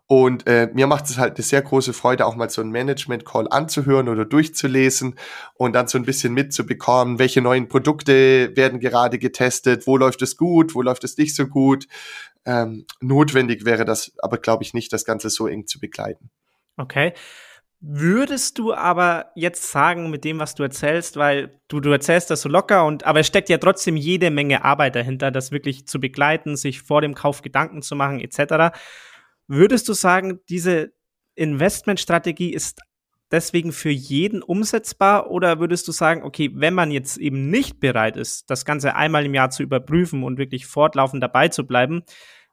und 0.08 0.46
äh, 0.46 0.70
mir 0.72 0.86
macht 0.86 1.06
es 1.06 1.18
halt 1.18 1.36
eine 1.36 1.44
sehr 1.44 1.64
große 1.64 1.94
Freude, 1.94 2.28
auch 2.28 2.36
mal 2.36 2.50
so 2.50 2.62
einen 2.62 2.70
Management-Call 2.70 3.48
anzuhören 3.50 4.08
oder 4.08 4.24
durchzulesen 4.24 5.16
und 5.56 5.74
dann 5.74 5.88
so 5.88 5.98
ein 5.98 6.06
bisschen 6.06 6.34
mitzubekommen, 6.34 7.18
welche 7.18 7.42
neuen 7.42 7.68
Produkte 7.68 8.56
werden 8.56 8.80
gerade 8.80 9.18
getestet, 9.18 9.88
wo 9.88 9.98
läuft 9.98 10.22
es 10.22 10.38
gut, 10.38 10.76
wo 10.76 10.84
läuft 10.84 11.04
es 11.04 11.18
nicht 11.18 11.36
so 11.36 11.48
gut. 11.48 11.88
Ähm, 12.46 12.86
notwendig 13.02 13.66
wäre 13.66 13.84
das 13.84 14.14
aber, 14.20 14.38
glaube 14.38 14.64
ich, 14.64 14.76
nicht, 14.76 14.94
das 14.94 15.06
Ganze 15.06 15.32
so 15.32 15.48
eng 15.48 15.66
zu 15.66 15.80
begleiten. 15.80 16.30
Okay. 16.78 17.14
Würdest 17.82 18.58
du 18.58 18.74
aber 18.74 19.32
jetzt 19.36 19.72
sagen, 19.72 20.10
mit 20.10 20.24
dem, 20.24 20.40
was 20.40 20.56
du 20.56 20.64
erzählst, 20.64 21.18
weil 21.18 21.60
du, 21.68 21.80
du 21.80 21.92
erzählst 21.92 22.30
das 22.30 22.42
so 22.42 22.50
locker 22.50 22.86
und 22.86 23.06
aber 23.06 23.20
es 23.20 23.28
steckt 23.28 23.50
ja 23.50 23.58
trotzdem 23.58 23.98
jede 23.98 24.32
Menge 24.32 24.64
Arbeit 24.64 24.96
dahinter, 24.96 25.30
das 25.30 25.52
wirklich 25.52 25.88
zu 25.88 26.00
begleiten, 26.00 26.56
sich 26.56 26.82
vor 26.82 27.02
dem 27.02 27.16
Kauf 27.16 27.42
Gedanken 27.42 27.82
zu 27.82 27.96
machen, 27.96 28.20
etc. 28.20 28.76
Würdest 29.48 29.88
du 29.88 29.94
sagen, 29.94 30.40
diese 30.50 30.94
Investmentstrategie 31.36 32.54
ist 32.54 32.82
deswegen 33.32 33.72
für 33.72 33.90
jeden 33.90 34.42
umsetzbar 34.42 35.30
oder 35.30 35.60
würdest 35.60 35.88
du 35.88 35.92
sagen, 35.92 36.24
okay, 36.24 36.52
wenn 36.54 36.74
man 36.74 36.92
jetzt 36.92 37.18
eben 37.18 37.50
nicht 37.50 37.80
bereit 37.80 38.18
ist, 38.18 38.50
das 38.50 38.66
Ganze 38.66 38.96
einmal 38.96 39.26
im 39.26 39.34
Jahr 39.34 39.50
zu 39.50 39.64
überprüfen 39.64 40.24
und 40.24 40.38
wirklich 40.38 40.66
fortlaufend 40.66 41.22
dabei 41.22 41.50
zu 41.50 41.66
bleiben, 41.66 42.04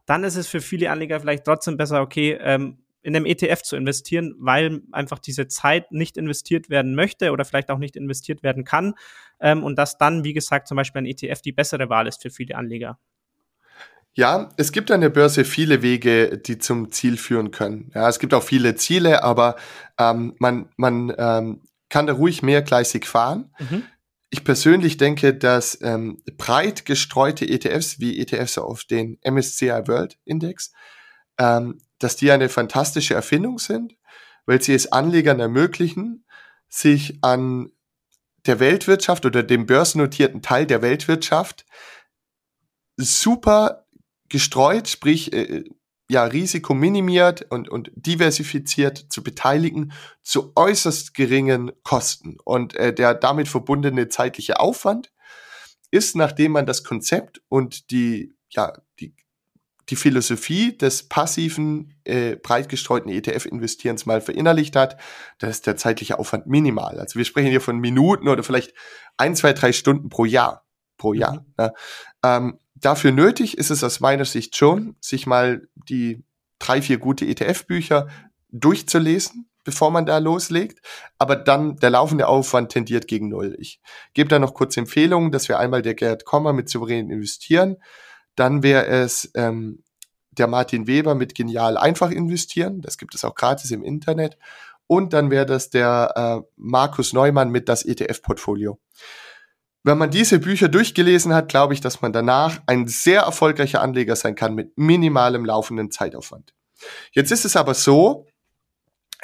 dann 0.07 0.24
ist 0.24 0.37
es 0.37 0.48
für 0.48 0.61
viele 0.61 0.90
Anleger 0.90 1.20
vielleicht 1.20 1.44
trotzdem 1.44 1.76
besser, 1.76 2.02
okay, 2.02 2.38
ähm, 2.40 2.78
in 3.02 3.16
einem 3.16 3.26
ETF 3.26 3.62
zu 3.62 3.76
investieren, 3.76 4.35
weil 4.38 4.83
einfach 4.92 5.18
diese 5.18 5.48
Zeit 5.48 5.90
nicht 5.90 6.16
investiert 6.16 6.70
werden 6.70 6.94
möchte 6.94 7.33
oder 7.33 7.44
vielleicht 7.44 7.70
auch 7.70 7.78
nicht 7.78 7.96
investiert 7.96 8.42
werden 8.42 8.64
kann 8.64 8.94
ähm, 9.40 9.64
und 9.64 9.76
dass 9.76 9.98
dann, 9.98 10.24
wie 10.24 10.33
gesagt, 10.33 10.68
zum 10.68 10.76
Beispiel 10.76 11.02
ein 11.02 11.07
ETF 11.07 11.42
die 11.42 11.52
bessere 11.52 11.88
Wahl 11.88 12.07
ist 12.07 12.22
für 12.22 12.31
viele 12.31 12.57
Anleger. 12.57 12.98
Ja, 14.14 14.51
es 14.59 14.72
gibt 14.72 14.90
an 14.90 15.01
der 15.01 15.09
Börse 15.09 15.44
viele 15.44 15.81
Wege, 15.81 16.37
die 16.37 16.59
zum 16.59 16.92
Ziel 16.92 17.16
führen 17.16 17.51
können. 17.51 17.90
Ja, 17.94 18.09
es 18.09 18.18
gibt 18.18 18.35
auch 18.35 18.42
viele 18.42 18.75
Ziele, 18.75 19.25
aber 19.25 19.57
ähm, 19.98 20.35
man, 20.38 20.68
man 20.77 21.14
ähm, 21.16 21.62
kann 21.88 22.07
da 22.07 22.12
ruhig 22.12 22.42
mehrgleisig 22.42 23.07
fahren. 23.07 23.55
Mhm. 23.59 23.85
Ich 24.29 24.44
persönlich 24.44 24.98
denke, 24.98 25.35
dass 25.35 25.79
ähm, 25.83 26.22
breit 26.37 26.85
gestreute 26.85 27.46
ETFs 27.46 28.01
wie 28.01 28.18
ETFs 28.18 28.59
auf 28.59 28.85
den 28.85 29.18
MSCI 29.22 29.87
World 29.87 30.18
Index, 30.25 30.72
ähm, 31.38 31.81
dass 31.98 32.16
die 32.16 32.31
eine 32.31 32.48
fantastische 32.48 33.14
Erfindung 33.14 33.59
sind, 33.59 33.94
weil 34.44 34.61
sie 34.61 34.75
es 34.75 34.92
Anlegern 34.92 35.40
ermöglichen, 35.40 36.25
sich 36.68 37.18
an 37.22 37.72
der 38.46 38.61
Weltwirtschaft 38.61 39.25
oder 39.25 39.42
dem 39.42 39.66
börsennotierten 39.66 40.42
Teil 40.42 40.66
der 40.66 40.83
Weltwirtschaft 40.83 41.64
super 42.96 43.82
gestreut, 44.33 44.88
sprich 44.88 45.33
äh, 45.33 45.62
ja, 46.11 46.25
Risiko 46.25 46.75
minimiert 46.75 47.47
und, 47.51 47.68
und 47.68 47.90
diversifiziert 47.95 48.99
zu 49.09 49.23
beteiligen 49.23 49.92
zu 50.23 50.53
äußerst 50.57 51.14
geringen 51.14 51.71
Kosten. 51.85 52.38
Und 52.45 52.75
äh, 52.75 52.92
der 52.92 53.14
damit 53.14 53.49
verbundene 53.49 54.09
zeitliche 54.09 54.59
Aufwand 54.59 55.12
ist, 55.90 56.16
nachdem 56.16 56.53
man 56.53 56.66
das 56.66 56.83
Konzept 56.83 57.42
und 57.49 57.90
die, 57.90 58.35
ja, 58.51 58.73
die, 59.01 59.14
die 59.90 59.97
Philosophie 59.97 60.77
des 60.77 61.09
passiven, 61.09 61.95
äh, 62.05 62.37
breit 62.37 62.68
gestreuten 62.68 63.11
ETF-Investierens 63.11 64.07
mal 64.07 64.21
verinnerlicht 64.21 64.77
hat, 64.77 64.99
da 65.38 65.49
ist 65.49 65.66
der 65.66 65.77
zeitliche 65.77 66.18
Aufwand 66.18 66.47
minimal. 66.47 66.99
Also 66.99 67.18
wir 67.18 67.25
sprechen 67.27 67.51
hier 67.51 67.61
von 67.61 67.79
Minuten 67.79 68.29
oder 68.29 68.42
vielleicht 68.42 68.75
ein, 69.18 69.37
zwei, 69.37 69.53
drei 69.53 69.73
Stunden 69.73 70.09
pro 70.09 70.25
Jahr. 70.25 70.66
Pro 70.97 71.12
Jahr. 71.12 71.40
Mhm. 71.40 71.55
Ne? 71.59 71.73
Ähm, 72.25 72.59
dafür 72.83 73.12
nötig 73.12 73.57
ist 73.57 73.71
es 73.71 73.83
aus 73.83 74.01
meiner 74.01 74.27
Sicht 74.27 74.57
schon, 74.57 74.97
sich 75.01 75.27
mal 75.27 75.66
die 75.88 76.23
drei, 76.59 76.83
vier 76.83 76.99
gute 76.99 77.25
ETF-Bücher 77.25 78.09
durchzulesen, 78.51 79.49
bevor 79.64 79.90
man 79.90 80.05
da 80.05 80.18
loslegt. 80.18 80.85
Aber 81.18 81.37
dann 81.37 81.77
der 81.77 81.90
laufende 81.90 82.29
Aufwand 82.29 82.71
tendiert 82.71 83.09
gegen 83.09 83.29
Null. 83.29 83.57
Ich 83.59 83.81
gebe 84.12 84.29
da 84.29 84.38
noch 84.38 84.55
kurz 84.55 84.77
Empfehlungen. 84.77 85.33
dass 85.33 85.49
wir 85.49 85.59
einmal 85.59 85.83
der 85.83 85.95
Gerd 85.95 86.25
Kommer 86.25 86.53
mit 86.53 86.68
souverän 86.68 87.11
investieren. 87.11 87.77
Dann 88.35 88.62
wäre 88.62 88.87
es 88.87 89.31
ähm, 89.35 89.83
der 90.33 90.47
Martin 90.47 90.87
Weber 90.87 91.14
mit 91.14 91.35
genial 91.35 91.77
einfach 91.77 92.11
investieren. 92.11 92.81
Das 92.81 92.99
gibt 92.99 93.14
es 93.14 93.25
auch 93.25 93.35
gratis 93.35 93.71
im 93.71 93.83
Internet. 93.83 94.37
Und 94.87 95.12
dann 95.12 95.31
wäre 95.31 95.47
das 95.47 95.71
der 95.71 96.42
äh, 96.45 96.49
Markus 96.57 97.12
Neumann 97.12 97.51
mit 97.51 97.68
das 97.68 97.85
ETF-Portfolio. 97.85 98.79
Wenn 99.85 99.99
man 99.99 100.11
diese 100.11 100.38
Bücher 100.38 100.68
durchgelesen 100.68 101.35
hat, 101.35 101.49
glaube 101.49 101.75
ich, 101.75 101.81
dass 101.81 102.03
man 102.03 102.12
danach 102.12 102.61
ein 102.66 102.87
sehr 102.87 103.23
erfolgreicher 103.23 103.81
Anleger 103.81 104.14
sein 104.14 104.35
kann 104.35 104.55
mit 104.55 104.79
minimalem 104.79 105.45
laufenden 105.45 105.90
Zeitaufwand. 105.90 106.55
Jetzt 107.12 107.33
ist 107.33 107.45
es 107.45 107.57
aber 107.57 107.75
so, 107.75 108.27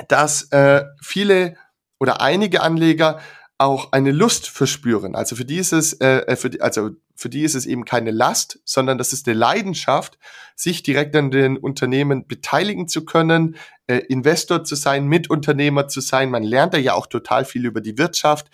dass 0.09 0.51
äh, 0.53 0.85
viele 1.03 1.57
oder 2.01 2.21
einige 2.21 2.63
Anleger 2.63 3.21
auch 3.59 3.91
eine 3.91 4.13
Lust 4.13 4.49
verspüren. 4.49 5.17
Also 5.17 5.35
für 5.35 5.45
dieses, 5.45 5.93
äh, 5.95 6.19
äh 6.21 6.37
für 6.37 6.49
die, 6.49 6.61
also 6.61 6.91
für 7.17 7.29
die 7.29 7.43
ist 7.43 7.57
es 7.57 7.67
eben 7.67 7.85
keine 7.85 8.13
Last, 8.13 8.61
sondern 8.65 8.97
das 8.97 9.13
ist 9.13 9.27
eine 9.27 9.37
Leidenschaft, 9.37 10.17
sich 10.55 10.85
direkt 10.85 11.17
an 11.17 11.33
den 11.33 11.57
Unternehmen 11.57 12.29
beteiligen 12.29 12.87
zu 12.87 13.05
können, 13.05 13.57
äh, 13.89 13.97
Investor 14.09 14.63
zu 14.63 14.77
sein, 14.77 15.09
Mitunternehmer 15.09 15.89
zu 15.89 16.01
sein. 16.01 16.31
Man 16.31 16.45
lernt 16.45 16.75
da 16.75 16.79
ja 16.79 16.95
auch 16.95 17.09
total 17.09 17.45
viel 17.45 17.67
über 17.67 17.81
die 17.81 17.99
Wirtschaft 17.99 18.49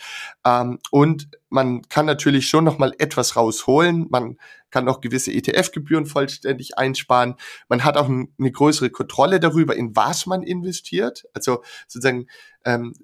ähm, 0.46 0.78
und 0.90 1.28
man 1.50 1.82
kann 1.88 2.06
natürlich 2.06 2.48
schon 2.48 2.64
noch 2.64 2.78
mal 2.78 2.94
etwas 2.98 3.36
rausholen. 3.36 4.06
Man 4.08 4.38
kann 4.70 4.88
auch 4.88 5.02
gewisse 5.02 5.32
ETF-Gebühren 5.32 6.06
vollständig 6.06 6.78
einsparen. 6.78 7.34
Man 7.68 7.84
hat 7.84 7.96
auch 7.98 8.08
eine 8.08 8.50
größere 8.50 8.90
Kontrolle 8.90 9.38
darüber, 9.38 9.76
in 9.76 9.94
was 9.94 10.24
man 10.24 10.42
investiert. 10.42 11.26
Also 11.34 11.62
sozusagen 11.86 12.26
ähm, 12.64 12.94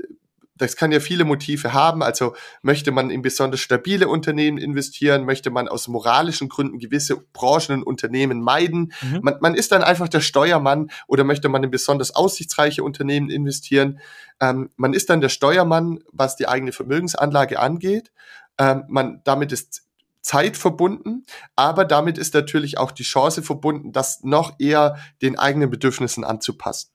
das 0.60 0.76
kann 0.76 0.92
ja 0.92 1.00
viele 1.00 1.24
Motive 1.24 1.72
haben. 1.72 2.02
Also 2.02 2.34
möchte 2.62 2.90
man 2.90 3.10
in 3.10 3.22
besonders 3.22 3.60
stabile 3.60 4.08
Unternehmen 4.08 4.58
investieren, 4.58 5.24
möchte 5.24 5.50
man 5.50 5.68
aus 5.68 5.88
moralischen 5.88 6.48
Gründen 6.48 6.78
gewisse 6.78 7.16
Branchen 7.32 7.82
und 7.82 8.00
Unternehmen 8.00 8.42
meiden. 8.42 8.92
Mhm. 9.02 9.20
Man, 9.22 9.36
man 9.40 9.54
ist 9.54 9.72
dann 9.72 9.82
einfach 9.82 10.08
der 10.08 10.20
Steuermann 10.20 10.90
oder 11.06 11.24
möchte 11.24 11.48
man 11.48 11.62
in 11.62 11.70
besonders 11.70 12.14
aussichtsreiche 12.14 12.82
Unternehmen 12.82 13.30
investieren. 13.30 14.00
Ähm, 14.40 14.70
man 14.76 14.94
ist 14.94 15.10
dann 15.10 15.20
der 15.20 15.28
Steuermann, 15.28 16.00
was 16.12 16.36
die 16.36 16.48
eigene 16.48 16.72
Vermögensanlage 16.72 17.58
angeht. 17.58 18.10
Ähm, 18.58 18.84
man, 18.88 19.20
damit 19.24 19.52
ist 19.52 19.84
Zeit 20.22 20.56
verbunden, 20.56 21.24
aber 21.56 21.84
damit 21.84 22.18
ist 22.18 22.34
natürlich 22.34 22.78
auch 22.78 22.92
die 22.92 23.02
Chance 23.02 23.42
verbunden, 23.42 23.92
das 23.92 24.22
noch 24.22 24.54
eher 24.58 24.98
den 25.22 25.38
eigenen 25.38 25.70
Bedürfnissen 25.70 26.24
anzupassen. 26.24 26.90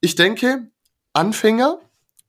Ich 0.00 0.14
denke, 0.14 0.70
Anfänger, 1.12 1.80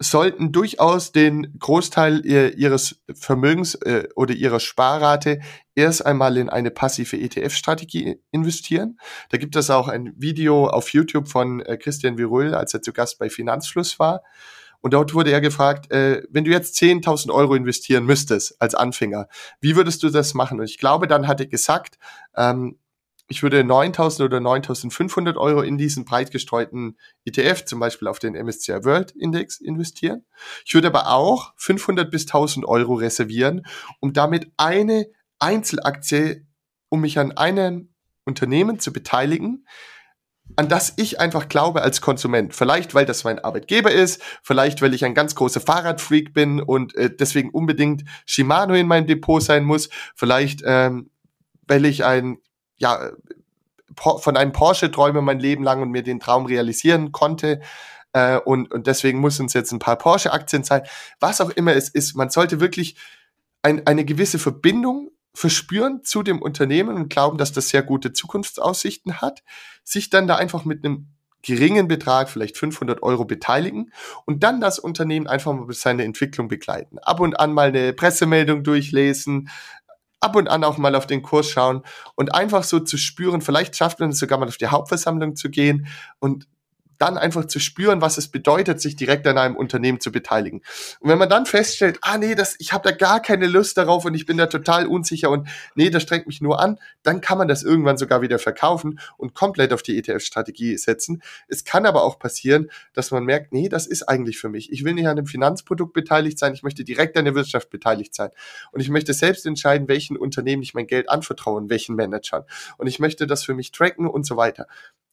sollten 0.01 0.51
durchaus 0.51 1.11
den 1.11 1.57
Großteil 1.59 2.25
ihres 2.25 3.01
Vermögens 3.13 3.75
äh, 3.75 4.07
oder 4.15 4.33
ihrer 4.33 4.59
Sparrate 4.59 5.39
erst 5.75 6.05
einmal 6.05 6.37
in 6.37 6.49
eine 6.49 6.71
passive 6.71 7.17
ETF-Strategie 7.17 8.19
investieren. 8.31 8.99
Da 9.29 9.37
gibt 9.37 9.55
es 9.55 9.69
auch 9.69 9.87
ein 9.87 10.13
Video 10.17 10.67
auf 10.67 10.89
YouTube 10.89 11.27
von 11.27 11.61
äh, 11.61 11.77
Christian 11.77 12.17
Virul, 12.17 12.55
als 12.55 12.73
er 12.73 12.81
zu 12.81 12.93
Gast 12.93 13.19
bei 13.19 13.29
Finanzfluss 13.29 13.99
war. 13.99 14.23
Und 14.81 14.95
dort 14.95 15.13
wurde 15.13 15.31
er 15.31 15.41
gefragt, 15.41 15.91
äh, 15.91 16.23
wenn 16.29 16.43
du 16.43 16.51
jetzt 16.51 16.81
10.000 16.81 17.31
Euro 17.31 17.53
investieren 17.53 18.03
müsstest 18.03 18.59
als 18.59 18.73
Anfänger, 18.73 19.27
wie 19.59 19.75
würdest 19.75 20.01
du 20.01 20.09
das 20.09 20.33
machen? 20.33 20.59
Und 20.59 20.65
ich 20.65 20.79
glaube, 20.79 21.07
dann 21.07 21.27
hat 21.27 21.39
er 21.39 21.45
gesagt, 21.45 21.99
ähm, 22.35 22.79
ich 23.32 23.44
würde 23.44 23.63
9000 23.63 24.26
oder 24.26 24.41
9500 24.41 25.38
Euro 25.38 25.62
in 25.62 25.78
diesen 25.78 26.04
breit 26.04 26.32
gestreuten 26.32 26.98
ETF, 27.24 27.63
zum 27.63 27.80
Beispiel 27.80 28.10
auf 28.10 28.20
den 28.20 28.34
MSCI 28.34 28.84
World 28.84 29.12
Index 29.12 29.62
investieren. 29.62 30.26
Ich 30.65 30.74
würde 30.74 30.89
aber 30.89 31.08
auch 31.08 31.54
500 31.56 32.12
bis 32.12 32.24
1000 32.24 32.65
Euro 32.65 32.96
reservieren, 32.96 33.65
um 34.02 34.12
damit 34.12 34.52
eine 34.58 35.08
Einzelaktie, 35.39 36.46
um 36.89 37.00
mich 37.00 37.17
an 37.20 37.32
einem 37.32 37.94
Unternehmen 38.26 38.80
zu 38.80 38.91
beteiligen, 38.91 39.65
an 40.58 40.67
das 40.67 40.96
ich 40.98 41.22
einfach 41.22 41.48
glaube 41.48 41.84
als 41.84 42.02
Konsument. 42.02 42.54
Vielleicht, 42.54 42.94
weil 42.94 43.06
das 43.06 43.24
mein 43.24 43.39
Arbeitgeber 43.39 43.94
ist, 43.94 44.22
vielleicht, 44.44 44.82
weil 44.82 44.94
ich 44.94 45.06
ein 45.06 45.15
ganz 45.15 45.36
großer 45.36 45.62
Fahrradfreak 45.62 46.34
bin 46.34 46.60
und 46.60 46.96
äh, 46.96 47.10
deswegen 47.10 47.52
unbedingt 47.52 48.04
Shimano 48.26 48.74
in 48.74 48.88
meinem 48.88 49.08
Depot 49.08 49.41
sein 49.41 49.63
muss, 49.63 49.88
vielleicht, 50.17 50.63
ähm, 50.65 51.12
weil 51.65 51.86
ich 51.86 52.04
ein 52.04 52.38
ja, 52.82 53.12
von 53.96 54.38
einem 54.38 54.52
Porsche 54.52 54.91
träume 54.91 55.22
mein 55.22 55.39
Leben 55.39 55.63
lang 55.63 55.82
und 55.82 55.91
mir 55.91 56.04
den 56.04 56.20
Traum 56.20 56.46
realisieren 56.46 57.12
konnte. 57.12 57.62
Äh, 58.13 58.38
und, 58.39 58.74
und 58.74 58.88
deswegen 58.88 59.20
muss 59.20 59.39
uns 59.39 59.54
jetzt 59.54 59.72
ein 59.72 59.80
paar 59.80 59.98
Porsche-Aktien 59.98 60.63
sein. 60.63 60.82
Was 61.20 61.41
auch 61.41 61.52
immer 61.52 61.76
es 61.76 61.89
ist, 61.89 62.15
man 62.15 62.30
sollte 62.30 62.60
wirklich 62.60 62.96
ein, 63.62 63.86
eine 63.86 64.04
gewisse 64.04 64.39
Verbindung 64.39 65.12
verspüren 65.34 66.04
zu 66.04 66.24
dem 66.24 66.41
Unternehmen 66.41 66.96
und 66.96 67.10
glauben, 67.10 67.38
dass 67.38 67.54
das 67.54 67.70
sehr 67.70 67.84
gute 67.84 68.12
Zukunftsaussichten 68.12 69.22
hat, 69.22 69.44
sich 69.84 70.10
dann 70.10 70.28
da 70.28 70.36
einfach 70.36 70.65
mit 70.65 70.84
einem 70.84 71.08
geringen 71.44 71.88
Betrag, 71.88 72.30
vielleicht 72.30 72.58
500 72.58 73.02
Euro 73.04 73.26
beteiligen 73.26 73.91
und 74.26 74.44
dann 74.44 74.62
das 74.62 74.80
Unternehmen 74.80 75.28
einfach 75.28 75.54
mal 75.54 75.72
seine 75.74 76.04
Entwicklung 76.04 76.48
begleiten. 76.48 77.00
Ab 77.00 77.20
und 77.20 77.39
an 77.39 77.54
mal 77.54 77.70
eine 77.70 77.94
Pressemeldung 77.94 78.63
durchlesen, 78.63 79.50
ab 80.21 80.36
und 80.36 80.49
an 80.49 80.63
auch 80.63 80.77
mal 80.77 80.95
auf 80.95 81.07
den 81.07 81.21
Kurs 81.21 81.49
schauen 81.49 81.81
und 82.15 82.34
einfach 82.34 82.63
so 82.63 82.79
zu 82.79 82.97
spüren, 82.97 83.41
vielleicht 83.41 83.75
schafft 83.75 83.99
man 83.99 84.12
es 84.12 84.19
sogar 84.19 84.39
mal 84.39 84.47
auf 84.47 84.57
die 84.57 84.67
Hauptversammlung 84.67 85.36
zu 85.36 85.49
gehen 85.49 85.88
und 86.19 86.47
dann 87.01 87.17
einfach 87.17 87.45
zu 87.45 87.59
spüren, 87.59 88.01
was 88.01 88.17
es 88.17 88.27
bedeutet, 88.27 88.79
sich 88.79 88.95
direkt 88.95 89.25
an 89.25 89.37
einem 89.37 89.55
Unternehmen 89.55 89.99
zu 89.99 90.11
beteiligen. 90.11 90.61
Und 90.99 91.09
wenn 91.09 91.17
man 91.17 91.29
dann 91.29 91.47
feststellt, 91.47 91.97
ah 92.01 92.17
nee, 92.17 92.35
das, 92.35 92.55
ich 92.59 92.73
habe 92.73 92.87
da 92.87 92.95
gar 92.95 93.21
keine 93.21 93.47
Lust 93.47 93.77
darauf 93.77 94.05
und 94.05 94.13
ich 94.13 94.27
bin 94.27 94.37
da 94.37 94.45
total 94.45 94.85
unsicher 94.85 95.31
und 95.31 95.47
nee, 95.73 95.89
das 95.89 96.03
strengt 96.03 96.27
mich 96.27 96.41
nur 96.41 96.59
an, 96.61 96.77
dann 97.01 97.21
kann 97.21 97.37
man 97.37 97.47
das 97.47 97.63
irgendwann 97.63 97.97
sogar 97.97 98.21
wieder 98.21 98.37
verkaufen 98.37 98.99
und 99.17 99.33
komplett 99.33 99.73
auf 99.73 99.81
die 99.81 99.97
ETF-Strategie 99.97 100.77
setzen. 100.77 101.23
Es 101.47 101.63
kann 101.63 101.85
aber 101.85 102.03
auch 102.03 102.19
passieren, 102.19 102.69
dass 102.93 103.09
man 103.09 103.23
merkt, 103.25 103.51
nee, 103.51 103.67
das 103.67 103.87
ist 103.87 104.03
eigentlich 104.03 104.37
für 104.37 104.49
mich. 104.49 104.71
Ich 104.71 104.83
will 104.83 104.93
nicht 104.93 105.07
an 105.07 105.17
einem 105.17 105.25
Finanzprodukt 105.25 105.93
beteiligt 105.93 106.37
sein, 106.37 106.53
ich 106.53 106.61
möchte 106.61 106.83
direkt 106.83 107.17
an 107.17 107.25
der 107.25 107.33
Wirtschaft 107.35 107.71
beteiligt 107.71 108.13
sein. 108.13 108.29
Und 108.71 108.81
ich 108.81 108.89
möchte 108.89 109.13
selbst 109.13 109.45
entscheiden, 109.45 109.87
welchen 109.87 110.17
Unternehmen 110.17 110.61
ich 110.61 110.73
mein 110.73 110.87
Geld 110.87 111.09
anvertraue 111.09 111.61
welchen 111.71 111.95
Managern. 111.95 112.43
Und 112.77 112.87
ich 112.87 112.99
möchte 112.99 113.25
das 113.25 113.43
für 113.43 113.55
mich 113.55 113.71
tracken 113.71 114.07
und 114.07 114.25
so 114.25 114.37
weiter. 114.37 114.67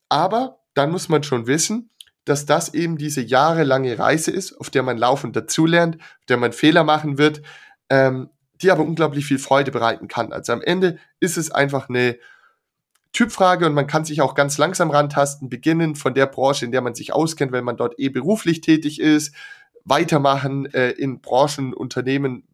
Aber 0.09 0.61
dann 0.75 0.90
muss 0.90 1.09
man 1.09 1.23
schon 1.23 1.47
wissen, 1.47 1.90
dass 2.25 2.47
das 2.47 2.75
eben 2.75 2.99
diese 2.99 3.23
jahrelange 3.23 3.99
Reise 3.99 4.31
ist, 4.31 4.53
auf 4.61 4.71
der 4.71 4.83
man 4.83 4.99
laufend 4.99 5.35
dazulernt, 5.35 5.97
auf 5.97 6.27
der 6.29 6.37
man 6.37 6.53
Fehler 6.53 6.85
machen 6.85 7.18
wird, 7.18 7.42
ähm, 7.88 8.31
die 8.61 8.71
aber 8.71 8.83
unglaublich 8.83 9.25
viel 9.25 9.38
Freude 9.38 9.71
bereiten 9.71 10.09
kann. 10.09 10.33
Also 10.33 10.53
am 10.53 10.61
Ende 10.61 10.99
ist 11.21 11.38
es 11.38 11.51
einfach 11.51 11.88
eine 11.88 12.18
Typfrage 13.12 13.66
und 13.66 13.75
man 13.75 13.87
kann 13.87 14.05
sich 14.05 14.21
auch 14.21 14.35
ganz 14.35 14.59
langsam 14.59 14.90
rantasten, 14.90 15.49
beginnen 15.49 15.97
von 15.97 16.14
der 16.14 16.27
Branche, 16.27 16.64
in 16.64 16.73
der 16.73 16.83
man 16.83 16.94
sich 16.94 17.12
auskennt, 17.12 17.53
wenn 17.53 17.64
man 17.64 17.77
dort 17.77 17.99
eh 17.99 18.11
beruflich 18.11 18.61
tätig 18.61 19.01
ist, 19.01 19.35
weitermachen 19.85 20.66
äh, 20.75 20.90
in 20.90 21.21
Branchen, 21.21 21.73
Unternehmen, 21.73 22.48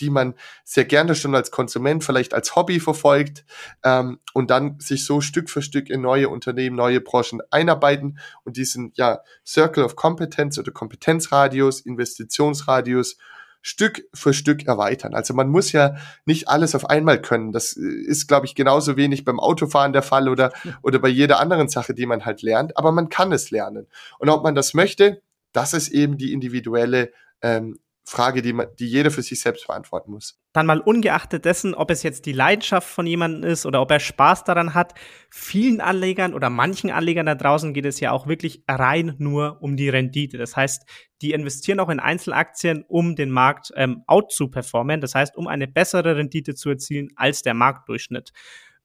die 0.00 0.10
man 0.10 0.34
sehr 0.64 0.84
gerne 0.84 1.14
schon 1.14 1.34
als 1.34 1.50
Konsument 1.50 2.04
vielleicht 2.04 2.34
als 2.34 2.56
Hobby 2.56 2.80
verfolgt 2.80 3.44
ähm, 3.84 4.18
und 4.34 4.50
dann 4.50 4.78
sich 4.80 5.04
so 5.04 5.20
Stück 5.20 5.50
für 5.50 5.62
Stück 5.62 5.90
in 5.90 6.00
neue 6.00 6.28
Unternehmen, 6.28 6.76
neue 6.76 7.00
Branchen 7.00 7.40
einarbeiten 7.50 8.18
und 8.44 8.56
diesen 8.56 8.92
ja 8.94 9.20
Circle 9.46 9.84
of 9.84 9.96
Competence 9.96 10.58
oder 10.58 10.72
Kompetenzradius, 10.72 11.80
Investitionsradius 11.80 13.16
Stück 13.62 14.08
für 14.14 14.32
Stück 14.32 14.66
erweitern. 14.66 15.14
Also 15.14 15.34
man 15.34 15.48
muss 15.48 15.72
ja 15.72 15.96
nicht 16.24 16.48
alles 16.48 16.74
auf 16.74 16.88
einmal 16.88 17.20
können. 17.20 17.52
Das 17.52 17.72
ist, 17.72 18.26
glaube 18.26 18.46
ich, 18.46 18.54
genauso 18.54 18.96
wenig 18.96 19.24
beim 19.24 19.38
Autofahren 19.38 19.92
der 19.92 20.02
Fall 20.02 20.28
oder, 20.28 20.52
oder 20.82 20.98
bei 20.98 21.08
jeder 21.08 21.40
anderen 21.40 21.68
Sache, 21.68 21.92
die 21.92 22.06
man 22.06 22.24
halt 22.24 22.42
lernt. 22.42 22.76
Aber 22.78 22.90
man 22.90 23.10
kann 23.10 23.32
es 23.32 23.50
lernen. 23.50 23.86
Und 24.18 24.30
ob 24.30 24.42
man 24.42 24.54
das 24.54 24.72
möchte, 24.72 25.20
das 25.52 25.74
ist 25.74 25.88
eben 25.88 26.16
die 26.16 26.32
individuelle 26.32 27.12
ähm, 27.42 27.78
Frage, 28.04 28.42
die, 28.42 28.52
man, 28.52 28.66
die 28.78 28.86
jeder 28.86 29.10
für 29.10 29.22
sich 29.22 29.40
selbst 29.40 29.66
beantworten 29.66 30.10
muss. 30.10 30.40
Dann 30.52 30.66
mal 30.66 30.80
ungeachtet 30.80 31.44
dessen, 31.44 31.74
ob 31.74 31.90
es 31.90 32.02
jetzt 32.02 32.26
die 32.26 32.32
Leidenschaft 32.32 32.88
von 32.88 33.06
jemandem 33.06 33.48
ist 33.48 33.66
oder 33.66 33.80
ob 33.80 33.90
er 33.90 34.00
Spaß 34.00 34.44
daran 34.44 34.74
hat, 34.74 34.94
vielen 35.30 35.80
Anlegern 35.80 36.34
oder 36.34 36.50
manchen 36.50 36.90
Anlegern 36.90 37.26
da 37.26 37.34
draußen 37.34 37.72
geht 37.72 37.86
es 37.86 38.00
ja 38.00 38.10
auch 38.10 38.26
wirklich 38.26 38.64
rein 38.68 39.14
nur 39.18 39.58
um 39.60 39.76
die 39.76 39.88
Rendite. 39.88 40.38
Das 40.38 40.56
heißt, 40.56 40.84
die 41.22 41.32
investieren 41.32 41.78
auch 41.78 41.88
in 41.88 42.00
Einzelaktien, 42.00 42.84
um 42.88 43.14
den 43.14 43.30
Markt 43.30 43.70
ähm, 43.76 44.02
out 44.06 44.32
zu 44.32 44.48
performen. 44.48 45.00
Das 45.00 45.14
heißt, 45.14 45.36
um 45.36 45.46
eine 45.46 45.68
bessere 45.68 46.16
Rendite 46.16 46.54
zu 46.54 46.70
erzielen 46.70 47.10
als 47.16 47.42
der 47.42 47.54
Marktdurchschnitt. 47.54 48.32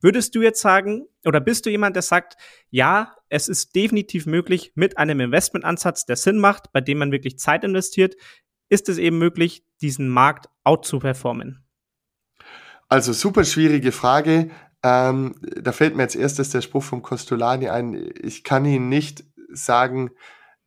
Würdest 0.01 0.35
du 0.35 0.41
jetzt 0.41 0.61
sagen, 0.61 1.07
oder 1.25 1.39
bist 1.39 1.65
du 1.65 1.71
jemand, 1.71 1.95
der 1.95 2.03
sagt, 2.03 2.35
ja, 2.69 3.15
es 3.29 3.47
ist 3.47 3.75
definitiv 3.75 4.25
möglich 4.25 4.71
mit 4.75 4.97
einem 4.97 5.19
Investmentansatz, 5.19 6.05
der 6.05 6.15
Sinn 6.15 6.37
macht, 6.37 6.71
bei 6.73 6.81
dem 6.81 6.99
man 6.99 7.11
wirklich 7.11 7.39
Zeit 7.39 7.63
investiert, 7.63 8.15
ist 8.69 8.89
es 8.89 8.97
eben 8.97 9.17
möglich, 9.17 9.63
diesen 9.81 10.09
Markt 10.09 10.49
out 10.63 10.85
zu 10.85 10.99
performen? 10.99 11.65
Also 12.87 13.13
super 13.13 13.43
schwierige 13.43 13.91
Frage. 13.91 14.51
Ähm, 14.83 15.35
da 15.41 15.71
fällt 15.71 15.95
mir 15.95 16.03
als 16.03 16.15
erstes 16.15 16.51
der 16.51 16.61
Spruch 16.61 16.83
vom 16.83 17.01
Costolani 17.01 17.69
ein. 17.69 18.11
Ich 18.21 18.43
kann 18.43 18.65
Ihnen 18.65 18.89
nicht 18.89 19.23
sagen, 19.51 20.11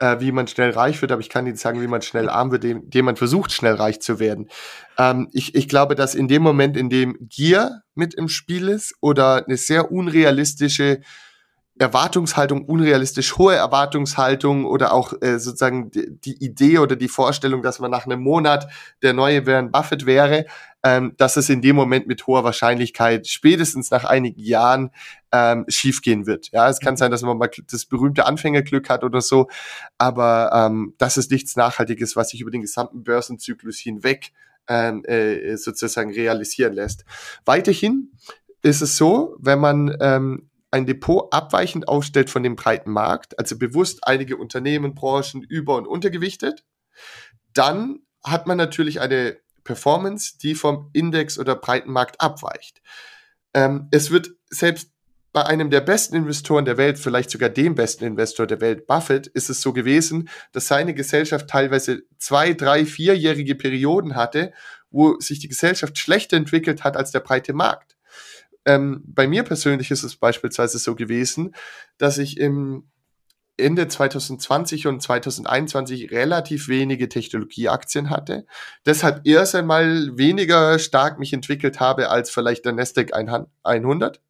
äh, 0.00 0.20
wie 0.20 0.32
man 0.32 0.46
schnell 0.46 0.70
reich 0.70 1.00
wird, 1.00 1.12
aber 1.12 1.20
ich 1.20 1.28
kann 1.28 1.46
Ihnen 1.46 1.56
sagen, 1.56 1.80
wie 1.80 1.86
man 1.86 2.02
schnell 2.02 2.28
arm 2.28 2.50
wird, 2.50 2.64
indem 2.64 3.04
man 3.04 3.16
versucht, 3.16 3.52
schnell 3.52 3.74
reich 3.74 4.00
zu 4.00 4.18
werden. 4.18 4.48
Ähm, 4.96 5.28
ich, 5.32 5.54
ich 5.54 5.68
glaube, 5.68 5.94
dass 5.94 6.14
in 6.14 6.28
dem 6.28 6.42
Moment, 6.42 6.76
in 6.76 6.90
dem 6.90 7.16
Gier 7.20 7.82
mit 7.94 8.14
im 8.14 8.28
Spiel 8.28 8.68
ist 8.68 8.94
oder 9.00 9.46
eine 9.46 9.56
sehr 9.56 9.92
unrealistische 9.92 11.00
Erwartungshaltung, 11.78 12.64
unrealistisch 12.64 13.36
hohe 13.38 13.54
Erwartungshaltung 13.54 14.64
oder 14.64 14.92
auch 14.92 15.12
äh, 15.20 15.38
sozusagen 15.38 15.90
die, 15.90 16.18
die, 16.18 16.44
Idee 16.44 16.78
oder 16.78 16.96
die 16.96 17.08
Vorstellung, 17.08 17.62
dass 17.62 17.78
man 17.78 17.90
nach 17.90 18.06
einem 18.06 18.20
Monat 18.20 18.68
der 19.02 19.12
neue 19.12 19.46
Warren 19.46 19.70
Buffett 19.70 20.06
wäre, 20.06 20.46
ähm, 20.82 21.14
dass 21.16 21.36
es 21.36 21.48
in 21.48 21.62
dem 21.62 21.76
Moment 21.76 22.06
mit 22.06 22.26
hoher 22.26 22.44
Wahrscheinlichkeit 22.44 23.26
spätestens 23.26 23.90
nach 23.90 24.04
einigen 24.04 24.40
Jahren 24.40 24.90
ähm, 25.32 25.64
schiefgehen 25.68 26.26
wird. 26.26 26.50
Ja, 26.52 26.68
es 26.68 26.80
kann 26.80 26.94
mhm. 26.94 26.98
sein, 26.98 27.10
dass 27.10 27.22
man 27.22 27.38
mal 27.38 27.50
das 27.70 27.84
berühmte 27.84 28.26
Anfängerglück 28.26 28.88
hat 28.88 29.04
oder 29.04 29.20
so, 29.20 29.48
aber 29.98 30.50
ähm, 30.52 30.94
das 30.98 31.16
ist 31.16 31.30
nichts 31.30 31.56
Nachhaltiges, 31.56 32.16
was 32.16 32.30
sich 32.30 32.40
über 32.40 32.50
den 32.50 32.62
gesamten 32.62 33.04
Börsenzyklus 33.04 33.78
hinweg 33.78 34.32
ähm, 34.68 35.04
äh, 35.04 35.56
sozusagen 35.56 36.12
realisieren 36.12 36.74
lässt. 36.74 37.04
Weiterhin 37.44 38.12
ist 38.62 38.82
es 38.82 38.96
so, 38.96 39.36
wenn 39.38 39.58
man 39.58 39.96
ähm, 40.00 40.48
ein 40.70 40.86
Depot 40.86 41.32
abweichend 41.32 41.88
aufstellt 41.88 42.30
von 42.30 42.42
dem 42.42 42.56
breiten 42.56 42.90
Markt, 42.90 43.38
also 43.38 43.58
bewusst 43.58 44.06
einige 44.06 44.36
Unternehmen, 44.36 44.94
Branchen 44.94 45.42
über- 45.42 45.76
und 45.76 45.86
untergewichtet, 45.86 46.64
dann 47.54 48.00
hat 48.22 48.46
man 48.46 48.58
natürlich 48.58 49.00
eine 49.00 49.38
Performance, 49.64 50.38
die 50.38 50.54
vom 50.54 50.90
Index 50.92 51.38
oder 51.38 51.54
breiten 51.54 51.92
Markt 51.92 52.20
abweicht. 52.20 52.82
Ähm, 53.54 53.88
es 53.90 54.10
wird 54.10 54.30
selbst 54.50 54.90
bei 55.32 55.44
einem 55.44 55.70
der 55.70 55.82
besten 55.82 56.16
Investoren 56.16 56.64
der 56.64 56.78
Welt, 56.78 56.98
vielleicht 56.98 57.30
sogar 57.30 57.50
dem 57.50 57.74
besten 57.74 58.04
Investor 58.04 58.46
der 58.46 58.60
Welt, 58.60 58.86
Buffett, 58.86 59.26
ist 59.26 59.50
es 59.50 59.60
so 59.60 59.72
gewesen, 59.72 60.28
dass 60.52 60.68
seine 60.68 60.94
Gesellschaft 60.94 61.48
teilweise 61.48 62.02
zwei, 62.18 62.54
drei, 62.54 62.86
vierjährige 62.86 63.54
Perioden 63.54 64.16
hatte, 64.16 64.52
wo 64.90 65.20
sich 65.20 65.38
die 65.38 65.48
Gesellschaft 65.48 65.98
schlechter 65.98 66.36
entwickelt 66.36 66.82
hat 66.82 66.96
als 66.96 67.10
der 67.10 67.20
breite 67.20 67.52
Markt. 67.52 67.97
Ähm, 68.68 69.02
bei 69.06 69.26
mir 69.26 69.44
persönlich 69.44 69.90
ist 69.90 70.02
es 70.02 70.16
beispielsweise 70.16 70.78
so 70.78 70.94
gewesen, 70.94 71.54
dass 71.96 72.18
ich 72.18 72.36
im 72.36 72.86
Ende 73.56 73.88
2020 73.88 74.86
und 74.86 75.00
2021 75.00 76.10
relativ 76.10 76.68
wenige 76.68 77.08
Technologieaktien 77.08 78.10
hatte. 78.10 78.44
Deshalb 78.84 79.26
erst 79.26 79.54
einmal 79.54 80.18
weniger 80.18 80.78
stark 80.78 81.18
mich 81.18 81.32
entwickelt 81.32 81.80
habe 81.80 82.10
als 82.10 82.30
vielleicht 82.30 82.66
der 82.66 82.72
Nasdaq 82.72 83.14
100. 83.62 84.20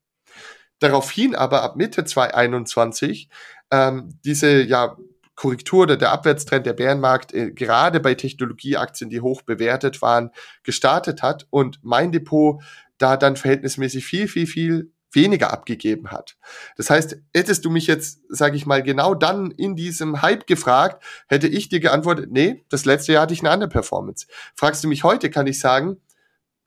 Daraufhin 0.78 1.34
aber 1.34 1.62
ab 1.64 1.74
Mitte 1.74 2.04
2021 2.04 3.28
ähm, 3.72 4.20
diese 4.24 4.62
ja 4.62 4.96
Korrektur 5.34 5.82
oder 5.82 5.96
der 5.96 6.12
Abwärtstrend 6.12 6.64
der 6.64 6.72
Bärenmarkt 6.74 7.34
äh, 7.34 7.50
gerade 7.50 7.98
bei 7.98 8.14
Technologieaktien, 8.14 9.10
die 9.10 9.20
hoch 9.20 9.42
bewertet 9.42 10.00
waren, 10.00 10.30
gestartet 10.62 11.22
hat 11.22 11.48
und 11.50 11.80
mein 11.82 12.12
Depot 12.12 12.62
da 12.98 13.16
dann 13.16 13.36
verhältnismäßig 13.36 14.04
viel, 14.04 14.28
viel, 14.28 14.46
viel 14.46 14.92
weniger 15.12 15.52
abgegeben 15.52 16.10
hat. 16.10 16.36
Das 16.76 16.90
heißt, 16.90 17.16
hättest 17.34 17.64
du 17.64 17.70
mich 17.70 17.86
jetzt, 17.86 18.20
sage 18.28 18.56
ich 18.56 18.66
mal, 18.66 18.82
genau 18.82 19.14
dann 19.14 19.50
in 19.50 19.74
diesem 19.74 20.20
Hype 20.22 20.46
gefragt, 20.46 21.02
hätte 21.28 21.48
ich 21.48 21.68
dir 21.68 21.80
geantwortet, 21.80 22.30
nee, 22.30 22.64
das 22.68 22.84
letzte 22.84 23.12
Jahr 23.12 23.22
hatte 23.22 23.34
ich 23.34 23.40
eine 23.40 23.50
andere 23.50 23.70
Performance. 23.70 24.26
Fragst 24.54 24.84
du 24.84 24.88
mich 24.88 25.04
heute, 25.04 25.30
kann 25.30 25.46
ich 25.46 25.58
sagen, 25.60 25.96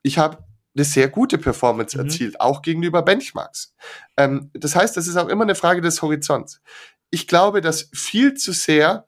ich 0.02 0.18
habe 0.18 0.44
eine 0.74 0.84
sehr 0.84 1.08
gute 1.08 1.38
Performance 1.38 1.96
mhm. 1.96 2.04
erzielt, 2.04 2.40
auch 2.40 2.62
gegenüber 2.62 3.02
Benchmarks. 3.02 3.74
Ähm, 4.16 4.50
das 4.54 4.74
heißt, 4.74 4.96
das 4.96 5.06
ist 5.06 5.16
auch 5.16 5.28
immer 5.28 5.44
eine 5.44 5.54
Frage 5.54 5.80
des 5.80 6.02
Horizonts. 6.02 6.60
Ich 7.10 7.28
glaube, 7.28 7.60
dass 7.60 7.90
viel 7.92 8.34
zu 8.34 8.52
sehr 8.52 9.06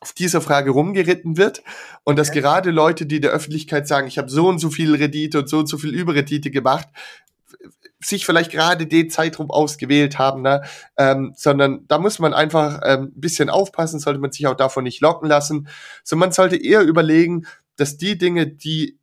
auf 0.00 0.12
dieser 0.12 0.40
Frage 0.40 0.70
rumgeritten 0.70 1.36
wird 1.36 1.62
und 2.04 2.14
okay. 2.14 2.16
dass 2.16 2.32
gerade 2.32 2.70
Leute, 2.70 3.06
die 3.06 3.20
der 3.20 3.30
Öffentlichkeit 3.30 3.88
sagen, 3.88 4.06
ich 4.06 4.18
habe 4.18 4.30
so 4.30 4.48
und 4.48 4.58
so 4.58 4.70
viel 4.70 4.94
Rendite 4.94 5.40
und 5.40 5.48
so 5.48 5.58
und 5.58 5.68
so 5.68 5.78
viel 5.78 5.94
Überrendite 5.94 6.50
gemacht, 6.50 6.88
sich 8.00 8.24
vielleicht 8.24 8.52
gerade 8.52 8.86
den 8.86 9.10
Zeitraum 9.10 9.50
ausgewählt 9.50 10.18
haben, 10.18 10.42
ne? 10.42 10.62
ähm, 10.96 11.32
sondern 11.36 11.84
da 11.88 11.98
muss 11.98 12.18
man 12.18 12.32
einfach 12.32 12.80
ähm, 12.84 13.12
ein 13.16 13.20
bisschen 13.20 13.50
aufpassen, 13.50 13.98
sollte 13.98 14.20
man 14.20 14.30
sich 14.30 14.46
auch 14.46 14.54
davon 14.54 14.84
nicht 14.84 15.00
locken 15.00 15.28
lassen, 15.28 15.68
sondern 16.04 16.28
man 16.28 16.32
sollte 16.32 16.56
eher 16.56 16.82
überlegen, 16.82 17.46
dass 17.76 17.96
die 17.96 18.16
Dinge, 18.16 18.46
die 18.46 18.98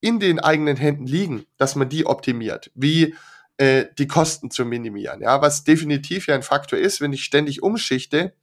in 0.00 0.20
den 0.20 0.38
eigenen 0.38 0.76
Händen 0.76 1.06
liegen, 1.06 1.44
dass 1.56 1.76
man 1.76 1.88
die 1.88 2.06
optimiert, 2.06 2.70
wie 2.74 3.14
äh, 3.56 3.86
die 3.98 4.06
Kosten 4.06 4.50
zu 4.50 4.64
minimieren, 4.64 5.20
ja, 5.20 5.40
was 5.40 5.64
definitiv 5.64 6.26
ja 6.26 6.34
ein 6.34 6.42
Faktor 6.42 6.78
ist, 6.78 7.00
wenn 7.00 7.12
ich 7.12 7.24
ständig 7.24 7.62
umschichte, 7.62 8.34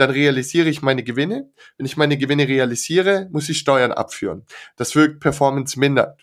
dann 0.00 0.10
realisiere 0.10 0.70
ich 0.70 0.80
meine 0.80 1.02
Gewinne. 1.02 1.50
Wenn 1.76 1.84
ich 1.84 1.98
meine 1.98 2.16
Gewinne 2.16 2.48
realisiere, 2.48 3.28
muss 3.32 3.50
ich 3.50 3.58
Steuern 3.58 3.92
abführen. 3.92 4.46
Das 4.76 4.94
wirkt 4.94 5.20
Performance 5.20 5.78
mindert. 5.78 6.18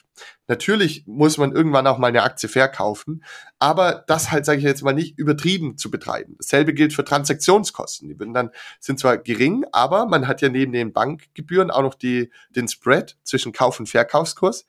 Natürlich 0.48 1.04
muss 1.06 1.38
man 1.38 1.52
irgendwann 1.52 1.86
auch 1.86 2.00
mal 2.00 2.08
eine 2.08 2.24
Aktie 2.24 2.50
verkaufen, 2.50 3.24
aber 3.60 4.04
das 4.08 4.32
halt, 4.32 4.46
sage 4.46 4.58
ich 4.58 4.64
jetzt 4.64 4.82
mal, 4.82 4.94
nicht 4.94 5.20
übertrieben 5.20 5.78
zu 5.78 5.92
betreiben. 5.92 6.36
Dasselbe 6.40 6.74
gilt 6.74 6.92
für 6.94 7.04
Transaktionskosten. 7.04 8.10
Die 8.10 8.34
dann, 8.34 8.50
sind 8.80 9.00
zwar 9.00 9.20
gering, 9.20 9.64
aber 9.72 10.08
man 10.08 10.28
hat 10.28 10.42
ja 10.42 10.50
neben 10.50 10.72
den 10.72 10.92
Bankgebühren 10.92 11.70
auch 11.70 11.84
noch 11.84 11.94
die, 11.94 12.32
den 12.50 12.68
Spread 12.68 13.16
zwischen 13.24 13.52
Kauf- 13.52 13.80
und 13.80 13.90
Verkaufskurs 13.90 14.66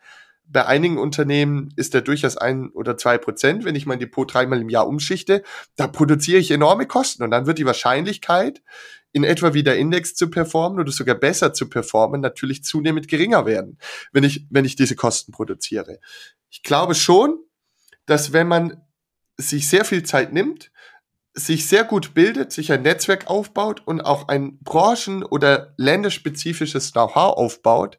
bei 0.51 0.65
einigen 0.65 0.99
Unternehmen 0.99 1.73
ist 1.77 1.95
der 1.95 2.01
durchaus 2.01 2.37
ein 2.37 2.71
oder 2.71 2.97
zwei 2.97 3.19
Prozent. 3.19 3.65
Wenn 3.65 3.75
ich 3.75 3.87
mein 3.87 3.99
Depot 3.99 4.33
dreimal 4.33 4.61
im 4.61 4.71
Jahr 4.71 4.89
umschichte, 4.89 5.43
da 5.77 5.87
produziere 5.87 6.39
ich 6.39 6.51
enorme 6.51 6.87
Kosten 6.87 7.23
und 7.23 7.31
dann 7.31 7.47
wird 7.47 7.59
die 7.59 7.67
Wahrscheinlichkeit, 7.67 8.63
in 9.13 9.25
etwa 9.25 9.55
wie 9.55 9.63
der 9.63 9.79
Index 9.79 10.15
zu 10.15 10.31
performen 10.31 10.81
oder 10.81 10.93
sogar 10.93 11.15
besser 11.15 11.53
zu 11.53 11.69
performen, 11.69 12.21
natürlich 12.21 12.63
zunehmend 12.63 13.09
geringer 13.09 13.47
werden, 13.47 13.79
wenn 14.13 14.25
ich, 14.25 14.47
wenn 14.51 14.65
ich 14.65 14.77
diese 14.77 14.97
Kosten 14.97 15.33
produziere. 15.33 16.01
Ich 16.51 16.63
glaube 16.63 16.95
schon, 16.95 17.39
dass 18.07 18.33
wenn 18.33 18.49
man 18.49 18.83
sich 19.37 19.69
sehr 19.69 19.85
viel 19.85 20.03
Zeit 20.03 20.33
nimmt, 20.33 20.71
sich 21.35 21.69
sehr 21.69 21.85
gut 21.85 22.15
bildet, 22.15 22.53
sich 22.53 22.73
ein 22.73 22.83
Netzwerk 22.83 23.29
aufbaut 23.29 23.83
und 23.87 24.01
auch 24.01 24.29
ein 24.29 24.59
branchen- 24.59 25.23
oder 25.23 25.75
länderspezifisches 25.77 26.93
Know-how 26.93 27.37
aufbaut, 27.37 27.99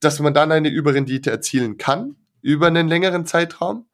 dass 0.00 0.20
man 0.20 0.34
dann 0.34 0.52
eine 0.52 0.68
Überrendite 0.68 1.30
erzielen 1.30 1.78
kann 1.78 2.16
über 2.42 2.66
einen 2.66 2.88
längeren 2.88 3.24
Zeitraum. 3.24 3.88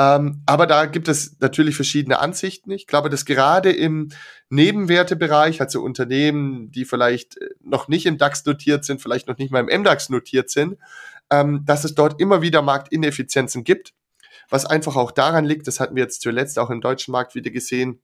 Ähm, 0.00 0.40
aber 0.46 0.66
da 0.66 0.86
gibt 0.86 1.08
es 1.08 1.36
natürlich 1.40 1.76
verschiedene 1.76 2.20
Ansichten. 2.20 2.70
Ich 2.70 2.86
glaube, 2.86 3.10
dass 3.10 3.26
gerade 3.26 3.70
im 3.70 4.08
Nebenwertebereich, 4.48 5.60
also 5.60 5.82
Unternehmen, 5.82 6.70
die 6.70 6.86
vielleicht 6.86 7.36
äh, 7.36 7.50
noch 7.62 7.86
nicht 7.86 8.06
im 8.06 8.16
DAX 8.16 8.46
notiert 8.46 8.86
sind, 8.86 9.02
vielleicht 9.02 9.28
noch 9.28 9.36
nicht 9.36 9.50
mal 9.50 9.60
im 9.68 9.80
MDAX 9.82 10.08
notiert 10.08 10.48
sind, 10.48 10.78
ähm, 11.28 11.66
dass 11.66 11.84
es 11.84 11.94
dort 11.94 12.18
immer 12.18 12.40
wieder 12.40 12.62
Marktineffizienzen 12.62 13.62
gibt. 13.62 13.92
Was 14.48 14.64
einfach 14.64 14.96
auch 14.96 15.10
daran 15.10 15.44
liegt, 15.44 15.66
das 15.66 15.80
hatten 15.80 15.96
wir 15.96 16.04
jetzt 16.04 16.22
zuletzt 16.22 16.58
auch 16.58 16.70
im 16.70 16.80
deutschen 16.80 17.12
Markt 17.12 17.34
wieder 17.34 17.50
gesehen, 17.50 18.00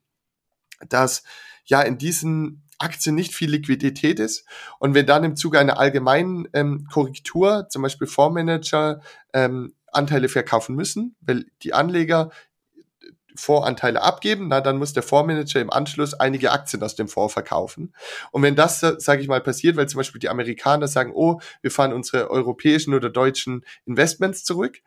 dass 0.90 1.22
ja 1.64 1.80
in 1.80 1.96
diesen 1.96 2.62
Aktien 2.78 3.14
nicht 3.14 3.34
viel 3.34 3.50
Liquidität 3.50 4.20
ist. 4.20 4.44
Und 4.78 4.92
wenn 4.92 5.06
dann 5.06 5.24
im 5.24 5.34
Zuge 5.34 5.58
einer 5.58 5.78
allgemeinen 5.78 6.46
ähm, 6.52 6.86
Korrektur, 6.92 7.70
zum 7.70 7.80
Beispiel 7.80 8.06
Fondsmanager, 8.06 9.00
ähm, 9.32 9.75
Anteile 9.96 10.28
verkaufen 10.28 10.76
müssen, 10.76 11.16
weil 11.20 11.46
die 11.62 11.74
Anleger 11.74 12.30
Voranteile 13.38 14.02
abgeben, 14.02 14.48
na, 14.48 14.60
dann 14.60 14.78
muss 14.78 14.92
der 14.92 15.02
Fondsmanager 15.02 15.60
im 15.60 15.70
Anschluss 15.70 16.14
einige 16.14 16.52
Aktien 16.52 16.82
aus 16.82 16.96
dem 16.96 17.08
Fonds 17.08 17.34
verkaufen. 17.34 17.94
Und 18.30 18.42
wenn 18.42 18.56
das, 18.56 18.80
sage 18.80 19.20
ich 19.20 19.28
mal, 19.28 19.40
passiert, 19.40 19.76
weil 19.76 19.88
zum 19.88 19.98
Beispiel 19.98 20.20
die 20.20 20.28
Amerikaner 20.28 20.88
sagen, 20.88 21.12
oh, 21.14 21.40
wir 21.60 21.70
fahren 21.70 21.92
unsere 21.92 22.30
europäischen 22.30 22.94
oder 22.94 23.10
deutschen 23.10 23.64
Investments 23.84 24.44
zurück, 24.44 24.80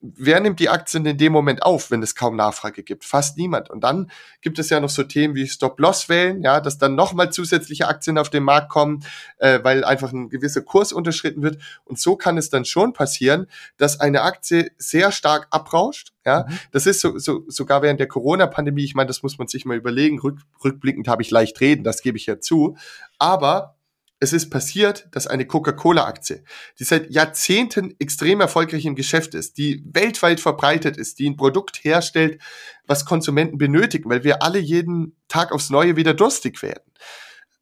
wer 0.00 0.40
nimmt 0.40 0.60
die 0.60 0.68
Aktien 0.68 1.06
in 1.06 1.18
dem 1.18 1.32
Moment 1.32 1.62
auf, 1.62 1.90
wenn 1.90 2.02
es 2.02 2.14
kaum 2.14 2.36
Nachfrage 2.36 2.82
gibt? 2.82 3.04
Fast 3.04 3.36
niemand. 3.36 3.70
Und 3.70 3.82
dann 3.82 4.10
gibt 4.42 4.58
es 4.58 4.70
ja 4.70 4.80
noch 4.80 4.90
so 4.90 5.02
Themen 5.02 5.34
wie 5.34 5.46
Stop-Loss-Wellen, 5.46 6.42
ja, 6.42 6.60
dass 6.60 6.78
dann 6.78 6.94
nochmal 6.94 7.32
zusätzliche 7.32 7.88
Aktien 7.88 8.18
auf 8.18 8.30
den 8.30 8.42
Markt 8.42 8.68
kommen, 8.68 9.04
äh, 9.38 9.60
weil 9.62 9.84
einfach 9.84 10.12
ein 10.12 10.28
gewisser 10.28 10.62
Kurs 10.62 10.92
unterschritten 10.92 11.42
wird. 11.42 11.60
Und 11.84 11.98
so 11.98 12.16
kann 12.16 12.38
es 12.38 12.50
dann 12.50 12.64
schon 12.64 12.92
passieren, 12.92 13.46
dass 13.76 14.00
eine 14.00 14.22
Aktie 14.22 14.70
sehr 14.76 15.12
stark 15.12 15.48
abrauscht. 15.50 16.12
Ja, 16.24 16.46
mhm. 16.48 16.58
das 16.72 16.86
ist 16.86 17.00
so, 17.00 17.18
so, 17.18 17.44
sogar 17.46 17.82
während 17.82 18.00
der 18.00 18.08
Corona-Pandemie. 18.08 18.84
Ich 18.84 18.94
meine, 18.94 19.06
das 19.06 19.22
muss 19.22 19.38
man 19.38 19.46
sich 19.46 19.64
mal 19.64 19.76
überlegen. 19.76 20.18
Rück, 20.18 20.40
rückblickend 20.62 21.08
habe 21.08 21.22
ich 21.22 21.30
leicht 21.30 21.60
reden, 21.60 21.84
das 21.84 22.02
gebe 22.02 22.18
ich 22.18 22.26
ja 22.26 22.40
zu. 22.40 22.76
Aber 23.18 23.75
es 24.18 24.32
ist 24.32 24.50
passiert, 24.50 25.08
dass 25.10 25.26
eine 25.26 25.46
Coca-Cola-Aktie, 25.46 26.42
die 26.78 26.84
seit 26.84 27.10
Jahrzehnten 27.10 27.94
extrem 27.98 28.40
erfolgreich 28.40 28.86
im 28.86 28.94
Geschäft 28.94 29.34
ist, 29.34 29.58
die 29.58 29.84
weltweit 29.86 30.40
verbreitet 30.40 30.96
ist, 30.96 31.18
die 31.18 31.28
ein 31.28 31.36
Produkt 31.36 31.84
herstellt, 31.84 32.40
was 32.86 33.04
Konsumenten 33.04 33.58
benötigen, 33.58 34.08
weil 34.08 34.24
wir 34.24 34.42
alle 34.42 34.58
jeden 34.58 35.16
Tag 35.28 35.52
aufs 35.52 35.70
Neue 35.70 35.96
wieder 35.96 36.14
durstig 36.14 36.62
werden, 36.62 36.92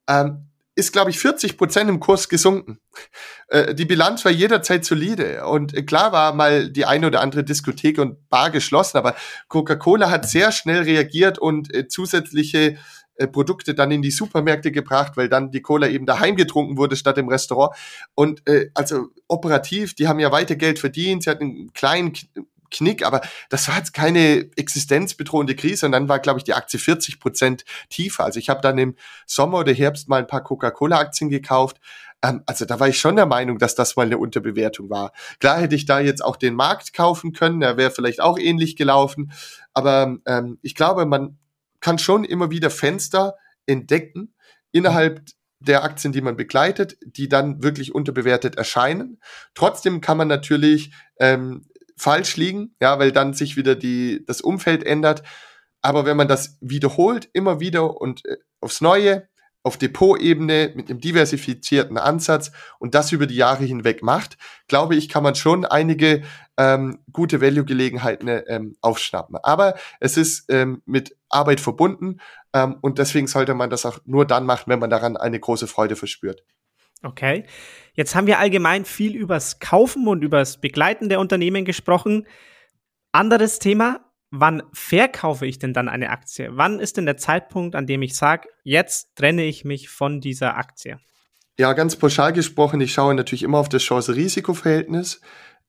ähm, 0.09 0.47
ist, 0.77 0.93
glaube 0.93 1.11
ich, 1.11 1.19
40 1.19 1.57
Prozent 1.57 1.89
im 1.89 2.01
Kurs 2.01 2.29
gesunken. 2.29 2.81
Äh, 3.49 3.75
die 3.75 3.85
Bilanz 3.85 4.25
war 4.25 4.33
jederzeit 4.33 4.85
solide. 4.85 5.47
Und 5.47 5.87
klar 5.87 6.11
war 6.11 6.35
mal 6.35 6.69
die 6.69 6.85
eine 6.85 7.07
oder 7.07 7.21
andere 7.21 7.45
Diskothek 7.45 7.99
und 7.99 8.29
Bar 8.29 8.51
geschlossen, 8.51 8.99
aber 8.99 9.15
Coca-Cola 9.49 10.11
hat 10.11 10.29
sehr 10.29 10.51
schnell 10.51 10.83
reagiert 10.83 11.39
und 11.39 11.73
äh, 11.73 11.87
zusätzliche 11.87 12.77
äh, 13.17 13.27
Produkte 13.27 13.75
dann 13.75 13.91
in 13.91 14.03
die 14.03 14.11
Supermärkte 14.11 14.73
gebracht, 14.73 15.17
weil 15.17 15.29
dann 15.29 15.51
die 15.51 15.63
Cola 15.63 15.89
eben 15.89 16.07
daheim 16.07 16.37
getrunken 16.37 16.77
wurde 16.77 16.97
statt 16.97 17.19
im 17.19 17.29
Restaurant. 17.29 17.77
Und 18.15 18.47
äh, 18.49 18.71
also 18.75 19.09
operativ, 19.29 19.95
die 19.95 20.09
haben 20.09 20.21
ja 20.21 20.33
weiter 20.33 20.57
Geld 20.57 20.79
verdient, 20.79 21.25
sie 21.25 21.31
hatten 21.31 21.45
einen 21.45 21.73
kleinen 21.73 22.13
Knick, 22.75 23.07
aber 23.07 23.21
das 23.49 23.69
war 23.69 23.77
jetzt 23.77 23.95
keine 23.95 24.51
existenzbedrohende 24.57 25.55
Krise 25.55 25.87
und 25.87 25.93
dann 25.93 26.09
war, 26.09 26.19
glaube 26.19 26.41
ich, 26.41 26.45
die 26.45 26.55
Aktie 26.55 26.79
40 26.79 27.21
Prozent 27.21 27.65
tiefer. 27.89 28.25
Also 28.25 28.39
ich 28.39 28.49
habe 28.49 28.61
dann 28.61 28.79
im 28.79 28.97
Sommer 29.27 29.59
oder 29.59 29.73
Herbst 29.73 30.09
mal 30.09 30.19
ein 30.19 30.27
paar 30.27 30.43
Coca-Cola-Aktien 30.43 31.31
gekauft. 31.31 31.81
Ähm, 32.23 32.43
also 32.47 32.65
da 32.65 32.81
war 32.81 32.89
ich 32.89 32.99
schon 32.99 33.17
der 33.17 33.27
Meinung, 33.27 33.59
dass 33.59 33.75
das 33.75 33.97
mal 33.97 34.07
eine 34.07 34.19
Unterbewertung 34.19 34.91
war. 34.91 35.13
Klar 35.41 35.61
hätte 35.61 35.77
ich 35.77 35.87
da 35.87 36.01
jetzt 36.01 36.25
auch 36.25 36.37
den 36.37 36.55
Markt 36.55 36.93
kaufen 36.93 37.33
können, 37.33 37.61
der 37.61 37.77
wäre 37.77 37.91
vielleicht 37.91 38.21
auch 38.21 38.39
ähnlich 38.39 38.77
gelaufen. 38.77 39.33
Aber 39.73 40.17
ähm, 40.27 40.59
ich 40.63 40.75
glaube, 40.75 41.07
man 41.07 41.39
kann 41.85 41.99
schon 41.99 42.25
immer 42.25 42.51
wieder 42.51 42.71
Fenster 42.71 43.37
entdecken 43.67 44.35
innerhalb 44.73 45.21
der 45.59 45.85
Aktien, 45.85 46.15
die 46.15 46.23
man 46.23 46.35
begleitet, 46.35 46.97
die 47.05 47.29
dann 47.29 47.63
wirklich 47.63 47.95
unterbewertet 47.95 48.57
erscheinen. 48.57 49.21
Trotzdem 49.53 50.01
kann 50.01 50.17
man 50.17 50.27
natürlich 50.27 50.95
ähm, 51.21 51.67
falsch 51.95 52.39
liegen, 52.39 52.75
ja, 52.81 52.99
weil 52.99 53.13
dann 53.13 53.35
sich 53.35 53.59
wieder 53.59 53.75
die, 53.75 54.25
das 54.27 54.41
Umfeld 54.41 54.83
ändert. 54.83 55.25
Aber 55.83 56.07
wenn 56.07 56.17
man 56.17 56.27
das 56.27 56.57
wiederholt, 56.63 57.29
immer 57.35 57.61
wieder 57.61 58.01
und 58.01 58.25
äh, 58.25 58.39
aufs 58.63 58.81
Neue, 58.81 59.29
auf 59.63 59.77
Depotebene 59.77 60.73
mit 60.75 60.89
einem 60.89 61.01
diversifizierten 61.01 61.99
Ansatz 61.99 62.51
und 62.79 62.95
das 62.95 63.13
über 63.13 63.27
die 63.27 63.37
Jahre 63.37 63.65
hinweg 63.65 64.03
macht, 64.03 64.39
glaube 64.69 64.97
ich, 64.97 65.11
kann 65.11 65.23
man 65.23 65.35
schon 65.35 65.67
einige 65.67 66.23
ähm, 66.57 66.99
gute 67.13 67.43
Value-Gelegenheiten 67.43 68.43
ähm, 68.47 68.77
aufschnappen. 68.81 69.37
Aber 69.43 69.75
es 70.01 70.17
ist 70.17 70.45
ähm, 70.51 70.83
mit 70.87 71.17
Arbeit 71.35 71.61
verbunden 71.61 72.21
ähm, 72.53 72.77
und 72.81 72.99
deswegen 72.99 73.27
sollte 73.27 73.55
man 73.55 73.71
das 73.71 73.85
auch 73.85 73.99
nur 74.05 74.27
dann 74.27 74.47
machen, 74.47 74.65
wenn 74.67 74.79
man 74.79 74.91
daran 74.91 75.17
eine 75.17 75.41
große 75.41 75.67
Freude 75.67 75.97
verspürt. 75.97 76.45
Okay. 77.03 77.45
Jetzt 77.93 78.15
haben 78.15 78.27
wir 78.27 78.39
allgemein 78.39 78.85
viel 78.85 79.15
übers 79.15 79.59
Kaufen 79.59 80.09
und 80.09 80.23
übers 80.23 80.61
Begleiten 80.61 81.09
der 81.09 81.21
Unternehmen 81.21 81.65
gesprochen. 81.65 82.27
Anderes 83.13 83.59
Thema, 83.59 84.01
wann 84.31 84.63
verkaufe 84.73 85.47
ich 85.47 85.59
denn 85.59 85.73
dann 85.73 85.89
eine 85.89 86.11
Aktie? 86.11 86.49
Wann 86.53 86.81
ist 86.81 86.97
denn 86.97 87.07
der 87.07 87.17
Zeitpunkt, 87.17 87.77
an 87.77 87.87
dem 87.87 88.03
ich 88.03 88.17
sage, 88.17 88.49
jetzt 88.65 89.15
trenne 89.17 89.45
ich 89.45 89.65
mich 89.65 89.89
von 89.91 90.21
dieser 90.21 90.57
Aktie? 90.57 90.99
Ja, 91.59 91.73
ganz 91.75 91.95
pauschal 91.95 92.33
gesprochen, 92.33 92.81
ich 92.81 92.93
schaue 92.93 93.15
natürlich 93.15 93.45
immer 93.45 93.59
auf 93.59 93.69
das 93.69 93.83
Chance-Risiko-Verhältnis. 93.83 95.21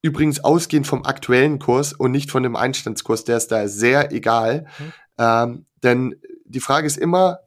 Übrigens 0.01 0.43
ausgehend 0.43 0.88
vom 0.88 1.05
aktuellen 1.05 1.59
Kurs 1.59 1.93
und 1.93 2.11
nicht 2.11 2.32
von 2.32 2.43
dem 2.43 2.55
Einstandskurs, 2.55 3.24
der 3.24 3.38
ist 3.38 3.51
da 3.51 3.68
sehr 3.68 4.11
egal. 4.11 4.66
Mhm. 4.80 4.93
Ähm, 5.18 5.66
denn 5.84 6.20
die 6.45 6.59
Frage 6.59 6.88
ist 6.88 6.97
immer, 6.97 7.39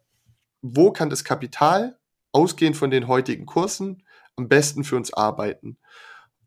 wo 0.62 0.90
kann 0.90 1.10
das 1.10 1.24
Kapital 1.24 1.98
ausgehend 2.32 2.76
von 2.76 2.90
den 2.90 3.08
heutigen 3.08 3.46
Kursen 3.46 4.02
am 4.36 4.48
besten 4.48 4.84
für 4.84 4.96
uns 4.96 5.12
arbeiten? 5.12 5.78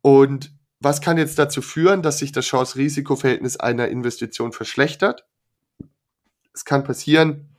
Und 0.01 0.53
was 0.80 0.99
kann 1.01 1.17
jetzt 1.17 1.38
dazu 1.38 1.61
führen, 1.61 2.01
dass 2.01 2.17
sich 2.17 2.32
das 2.32 2.45
Chance-Risiko-Verhältnis 2.45 3.57
einer 3.57 3.88
Investition 3.89 4.51
verschlechtert? 4.51 5.26
Es 6.53 6.65
kann 6.65 6.84
passieren, 6.84 7.51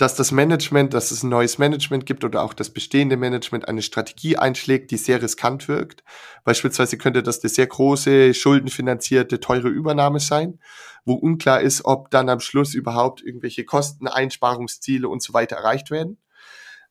dass 0.00 0.14
das 0.14 0.32
Management, 0.32 0.94
dass 0.94 1.10
es 1.10 1.22
ein 1.22 1.28
neues 1.28 1.58
Management 1.58 2.06
gibt 2.06 2.24
oder 2.24 2.42
auch 2.42 2.54
das 2.54 2.70
bestehende 2.70 3.18
Management 3.18 3.68
eine 3.68 3.82
Strategie 3.82 4.38
einschlägt, 4.38 4.90
die 4.90 4.96
sehr 4.96 5.20
riskant 5.20 5.68
wirkt. 5.68 6.02
Beispielsweise 6.42 6.96
könnte 6.96 7.22
das 7.22 7.42
eine 7.42 7.50
sehr 7.50 7.66
große, 7.66 8.32
schuldenfinanzierte, 8.32 9.40
teure 9.40 9.68
Übernahme 9.68 10.18
sein, 10.18 10.58
wo 11.04 11.14
unklar 11.14 11.60
ist, 11.60 11.84
ob 11.84 12.10
dann 12.10 12.30
am 12.30 12.40
Schluss 12.40 12.72
überhaupt 12.72 13.22
irgendwelche 13.22 13.64
Kosten, 13.64 14.08
Einsparungsziele 14.08 15.06
und 15.06 15.22
so 15.22 15.34
weiter 15.34 15.56
erreicht 15.56 15.90
werden. 15.90 16.16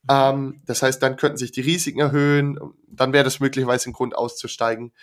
Ähm, 0.07 0.61
das 0.67 0.83
heißt, 0.83 1.01
dann 1.01 1.15
könnten 1.15 1.37
sich 1.37 1.51
die 1.51 1.61
Risiken 1.61 1.99
erhöhen, 1.99 2.59
dann 2.87 3.11
wäre 3.11 3.23
das 3.23 3.39
möglicherweise 3.39 3.89
ein 3.89 3.93
Grund 3.93 4.15
auszusteigen. 4.15 4.93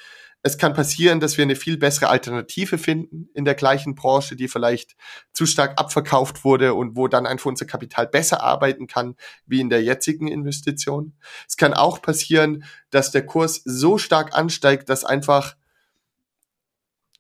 Es 0.46 0.58
kann 0.58 0.74
passieren, 0.74 1.18
dass 1.18 1.36
wir 1.38 1.42
eine 1.42 1.56
viel 1.56 1.76
bessere 1.76 2.08
Alternative 2.08 2.78
finden 2.78 3.28
in 3.34 3.44
der 3.44 3.56
gleichen 3.56 3.96
Branche, 3.96 4.36
die 4.36 4.46
vielleicht 4.46 4.94
zu 5.32 5.44
stark 5.44 5.72
abverkauft 5.76 6.44
wurde 6.44 6.74
und 6.74 6.94
wo 6.94 7.08
dann 7.08 7.26
einfach 7.26 7.46
unser 7.46 7.66
Kapital 7.66 8.06
besser 8.06 8.44
arbeiten 8.44 8.86
kann 8.86 9.16
wie 9.44 9.58
in 9.58 9.70
der 9.70 9.82
jetzigen 9.82 10.28
Investition. 10.28 11.14
Es 11.48 11.56
kann 11.56 11.74
auch 11.74 12.00
passieren, 12.00 12.62
dass 12.90 13.10
der 13.10 13.26
Kurs 13.26 13.60
so 13.64 13.98
stark 13.98 14.38
ansteigt, 14.38 14.88
dass 14.88 15.04
einfach 15.04 15.56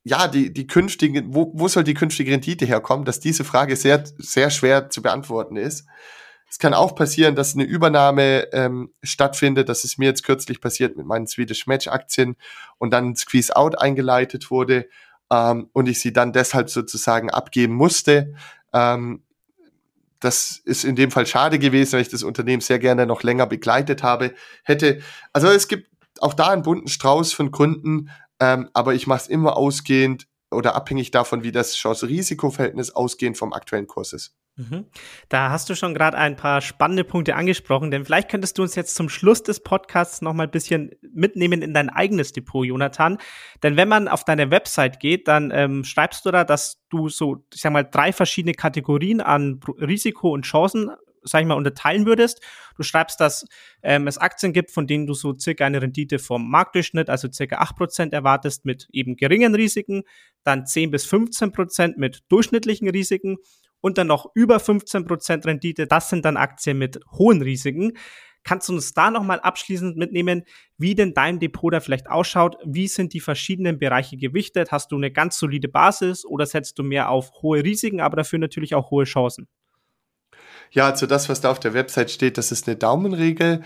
ja, 0.04 0.28
die, 0.28 0.52
die 0.52 0.68
künftige, 0.68 1.24
wo, 1.26 1.50
wo 1.52 1.66
soll 1.66 1.82
die 1.82 1.94
künftige 1.94 2.30
Rendite 2.30 2.64
herkommen, 2.64 3.04
dass 3.04 3.18
diese 3.18 3.42
Frage 3.42 3.74
sehr, 3.74 4.04
sehr 4.18 4.50
schwer 4.50 4.88
zu 4.88 5.02
beantworten 5.02 5.56
ist. 5.56 5.84
Es 6.56 6.58
kann 6.58 6.72
auch 6.72 6.94
passieren, 6.94 7.34
dass 7.34 7.52
eine 7.52 7.64
Übernahme 7.64 8.50
ähm, 8.54 8.90
stattfindet. 9.02 9.68
Das 9.68 9.84
ist 9.84 9.98
mir 9.98 10.06
jetzt 10.06 10.22
kürzlich 10.22 10.62
passiert 10.62 10.96
mit 10.96 11.04
meinen 11.04 11.26
Swedish 11.26 11.66
Match 11.66 11.86
Aktien 11.86 12.34
und 12.78 12.92
dann 12.92 13.10
ein 13.10 13.14
Squeeze 13.14 13.54
Out 13.54 13.78
eingeleitet 13.78 14.50
wurde 14.50 14.88
ähm, 15.30 15.68
und 15.74 15.86
ich 15.86 16.00
sie 16.00 16.14
dann 16.14 16.32
deshalb 16.32 16.70
sozusagen 16.70 17.28
abgeben 17.28 17.74
musste. 17.74 18.32
Ähm, 18.72 19.22
das 20.20 20.62
ist 20.64 20.84
in 20.84 20.96
dem 20.96 21.10
Fall 21.10 21.26
schade 21.26 21.58
gewesen, 21.58 21.92
weil 21.92 22.00
ich 22.00 22.08
das 22.08 22.22
Unternehmen 22.22 22.62
sehr 22.62 22.78
gerne 22.78 23.04
noch 23.04 23.22
länger 23.22 23.46
begleitet 23.46 24.02
habe. 24.02 24.32
Hätte, 24.64 25.02
also 25.34 25.48
es 25.48 25.68
gibt 25.68 25.90
auch 26.20 26.32
da 26.32 26.48
einen 26.48 26.62
bunten 26.62 26.88
Strauß 26.88 27.34
von 27.34 27.50
Gründen, 27.50 28.08
ähm, 28.40 28.70
aber 28.72 28.94
ich 28.94 29.06
mache 29.06 29.20
es 29.20 29.28
immer 29.28 29.58
ausgehend 29.58 30.26
oder 30.50 30.74
abhängig 30.74 31.10
davon, 31.10 31.42
wie 31.42 31.52
das 31.52 31.74
Chance-Risiko-Verhältnis 31.74 32.92
ausgehend 32.92 33.36
vom 33.36 33.52
aktuellen 33.52 33.86
Kurs 33.86 34.14
ist. 34.14 34.34
Mhm. 34.58 34.86
Da 35.28 35.50
hast 35.50 35.68
du 35.68 35.74
schon 35.74 35.92
gerade 35.92 36.16
ein 36.16 36.34
paar 36.34 36.62
spannende 36.62 37.04
Punkte 37.04 37.36
angesprochen, 37.36 37.90
denn 37.90 38.06
vielleicht 38.06 38.30
könntest 38.30 38.56
du 38.56 38.62
uns 38.62 38.74
jetzt 38.74 38.94
zum 38.94 39.10
Schluss 39.10 39.42
des 39.42 39.60
Podcasts 39.60 40.22
noch 40.22 40.32
mal 40.32 40.44
ein 40.44 40.50
bisschen 40.50 40.92
mitnehmen 41.12 41.60
in 41.60 41.74
dein 41.74 41.90
eigenes 41.90 42.32
Depot, 42.32 42.64
Jonathan. 42.64 43.18
Denn 43.62 43.76
wenn 43.76 43.88
man 43.88 44.08
auf 44.08 44.24
deine 44.24 44.50
Website 44.50 44.98
geht, 44.98 45.28
dann 45.28 45.50
ähm, 45.52 45.84
schreibst 45.84 46.24
du 46.24 46.30
da, 46.30 46.44
dass 46.44 46.82
du 46.88 47.10
so, 47.10 47.44
ich 47.52 47.60
sag 47.60 47.72
mal, 47.72 47.82
drei 47.82 48.12
verschiedene 48.12 48.54
Kategorien 48.54 49.20
an 49.20 49.60
Risiko 49.78 50.32
und 50.32 50.46
Chancen 50.46 50.90
sag 51.26 51.40
ich 51.42 51.46
mal, 51.46 51.54
unterteilen 51.54 52.06
würdest. 52.06 52.40
Du 52.76 52.82
schreibst, 52.82 53.20
dass 53.20 53.46
ähm, 53.82 54.06
es 54.06 54.18
Aktien 54.18 54.52
gibt, 54.52 54.70
von 54.70 54.86
denen 54.86 55.06
du 55.06 55.14
so 55.14 55.34
circa 55.38 55.66
eine 55.66 55.82
Rendite 55.82 56.18
vom 56.18 56.50
Marktdurchschnitt, 56.50 57.10
also 57.10 57.30
circa 57.30 57.60
8% 57.62 58.12
erwartest 58.12 58.64
mit 58.64 58.88
eben 58.92 59.16
geringen 59.16 59.54
Risiken, 59.54 60.02
dann 60.44 60.66
10 60.66 60.90
bis 60.90 61.06
15% 61.06 61.94
mit 61.96 62.22
durchschnittlichen 62.28 62.88
Risiken 62.88 63.36
und 63.80 63.98
dann 63.98 64.06
noch 64.06 64.30
über 64.34 64.56
15% 64.56 65.44
Rendite. 65.44 65.86
Das 65.86 66.10
sind 66.10 66.24
dann 66.24 66.36
Aktien 66.36 66.78
mit 66.78 67.00
hohen 67.12 67.42
Risiken. 67.42 67.92
Kannst 68.46 68.68
du 68.68 68.74
uns 68.74 68.94
da 68.94 69.10
nochmal 69.10 69.40
abschließend 69.40 69.96
mitnehmen, 69.96 70.44
wie 70.78 70.94
denn 70.94 71.14
dein 71.14 71.40
Depot 71.40 71.72
da 71.72 71.80
vielleicht 71.80 72.08
ausschaut? 72.08 72.56
Wie 72.64 72.86
sind 72.86 73.12
die 73.12 73.20
verschiedenen 73.20 73.80
Bereiche 73.80 74.16
gewichtet? 74.16 74.70
Hast 74.70 74.92
du 74.92 74.96
eine 74.96 75.10
ganz 75.10 75.36
solide 75.36 75.66
Basis 75.68 76.24
oder 76.24 76.46
setzt 76.46 76.78
du 76.78 76.84
mehr 76.84 77.10
auf 77.10 77.32
hohe 77.42 77.64
Risiken, 77.64 78.00
aber 78.00 78.16
dafür 78.16 78.38
natürlich 78.38 78.76
auch 78.76 78.92
hohe 78.92 79.04
Chancen? 79.04 79.48
Ja, 80.70 80.86
also 80.86 81.06
das, 81.06 81.28
was 81.28 81.40
da 81.40 81.50
auf 81.50 81.60
der 81.60 81.74
Website 81.74 82.10
steht, 82.10 82.38
das 82.38 82.52
ist 82.52 82.66
eine 82.66 82.76
Daumenregel, 82.76 83.62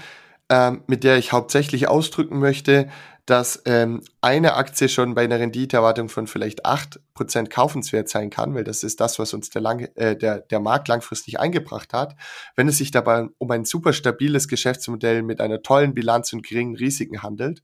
ähm, 0.49 0.83
mit 0.87 1.05
der 1.05 1.17
ich 1.17 1.33
hauptsächlich 1.33 1.89
ausdrücken 1.89 2.39
möchte, 2.39 2.89
dass 3.27 3.63
ähm, 3.65 4.03
eine 4.21 4.55
Aktie 4.55 4.89
schon 4.89 5.15
bei 5.15 5.23
einer 5.23 5.39
Renditeerwartung 5.39 6.09
von 6.09 6.27
vielleicht 6.27 6.67
acht 6.67 6.99
Prozent 7.15 7.49
kaufenswert 7.49 8.09
sein 8.09 8.29
kann, 8.29 8.55
weil 8.57 8.65
das 8.65 8.83
ist 8.83 9.01
das, 9.01 9.21
was 9.21 9.33
uns 9.35 9.51
der, 9.51 9.63
lang, 9.63 9.89
äh, 9.95 10.17
der, 10.17 10.41
der 10.41 10.59
Markt 10.59 10.89
langfristig 10.89 11.39
eingebracht 11.39 11.93
hat. 11.93 12.17
Wenn 12.57 12.67
es 12.67 12.79
sich 12.79 12.91
dabei 12.91 13.29
um 13.39 13.51
ein 13.53 13.65
super 13.65 13.93
stabiles 13.93 14.49
Geschäftsmodell 14.49 15.23
mit 15.23 15.41
einer 15.41 15.63
tollen 15.63 15.95
Bilanz 15.95 16.33
und 16.33 16.43
geringen 16.45 16.75
Risiken 16.75 17.23
handelt. 17.23 17.63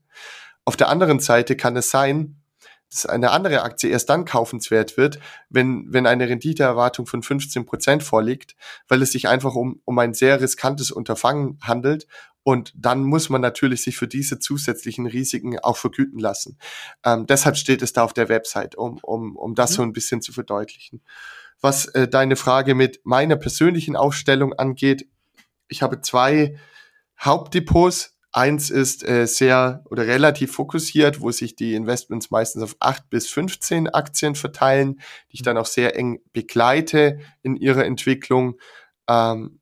Auf 0.63 0.77
der 0.77 0.87
anderen 0.87 1.19
Seite 1.19 1.57
kann 1.57 1.75
es 1.75 1.89
sein, 1.89 2.41
dass 2.91 3.05
eine 3.05 3.31
andere 3.31 3.63
Aktie 3.63 3.89
erst 3.89 4.09
dann 4.09 4.25
kaufenswert 4.25 4.97
wird, 4.97 5.19
wenn, 5.49 5.91
wenn 5.91 6.07
eine 6.07 6.29
Renditeerwartung 6.29 7.05
von 7.05 7.21
15 7.21 7.65
Prozent 7.65 8.03
vorliegt, 8.03 8.55
weil 8.87 9.01
es 9.01 9.11
sich 9.11 9.27
einfach 9.27 9.55
um, 9.55 9.81
um 9.85 9.99
ein 9.99 10.13
sehr 10.13 10.39
riskantes 10.39 10.91
Unterfangen 10.91 11.59
handelt. 11.61 12.07
Und 12.43 12.73
dann 12.77 13.03
muss 13.03 13.29
man 13.29 13.41
natürlich 13.41 13.83
sich 13.83 13.97
für 13.97 14.07
diese 14.07 14.39
zusätzlichen 14.39 15.05
Risiken 15.05 15.59
auch 15.59 15.75
vergüten 15.75 16.17
lassen. 16.17 16.57
Ähm, 17.03 17.25
deshalb 17.27 17.57
steht 17.57 17.81
es 17.81 17.91
da 17.91 18.03
auf 18.03 18.13
der 18.13 18.29
Website, 18.29 18.75
um, 18.75 18.99
um, 18.99 19.35
um 19.35 19.53
das 19.53 19.71
mhm. 19.71 19.75
so 19.75 19.81
ein 19.83 19.93
bisschen 19.93 20.21
zu 20.21 20.31
verdeutlichen. 20.31 21.01
Was 21.59 21.87
äh, 21.87 22.07
deine 22.07 22.37
Frage 22.37 22.73
mit 22.73 23.01
meiner 23.03 23.35
persönlichen 23.35 23.97
Aufstellung 23.97 24.53
angeht, 24.53 25.09
ich 25.67 25.81
habe 25.81 26.01
zwei 26.01 26.57
Hauptdepots 27.19 28.16
Eins 28.37 28.69
ist 28.69 29.07
äh, 29.07 29.25
sehr 29.25 29.83
oder 29.89 30.05
relativ 30.05 30.51
fokussiert, 30.51 31.21
wo 31.21 31.31
sich 31.31 31.55
die 31.55 31.73
Investments 31.73 32.29
meistens 32.29 32.61
auf 32.61 32.75
acht 32.79 33.09
bis 33.09 33.27
15 33.29 33.89
Aktien 33.89 34.35
verteilen, 34.35 34.99
die 35.31 35.37
ich 35.37 35.41
dann 35.41 35.57
auch 35.57 35.65
sehr 35.65 35.95
eng 35.95 36.19
begleite 36.33 37.19
in 37.41 37.55
ihrer 37.55 37.85
Entwicklung. 37.85 38.59
Ähm, 39.09 39.59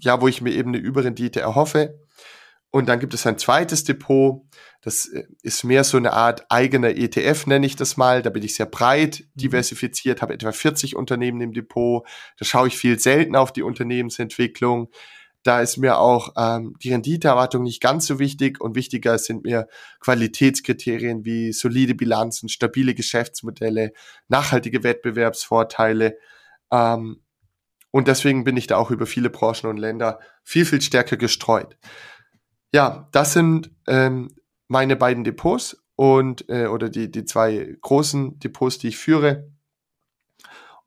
ja, 0.00 0.20
wo 0.20 0.26
ich 0.26 0.40
mir 0.40 0.52
eben 0.52 0.70
eine 0.70 0.78
Überrendite 0.78 1.40
erhoffe. 1.40 2.00
Und 2.70 2.86
dann 2.86 2.98
gibt 2.98 3.14
es 3.14 3.24
ein 3.28 3.38
zweites 3.38 3.84
Depot, 3.84 4.42
das 4.84 5.06
äh, 5.06 5.24
ist 5.42 5.62
mehr 5.62 5.84
so 5.84 5.96
eine 5.96 6.12
Art 6.12 6.44
eigener 6.50 6.90
ETF, 6.90 7.46
nenne 7.46 7.64
ich 7.64 7.76
das 7.76 7.96
mal. 7.96 8.22
Da 8.22 8.30
bin 8.30 8.42
ich 8.42 8.54
sehr 8.54 8.66
breit 8.66 9.20
mhm. 9.20 9.40
diversifiziert, 9.40 10.20
habe 10.20 10.34
etwa 10.34 10.50
40 10.52 10.96
Unternehmen 10.96 11.40
im 11.40 11.52
Depot. 11.52 12.04
Da 12.38 12.44
schaue 12.44 12.68
ich 12.68 12.76
viel 12.76 12.98
selten 12.98 13.36
auf 13.36 13.52
die 13.52 13.62
Unternehmensentwicklung. 13.62 14.90
Da 15.44 15.60
ist 15.60 15.76
mir 15.76 15.98
auch 15.98 16.32
ähm, 16.36 16.74
die 16.82 16.90
Renditeerwartung 16.90 17.62
nicht 17.62 17.82
ganz 17.82 18.06
so 18.06 18.18
wichtig 18.18 18.60
und 18.60 18.74
wichtiger 18.74 19.18
sind 19.18 19.44
mir 19.44 19.68
Qualitätskriterien 20.00 21.24
wie 21.24 21.52
solide 21.52 21.94
Bilanzen, 21.94 22.48
stabile 22.48 22.94
Geschäftsmodelle, 22.94 23.92
nachhaltige 24.28 24.82
Wettbewerbsvorteile. 24.82 26.16
Ähm, 26.72 27.22
und 27.90 28.08
deswegen 28.08 28.42
bin 28.42 28.56
ich 28.56 28.66
da 28.66 28.78
auch 28.78 28.90
über 28.90 29.06
viele 29.06 29.28
Branchen 29.28 29.68
und 29.68 29.76
Länder 29.76 30.18
viel, 30.42 30.64
viel 30.64 30.80
stärker 30.80 31.18
gestreut. 31.18 31.76
Ja, 32.72 33.08
das 33.12 33.34
sind 33.34 33.70
ähm, 33.86 34.34
meine 34.66 34.96
beiden 34.96 35.24
Depots 35.24 35.76
und 35.94 36.48
äh, 36.48 36.66
oder 36.66 36.88
die, 36.88 37.10
die 37.10 37.26
zwei 37.26 37.76
großen 37.82 38.38
Depots, 38.40 38.78
die 38.78 38.88
ich 38.88 38.96
führe. 38.96 39.52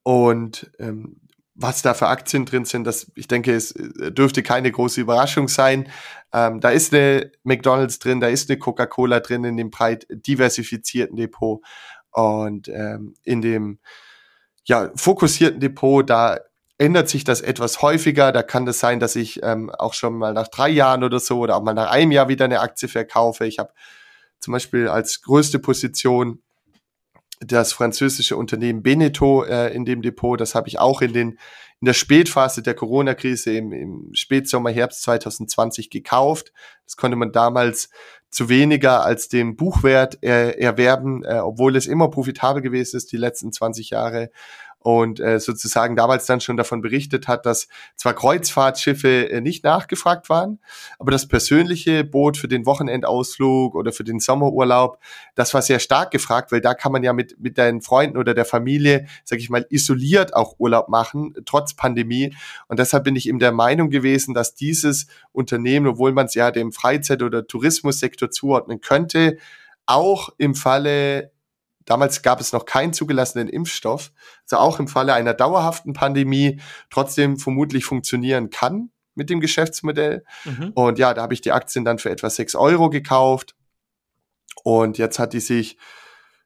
Und 0.01 0.71
ähm, 0.79 1.21
was 1.57 1.81
da 1.81 1.93
für 1.93 2.07
Aktien 2.07 2.45
drin 2.45 2.65
sind, 2.65 2.85
das, 2.85 3.11
ich 3.15 3.27
denke, 3.27 3.53
es 3.53 3.71
äh, 3.71 4.11
dürfte 4.11 4.43
keine 4.43 4.71
große 4.71 5.01
Überraschung 5.01 5.47
sein. 5.47 5.89
Ähm, 6.31 6.59
da 6.61 6.69
ist 6.69 6.93
eine 6.93 7.31
McDonalds 7.43 7.99
drin, 7.99 8.19
da 8.19 8.27
ist 8.27 8.49
eine 8.49 8.59
Coca-Cola 8.59 9.19
drin 9.19 9.43
in 9.43 9.57
dem 9.57 9.71
breit 9.71 10.05
diversifizierten 10.09 11.17
Depot. 11.17 11.61
Und 12.11 12.67
ähm, 12.69 13.15
in 13.23 13.41
dem 13.41 13.79
ja, 14.65 14.91
fokussierten 14.95 15.59
Depot, 15.59 16.07
da 16.07 16.39
ändert 16.77 17.09
sich 17.09 17.23
das 17.23 17.41
etwas 17.41 17.81
häufiger. 17.81 18.31
Da 18.31 18.43
kann 18.43 18.65
das 18.65 18.79
sein, 18.79 18.99
dass 18.99 19.15
ich 19.15 19.41
ähm, 19.43 19.71
auch 19.71 19.93
schon 19.93 20.17
mal 20.17 20.33
nach 20.33 20.49
drei 20.49 20.69
Jahren 20.69 21.03
oder 21.03 21.19
so 21.19 21.39
oder 21.39 21.55
auch 21.55 21.63
mal 21.63 21.73
nach 21.73 21.89
einem 21.89 22.11
Jahr 22.11 22.27
wieder 22.27 22.45
eine 22.45 22.59
Aktie 22.59 22.87
verkaufe. 22.87 23.47
Ich 23.47 23.57
habe 23.57 23.73
zum 24.39 24.51
Beispiel 24.51 24.87
als 24.87 25.21
größte 25.21 25.57
Position 25.57 26.43
das 27.39 27.73
französische 27.73 28.37
Unternehmen 28.37 28.83
Beneteau 28.83 29.43
äh, 29.43 29.73
in 29.73 29.85
dem 29.85 30.01
Depot. 30.01 30.39
Das 30.39 30.55
habe 30.55 30.67
ich 30.67 30.79
auch 30.79 31.01
in 31.01 31.13
den 31.13 31.39
in 31.79 31.85
der 31.85 31.93
Spätphase 31.93 32.63
der 32.63 32.73
Corona-Krise 32.73 33.55
im, 33.55 33.71
im 33.71 34.09
Spätsommer, 34.13 34.71
Herbst 34.71 35.03
2020 35.03 35.91
gekauft. 35.91 36.51
Das 36.85 36.97
konnte 36.97 37.17
man 37.17 37.31
damals 37.31 37.89
zu 38.29 38.49
weniger 38.49 39.05
als 39.05 39.29
dem 39.29 39.55
Buchwert 39.55 40.21
äh, 40.23 40.59
erwerben, 40.59 41.23
äh, 41.23 41.39
obwohl 41.39 41.75
es 41.75 41.85
immer 41.85 42.09
profitabel 42.09 42.61
gewesen 42.61 42.97
ist 42.97 43.11
die 43.11 43.17
letzten 43.17 43.51
20 43.51 43.91
Jahre 43.91 44.31
und 44.87 45.19
äh, 45.19 45.37
sozusagen 45.41 45.97
damals 45.97 46.27
dann 46.27 46.39
schon 46.39 46.55
davon 46.55 46.79
berichtet 46.79 47.27
hat, 47.27 47.45
dass 47.45 47.67
zwar 47.97 48.13
Kreuzfahrtschiffe 48.13 49.29
äh, 49.29 49.41
nicht 49.41 49.65
nachgefragt 49.65 50.29
waren, 50.29 50.59
aber 50.97 51.11
das 51.11 51.27
persönliche 51.27 52.05
Boot 52.05 52.37
für 52.37 52.47
den 52.47 52.65
Wochenendausflug 52.65 53.75
oder 53.75 53.91
für 53.91 54.05
den 54.05 54.21
Sommerurlaub, 54.21 54.97
das 55.35 55.53
war 55.53 55.61
sehr 55.61 55.79
stark 55.79 56.11
gefragt, 56.11 56.53
weil 56.53 56.61
da 56.61 56.73
kann 56.73 56.93
man 56.93 57.03
ja 57.03 57.11
mit 57.11 57.37
mit 57.37 57.57
deinen 57.57 57.81
Freunden 57.81 58.15
oder 58.15 58.33
der 58.33 58.45
Familie, 58.45 59.07
sag 59.25 59.39
ich 59.39 59.49
mal, 59.49 59.65
isoliert 59.69 60.33
auch 60.33 60.55
Urlaub 60.57 60.87
machen, 60.87 61.33
trotz 61.43 61.73
Pandemie. 61.73 62.33
Und 62.69 62.79
deshalb 62.79 63.03
bin 63.03 63.17
ich 63.17 63.27
eben 63.27 63.39
der 63.39 63.51
Meinung 63.51 63.89
gewesen, 63.89 64.33
dass 64.33 64.55
dieses 64.55 65.07
Unternehmen, 65.33 65.87
obwohl 65.87 66.13
man 66.13 66.27
es 66.27 66.33
ja 66.33 66.49
dem 66.49 66.71
Freizeit- 66.71 67.23
oder 67.23 67.45
Tourismussektor 67.45 68.31
zuordnen 68.31 68.79
könnte, 68.79 69.35
auch 69.85 70.29
im 70.37 70.55
Falle 70.55 71.31
Damals 71.87 72.21
gab 72.21 72.41
es 72.41 72.51
noch 72.51 72.65
keinen 72.65 72.91
zugelassenen 72.91 73.47
Impfstoff, 73.47 74.11
also 74.43 74.57
auch 74.57 74.79
im 74.79 74.89
Falle 74.89 75.13
einer 75.13 75.33
dauerhaften 75.33 75.93
Pandemie 75.93 76.59
trotzdem 76.89 77.37
vermutlich 77.37 77.85
funktionieren 77.85 78.49
kann 78.49 78.91
mit 79.15 79.29
dem 79.29 79.39
Geschäftsmodell. 79.39 80.25
Mhm. 80.43 80.73
Und 80.75 80.99
ja, 80.99 81.13
da 81.13 81.23
habe 81.23 81.33
ich 81.33 81.41
die 81.41 81.53
Aktien 81.53 81.85
dann 81.85 81.97
für 81.97 82.09
etwa 82.09 82.29
sechs 82.29 82.55
Euro 82.55 82.89
gekauft. 82.89 83.55
Und 84.63 84.97
jetzt 84.97 85.17
hat 85.17 85.31
die 85.31 85.39
sich 85.39 85.77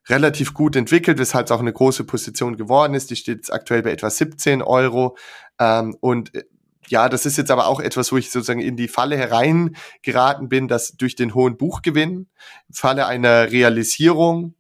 relativ 0.08 0.54
gut 0.54 0.76
entwickelt, 0.76 1.18
weshalb 1.18 1.48
es 1.48 1.52
auch 1.52 1.60
eine 1.60 1.74
große 1.74 2.04
Position 2.04 2.56
geworden 2.56 2.94
ist. 2.94 3.10
Die 3.10 3.16
steht 3.16 3.38
jetzt 3.38 3.54
aktuell 3.54 3.82
bei 3.82 3.92
etwa 3.92 4.12
17 4.12 4.62
Euro. 4.62 5.18
Ähm, 5.60 5.98
und 6.02 6.36
äh, 6.36 6.44
ja, 6.88 7.10
das 7.10 7.26
ist 7.26 7.38
jetzt 7.38 7.50
aber 7.50 7.66
auch 7.66 7.80
etwas, 7.80 8.12
wo 8.12 8.18
ich 8.18 8.30
sozusagen 8.30 8.62
in 8.62 8.76
die 8.76 8.88
Falle 8.88 9.18
hereingeraten 9.18 10.50
bin, 10.50 10.68
dass 10.68 10.92
durch 10.98 11.16
den 11.16 11.34
hohen 11.34 11.58
Buchgewinn 11.58 12.30
im 12.68 12.74
Falle 12.74 13.08
einer 13.08 13.52
Realisierung 13.52 14.54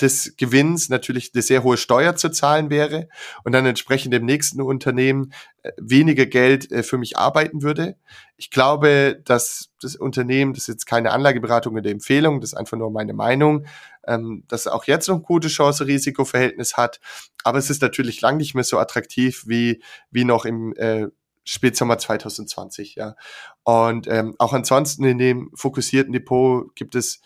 des 0.00 0.34
Gewinns 0.36 0.88
natürlich 0.88 1.30
eine 1.34 1.42
sehr 1.42 1.62
hohe 1.62 1.76
Steuer 1.76 2.16
zu 2.16 2.30
zahlen 2.30 2.70
wäre 2.70 3.08
und 3.44 3.52
dann 3.52 3.66
entsprechend 3.66 4.14
im 4.14 4.24
nächsten 4.24 4.60
Unternehmen 4.60 5.32
äh, 5.62 5.72
weniger 5.78 6.26
Geld 6.26 6.70
äh, 6.72 6.82
für 6.82 6.98
mich 6.98 7.16
arbeiten 7.16 7.62
würde. 7.62 7.96
Ich 8.36 8.50
glaube, 8.50 9.20
dass 9.24 9.70
das 9.80 9.96
Unternehmen, 9.96 10.54
das 10.54 10.64
ist 10.64 10.68
jetzt 10.68 10.86
keine 10.86 11.12
Anlageberatung 11.12 11.76
oder 11.76 11.90
Empfehlung, 11.90 12.40
das 12.40 12.52
ist 12.52 12.58
einfach 12.58 12.76
nur 12.76 12.90
meine 12.90 13.12
Meinung, 13.12 13.66
ähm, 14.06 14.44
dass 14.48 14.66
auch 14.66 14.84
jetzt 14.84 15.08
noch 15.08 15.16
ein 15.16 15.22
gutes 15.22 15.52
Chance-Risiko-Verhältnis 15.52 16.76
hat, 16.76 17.00
aber 17.44 17.58
es 17.58 17.70
ist 17.70 17.82
natürlich 17.82 18.20
lang 18.20 18.36
nicht 18.36 18.54
mehr 18.54 18.64
so 18.64 18.78
attraktiv 18.78 19.44
wie, 19.46 19.82
wie 20.10 20.24
noch 20.24 20.44
im 20.44 20.74
äh, 20.76 21.08
Spätsommer 21.44 21.98
2020, 21.98 22.94
ja. 22.94 23.16
Und 23.64 24.06
ähm, 24.06 24.34
auch 24.38 24.52
ansonsten 24.52 25.04
in 25.04 25.18
dem 25.18 25.50
fokussierten 25.54 26.12
Depot 26.12 26.74
gibt 26.76 26.94
es 26.94 27.20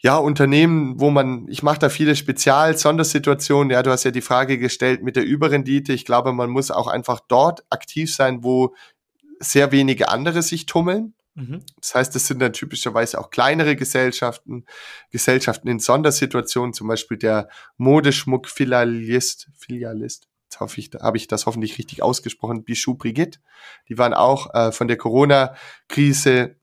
ja, 0.00 0.16
Unternehmen, 0.16 1.00
wo 1.00 1.10
man, 1.10 1.46
ich 1.48 1.62
mache 1.62 1.80
da 1.80 1.88
viele 1.88 2.14
Spezial-Sondersituationen. 2.14 3.70
Ja, 3.70 3.82
du 3.82 3.90
hast 3.90 4.04
ja 4.04 4.12
die 4.12 4.20
Frage 4.20 4.56
gestellt 4.58 5.02
mit 5.02 5.16
der 5.16 5.24
Überrendite. 5.24 5.92
Ich 5.92 6.04
glaube, 6.04 6.32
man 6.32 6.50
muss 6.50 6.70
auch 6.70 6.86
einfach 6.86 7.20
dort 7.26 7.64
aktiv 7.70 8.14
sein, 8.14 8.44
wo 8.44 8.74
sehr 9.40 9.72
wenige 9.72 10.08
andere 10.08 10.42
sich 10.42 10.66
tummeln. 10.66 11.14
Mhm. 11.34 11.62
Das 11.80 11.94
heißt, 11.96 12.14
das 12.14 12.28
sind 12.28 12.40
dann 12.40 12.52
typischerweise 12.52 13.18
auch 13.18 13.30
kleinere 13.30 13.74
Gesellschaften, 13.74 14.66
Gesellschaften 15.10 15.68
in 15.68 15.80
Sondersituationen, 15.80 16.72
zum 16.72 16.86
Beispiel 16.86 17.16
der 17.16 17.48
Modeschmuck-Filialist, 17.76 19.48
Filialist. 19.56 20.28
Jetzt 20.44 20.60
hoffe 20.60 20.80
ich, 20.80 20.90
habe 21.00 21.16
ich 21.16 21.26
das 21.26 21.46
hoffentlich 21.46 21.76
richtig 21.76 22.02
ausgesprochen, 22.02 22.64
Bichou 22.64 22.94
Brigitte. 22.94 23.40
Die 23.88 23.98
waren 23.98 24.14
auch 24.14 24.54
äh, 24.54 24.72
von 24.72 24.88
der 24.88 24.96
Corona-Krise 24.96 26.56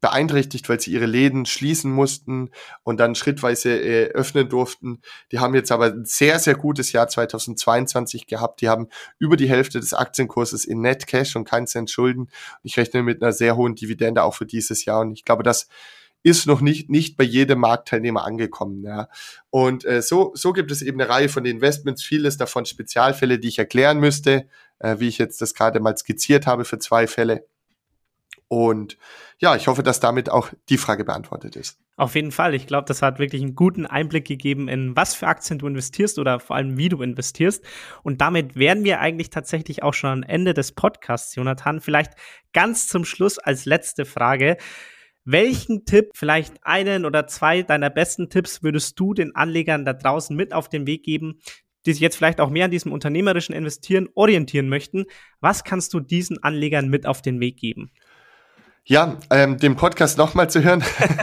beeinträchtigt, 0.00 0.68
weil 0.68 0.80
sie 0.80 0.92
ihre 0.92 1.06
Läden 1.06 1.46
schließen 1.46 1.90
mussten 1.90 2.50
und 2.82 2.98
dann 3.00 3.14
schrittweise 3.14 3.70
äh, 3.70 4.08
öffnen 4.08 4.48
durften. 4.48 5.00
Die 5.32 5.38
haben 5.38 5.54
jetzt 5.54 5.72
aber 5.72 5.86
ein 5.86 6.04
sehr, 6.04 6.38
sehr 6.38 6.54
gutes 6.54 6.92
Jahr 6.92 7.08
2022 7.08 8.26
gehabt. 8.26 8.60
Die 8.60 8.68
haben 8.68 8.88
über 9.18 9.36
die 9.36 9.48
Hälfte 9.48 9.80
des 9.80 9.94
Aktienkurses 9.94 10.64
in 10.64 10.80
Net 10.80 11.06
Cash 11.06 11.36
und 11.36 11.44
keinen 11.44 11.66
Cent 11.66 11.90
Schulden. 11.90 12.28
Ich 12.62 12.76
rechne 12.76 13.02
mit 13.02 13.22
einer 13.22 13.32
sehr 13.32 13.56
hohen 13.56 13.74
Dividende 13.74 14.22
auch 14.22 14.34
für 14.34 14.46
dieses 14.46 14.84
Jahr 14.84 15.00
und 15.00 15.12
ich 15.12 15.24
glaube, 15.24 15.42
das 15.42 15.68
ist 16.22 16.46
noch 16.46 16.60
nicht, 16.60 16.90
nicht 16.90 17.16
bei 17.16 17.24
jedem 17.24 17.60
Marktteilnehmer 17.60 18.24
angekommen. 18.24 18.84
Ja. 18.84 19.08
Und 19.50 19.84
äh, 19.84 20.02
so, 20.02 20.32
so 20.34 20.52
gibt 20.52 20.70
es 20.70 20.82
eben 20.82 21.00
eine 21.00 21.08
Reihe 21.08 21.28
von 21.28 21.44
Investments, 21.44 22.02
vieles 22.02 22.36
davon 22.36 22.66
Spezialfälle, 22.66 23.38
die 23.38 23.48
ich 23.48 23.58
erklären 23.58 23.98
müsste, 24.00 24.48
äh, 24.78 24.96
wie 24.98 25.08
ich 25.08 25.18
jetzt 25.18 25.40
das 25.40 25.54
gerade 25.54 25.80
mal 25.80 25.96
skizziert 25.96 26.46
habe 26.46 26.64
für 26.64 26.78
zwei 26.78 27.06
Fälle. 27.06 27.46
Und 28.48 28.96
ja, 29.38 29.54
ich 29.54 29.68
hoffe, 29.68 29.82
dass 29.82 30.00
damit 30.00 30.30
auch 30.30 30.50
die 30.70 30.78
Frage 30.78 31.04
beantwortet 31.04 31.54
ist. 31.54 31.78
Auf 31.96 32.14
jeden 32.14 32.32
Fall. 32.32 32.54
Ich 32.54 32.66
glaube, 32.66 32.86
das 32.86 33.02
hat 33.02 33.18
wirklich 33.18 33.42
einen 33.42 33.54
guten 33.54 33.84
Einblick 33.84 34.24
gegeben, 34.24 34.68
in 34.68 34.96
was 34.96 35.14
für 35.14 35.26
Aktien 35.26 35.58
du 35.58 35.66
investierst 35.66 36.18
oder 36.18 36.40
vor 36.40 36.56
allem, 36.56 36.78
wie 36.78 36.88
du 36.88 37.02
investierst. 37.02 37.62
Und 38.02 38.20
damit 38.22 38.56
wären 38.56 38.84
wir 38.84 39.00
eigentlich 39.00 39.28
tatsächlich 39.28 39.82
auch 39.82 39.94
schon 39.94 40.10
am 40.10 40.22
Ende 40.22 40.54
des 40.54 40.72
Podcasts, 40.72 41.34
Jonathan. 41.34 41.80
Vielleicht 41.80 42.14
ganz 42.54 42.88
zum 42.88 43.04
Schluss 43.04 43.38
als 43.38 43.66
letzte 43.66 44.06
Frage. 44.06 44.56
Welchen 45.24 45.84
Tipp, 45.84 46.12
vielleicht 46.14 46.64
einen 46.64 47.04
oder 47.04 47.26
zwei 47.26 47.62
deiner 47.62 47.90
besten 47.90 48.30
Tipps 48.30 48.62
würdest 48.62 48.98
du 48.98 49.12
den 49.12 49.36
Anlegern 49.36 49.84
da 49.84 49.92
draußen 49.92 50.34
mit 50.34 50.54
auf 50.54 50.70
den 50.70 50.86
Weg 50.86 51.02
geben, 51.02 51.40
die 51.84 51.92
sich 51.92 52.00
jetzt 52.00 52.16
vielleicht 52.16 52.40
auch 52.40 52.48
mehr 52.48 52.64
an 52.64 52.70
diesem 52.70 52.92
unternehmerischen 52.92 53.54
Investieren 53.54 54.08
orientieren 54.14 54.70
möchten? 54.70 55.04
Was 55.40 55.64
kannst 55.64 55.92
du 55.92 56.00
diesen 56.00 56.42
Anlegern 56.42 56.88
mit 56.88 57.06
auf 57.06 57.20
den 57.20 57.40
Weg 57.40 57.58
geben? 57.58 57.90
Ja, 58.90 59.18
ähm, 59.28 59.58
den 59.58 59.76
Podcast 59.76 60.16
nochmal 60.16 60.48
zu 60.48 60.64
hören. 60.64 60.82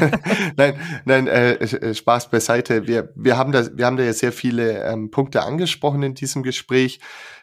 nein, 0.56 0.80
nein, 1.06 1.26
äh, 1.26 1.54
äh, 1.54 1.96
Spaß 1.96 2.30
beiseite. 2.30 2.86
Wir, 2.86 3.12
wir 3.16 3.38
haben 3.38 3.52
da, 3.52 3.66
wir 3.76 3.88
haben 3.88 3.98
da 3.98 4.04
ja 4.04 4.14
sehr 4.14 4.32
viele 4.32 4.84
ähm, 4.84 5.10
Punkte 5.10 5.42
angesprochen 5.42 6.04
in 6.04 6.14
diesem 6.14 6.44
Gespräch. 6.44 7.00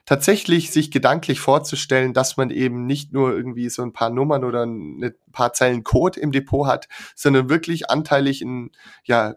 Tatsächlich 0.06 0.70
sich 0.70 0.92
gedanklich 0.92 1.40
vorzustellen, 1.40 2.12
dass 2.12 2.36
man 2.36 2.50
eben 2.50 2.86
nicht 2.86 3.12
nur 3.12 3.32
irgendwie 3.32 3.68
so 3.68 3.82
ein 3.82 3.92
paar 3.92 4.10
Nummern 4.10 4.44
oder 4.44 4.64
ein 4.64 5.12
paar 5.32 5.54
Zeilen 5.54 5.82
Code 5.82 6.20
im 6.20 6.30
Depot 6.30 6.68
hat, 6.68 6.86
sondern 7.16 7.48
wirklich 7.48 7.90
anteilig 7.90 8.42
in, 8.42 8.70
ja, 9.02 9.34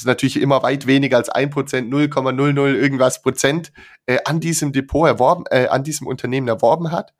ist 0.00 0.06
natürlich 0.06 0.40
immer 0.40 0.62
weit 0.62 0.86
weniger 0.86 1.16
als 1.16 1.28
ein 1.28 1.50
Prozent, 1.50 1.92
0,00 1.92 2.74
irgendwas 2.74 3.22
Prozent 3.22 3.72
äh, 4.06 4.18
an 4.24 4.40
diesem 4.40 4.72
Depot 4.72 5.08
erworben, 5.08 5.44
äh, 5.50 5.66
an 5.68 5.84
diesem 5.84 6.06
Unternehmen 6.06 6.48
erworben 6.48 6.92
hat. 6.92 7.14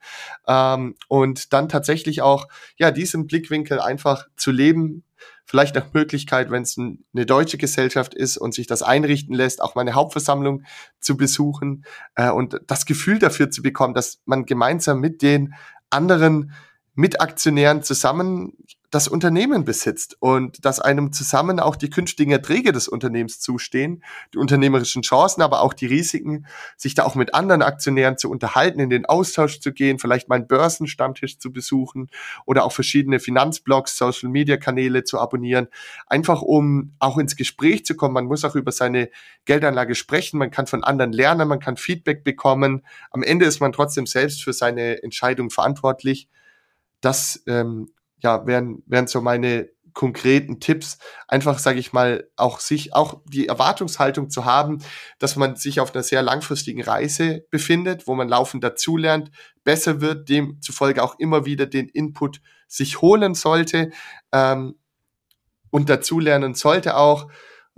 Ähm, 0.47 0.95
und 1.09 1.53
dann 1.53 1.69
tatsächlich 1.69 2.23
auch, 2.23 2.49
ja, 2.77 2.91
diesen 2.91 3.27
Blickwinkel 3.27 3.81
einfach 3.81 4.27
zu 4.37 4.51
leben, 4.51 5.05
vielleicht 5.47 5.75
nach 5.77 5.93
Möglichkeit, 5.95 6.51
wenn 6.51 6.63
es 6.63 6.77
ein, 6.77 7.05
eine 7.15 7.25
deutsche 7.25 7.57
Gesellschaft 7.57 8.15
ist 8.15 8.37
und 8.37 8.53
sich 8.53 8.67
das 8.67 8.83
einrichten 8.83 9.35
lässt, 9.35 9.63
auch 9.63 9.75
meine 9.75 9.95
Hauptversammlung 9.95 10.65
zu 11.01 11.17
besuchen 11.17 11.85
äh, 12.17 12.31
und 12.31 12.61
das 12.67 12.85
Gefühl 12.85 13.19
dafür 13.19 13.51
zu 13.51 13.63
bekommen, 13.63 13.95
dass 13.95 14.21
man 14.25 14.45
gemeinsam 14.45 15.01
mit 15.01 15.23
den 15.23 15.55
anderen 15.89 16.53
Mitaktionären 16.97 17.83
zusammen 17.83 18.55
das 18.91 19.09
Unternehmen 19.09 19.65
besitzt 19.65 20.17
und 20.21 20.65
dass 20.65 20.81
einem 20.81 21.13
zusammen 21.13 21.61
auch 21.61 21.77
die 21.77 21.91
künftigen 21.91 22.31
Erträge 22.31 22.73
des 22.73 22.89
Unternehmens 22.89 23.41
zustehen, 23.41 24.03
die 24.33 24.39
unternehmerischen 24.39 25.03
Chancen, 25.03 25.43
aber 25.43 25.61
auch 25.61 25.75
die 25.75 25.87
Risiken, 25.87 26.47
sich 26.77 26.95
da 26.95 27.05
auch 27.05 27.15
mit 27.15 27.35
anderen 27.35 27.63
Aktionären 27.63 28.17
zu 28.17 28.31
unterhalten, 28.31 28.81
in 28.81 28.89
den 28.89 29.05
Austausch 29.05 29.61
zu 29.61 29.73
gehen, 29.73 29.99
vielleicht 29.99 30.29
mal 30.29 30.37
einen 30.37 30.47
Börsenstammtisch 30.47 31.39
zu 31.39 31.53
besuchen 31.53 32.09
oder 32.47 32.65
auch 32.65 32.73
verschiedene 32.73 33.19
Finanzblogs, 33.19 33.99
Social 33.99 34.31
Media 34.31 34.57
Kanäle 34.57 35.05
zu 35.05 35.19
abonnieren, 35.19 35.69
einfach 36.07 36.41
um 36.41 36.95
auch 36.99 37.19
ins 37.19 37.37
Gespräch 37.37 37.85
zu 37.85 37.97
kommen. 37.97 38.15
Man 38.15 38.27
muss 38.27 38.45
auch 38.45 38.55
über 38.55 38.73
seine 38.73 39.11
Geldanlage 39.45 39.95
sprechen, 39.95 40.39
man 40.39 40.51
kann 40.51 40.67
von 40.67 40.85
anderen 40.85 41.13
lernen, 41.13 41.49
man 41.49 41.61
kann 41.61 41.77
Feedback 41.77 42.25
bekommen. 42.25 42.83
Am 43.11 43.23
Ende 43.23 43.45
ist 43.45 43.61
man 43.61 43.73
trotzdem 43.73 44.07
selbst 44.07 44.43
für 44.43 44.53
seine 44.53 45.03
Entscheidung 45.03 45.51
verantwortlich. 45.51 46.29
Das 47.01 47.43
ähm, 47.47 47.89
ja, 48.19 48.47
wären, 48.47 48.83
wären 48.87 49.07
so 49.07 49.21
meine 49.21 49.69
konkreten 49.97 50.61
Tipps, 50.61 50.99
einfach, 51.27 51.59
sage 51.59 51.79
ich 51.79 51.93
mal, 51.93 52.29
auch 52.37 52.61
sich, 52.61 52.95
auch 52.95 53.23
die 53.25 53.49
Erwartungshaltung 53.49 54.29
zu 54.29 54.45
haben, 54.45 54.83
dass 55.19 55.37
man 55.37 55.57
sich 55.57 55.81
auf 55.81 55.95
einer 55.95 56.03
sehr 56.03 56.23
langfristigen 56.23 56.83
Reise 56.83 57.47
befindet, 57.51 58.07
wo 58.07 58.15
man 58.15 58.29
laufend 58.29 58.63
dazulernt, 58.63 59.31
besser 59.65 60.03
wird, 60.03 60.29
demzufolge 60.29 61.03
auch 61.03 61.19
immer 61.19 61.47
wieder 61.47 61.65
den 61.65 61.89
Input 61.89 62.43
sich 62.69 63.01
holen 63.01 63.35
sollte 63.35 63.91
ähm, 64.33 64.79
und 65.71 65.89
dazulernen 65.89 66.55
sollte 66.55 66.97
auch. 66.97 67.29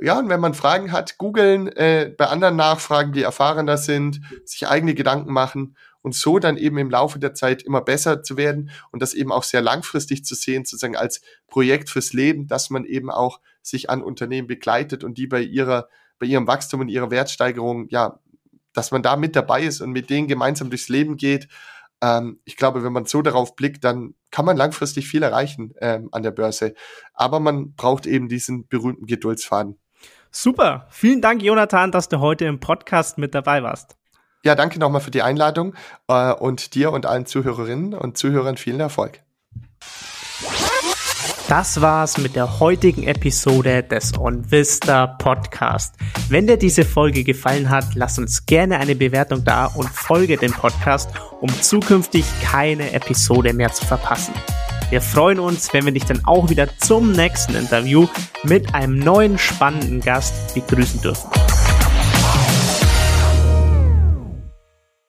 Ja, 0.00 0.18
und 0.18 0.28
wenn 0.28 0.40
man 0.40 0.54
Fragen 0.54 0.90
hat, 0.90 1.18
googeln, 1.18 1.68
äh, 1.68 2.12
bei 2.16 2.26
anderen 2.26 2.56
nachfragen, 2.56 3.12
die 3.12 3.22
erfahrener 3.22 3.76
sind, 3.76 4.20
sich 4.44 4.66
eigene 4.66 4.94
Gedanken 4.94 5.32
machen 5.32 5.76
und 6.02 6.14
so 6.14 6.38
dann 6.38 6.56
eben 6.56 6.78
im 6.78 6.90
Laufe 6.90 7.18
der 7.18 7.34
Zeit 7.34 7.62
immer 7.62 7.80
besser 7.80 8.22
zu 8.22 8.36
werden 8.36 8.70
und 8.92 9.02
das 9.02 9.14
eben 9.14 9.32
auch 9.32 9.42
sehr 9.42 9.60
langfristig 9.60 10.24
zu 10.24 10.34
sehen, 10.34 10.64
sozusagen 10.64 10.96
als 10.96 11.20
Projekt 11.48 11.90
fürs 11.90 12.12
Leben, 12.12 12.46
dass 12.46 12.70
man 12.70 12.84
eben 12.84 13.10
auch 13.10 13.40
sich 13.62 13.90
an 13.90 14.02
Unternehmen 14.02 14.48
begleitet 14.48 15.04
und 15.04 15.18
die 15.18 15.26
bei 15.26 15.40
ihrer, 15.40 15.88
bei 16.18 16.26
ihrem 16.26 16.46
Wachstum 16.46 16.80
und 16.80 16.88
ihrer 16.88 17.10
Wertsteigerung, 17.10 17.88
ja, 17.90 18.18
dass 18.72 18.90
man 18.90 19.02
da 19.02 19.16
mit 19.16 19.34
dabei 19.34 19.64
ist 19.64 19.80
und 19.80 19.90
mit 19.90 20.08
denen 20.10 20.28
gemeinsam 20.28 20.70
durchs 20.70 20.88
Leben 20.88 21.16
geht. 21.16 21.48
Ähm, 22.00 22.40
ich 22.44 22.56
glaube, 22.56 22.84
wenn 22.84 22.92
man 22.92 23.06
so 23.06 23.22
darauf 23.22 23.56
blickt, 23.56 23.82
dann 23.82 24.14
kann 24.30 24.44
man 24.44 24.56
langfristig 24.56 25.08
viel 25.08 25.22
erreichen 25.22 25.74
ähm, 25.80 26.08
an 26.12 26.22
der 26.22 26.30
Börse. 26.30 26.74
Aber 27.12 27.40
man 27.40 27.74
braucht 27.74 28.06
eben 28.06 28.28
diesen 28.28 28.68
berühmten 28.68 29.06
Geduldsfaden. 29.06 29.78
Super. 30.30 30.86
Vielen 30.90 31.20
Dank, 31.20 31.42
Jonathan, 31.42 31.90
dass 31.90 32.08
du 32.08 32.20
heute 32.20 32.44
im 32.44 32.60
Podcast 32.60 33.18
mit 33.18 33.34
dabei 33.34 33.62
warst. 33.62 33.97
Ja, 34.44 34.54
danke 34.54 34.78
nochmal 34.78 35.00
für 35.00 35.10
die 35.10 35.22
Einladung 35.22 35.74
äh, 36.08 36.32
und 36.32 36.74
dir 36.74 36.92
und 36.92 37.06
allen 37.06 37.26
Zuhörerinnen 37.26 37.94
und 37.94 38.16
Zuhörern 38.16 38.56
vielen 38.56 38.80
Erfolg. 38.80 39.20
Das 41.48 41.80
war's 41.80 42.18
mit 42.18 42.36
der 42.36 42.60
heutigen 42.60 43.04
Episode 43.04 43.82
des 43.82 44.18
OnVista 44.18 45.06
Podcast. 45.06 45.94
Wenn 46.28 46.46
dir 46.46 46.58
diese 46.58 46.84
Folge 46.84 47.24
gefallen 47.24 47.70
hat, 47.70 47.94
lass 47.94 48.18
uns 48.18 48.44
gerne 48.44 48.78
eine 48.78 48.94
Bewertung 48.94 49.44
da 49.44 49.64
und 49.64 49.88
folge 49.88 50.36
dem 50.36 50.52
Podcast, 50.52 51.08
um 51.40 51.48
zukünftig 51.62 52.26
keine 52.42 52.92
Episode 52.92 53.54
mehr 53.54 53.72
zu 53.72 53.86
verpassen. 53.86 54.34
Wir 54.90 55.00
freuen 55.00 55.38
uns, 55.38 55.72
wenn 55.72 55.86
wir 55.86 55.92
dich 55.92 56.04
dann 56.04 56.22
auch 56.26 56.50
wieder 56.50 56.68
zum 56.78 57.12
nächsten 57.12 57.54
Interview 57.54 58.06
mit 58.42 58.74
einem 58.74 58.98
neuen 58.98 59.38
spannenden 59.38 60.00
Gast 60.00 60.54
begrüßen 60.54 61.00
dürfen. 61.00 61.30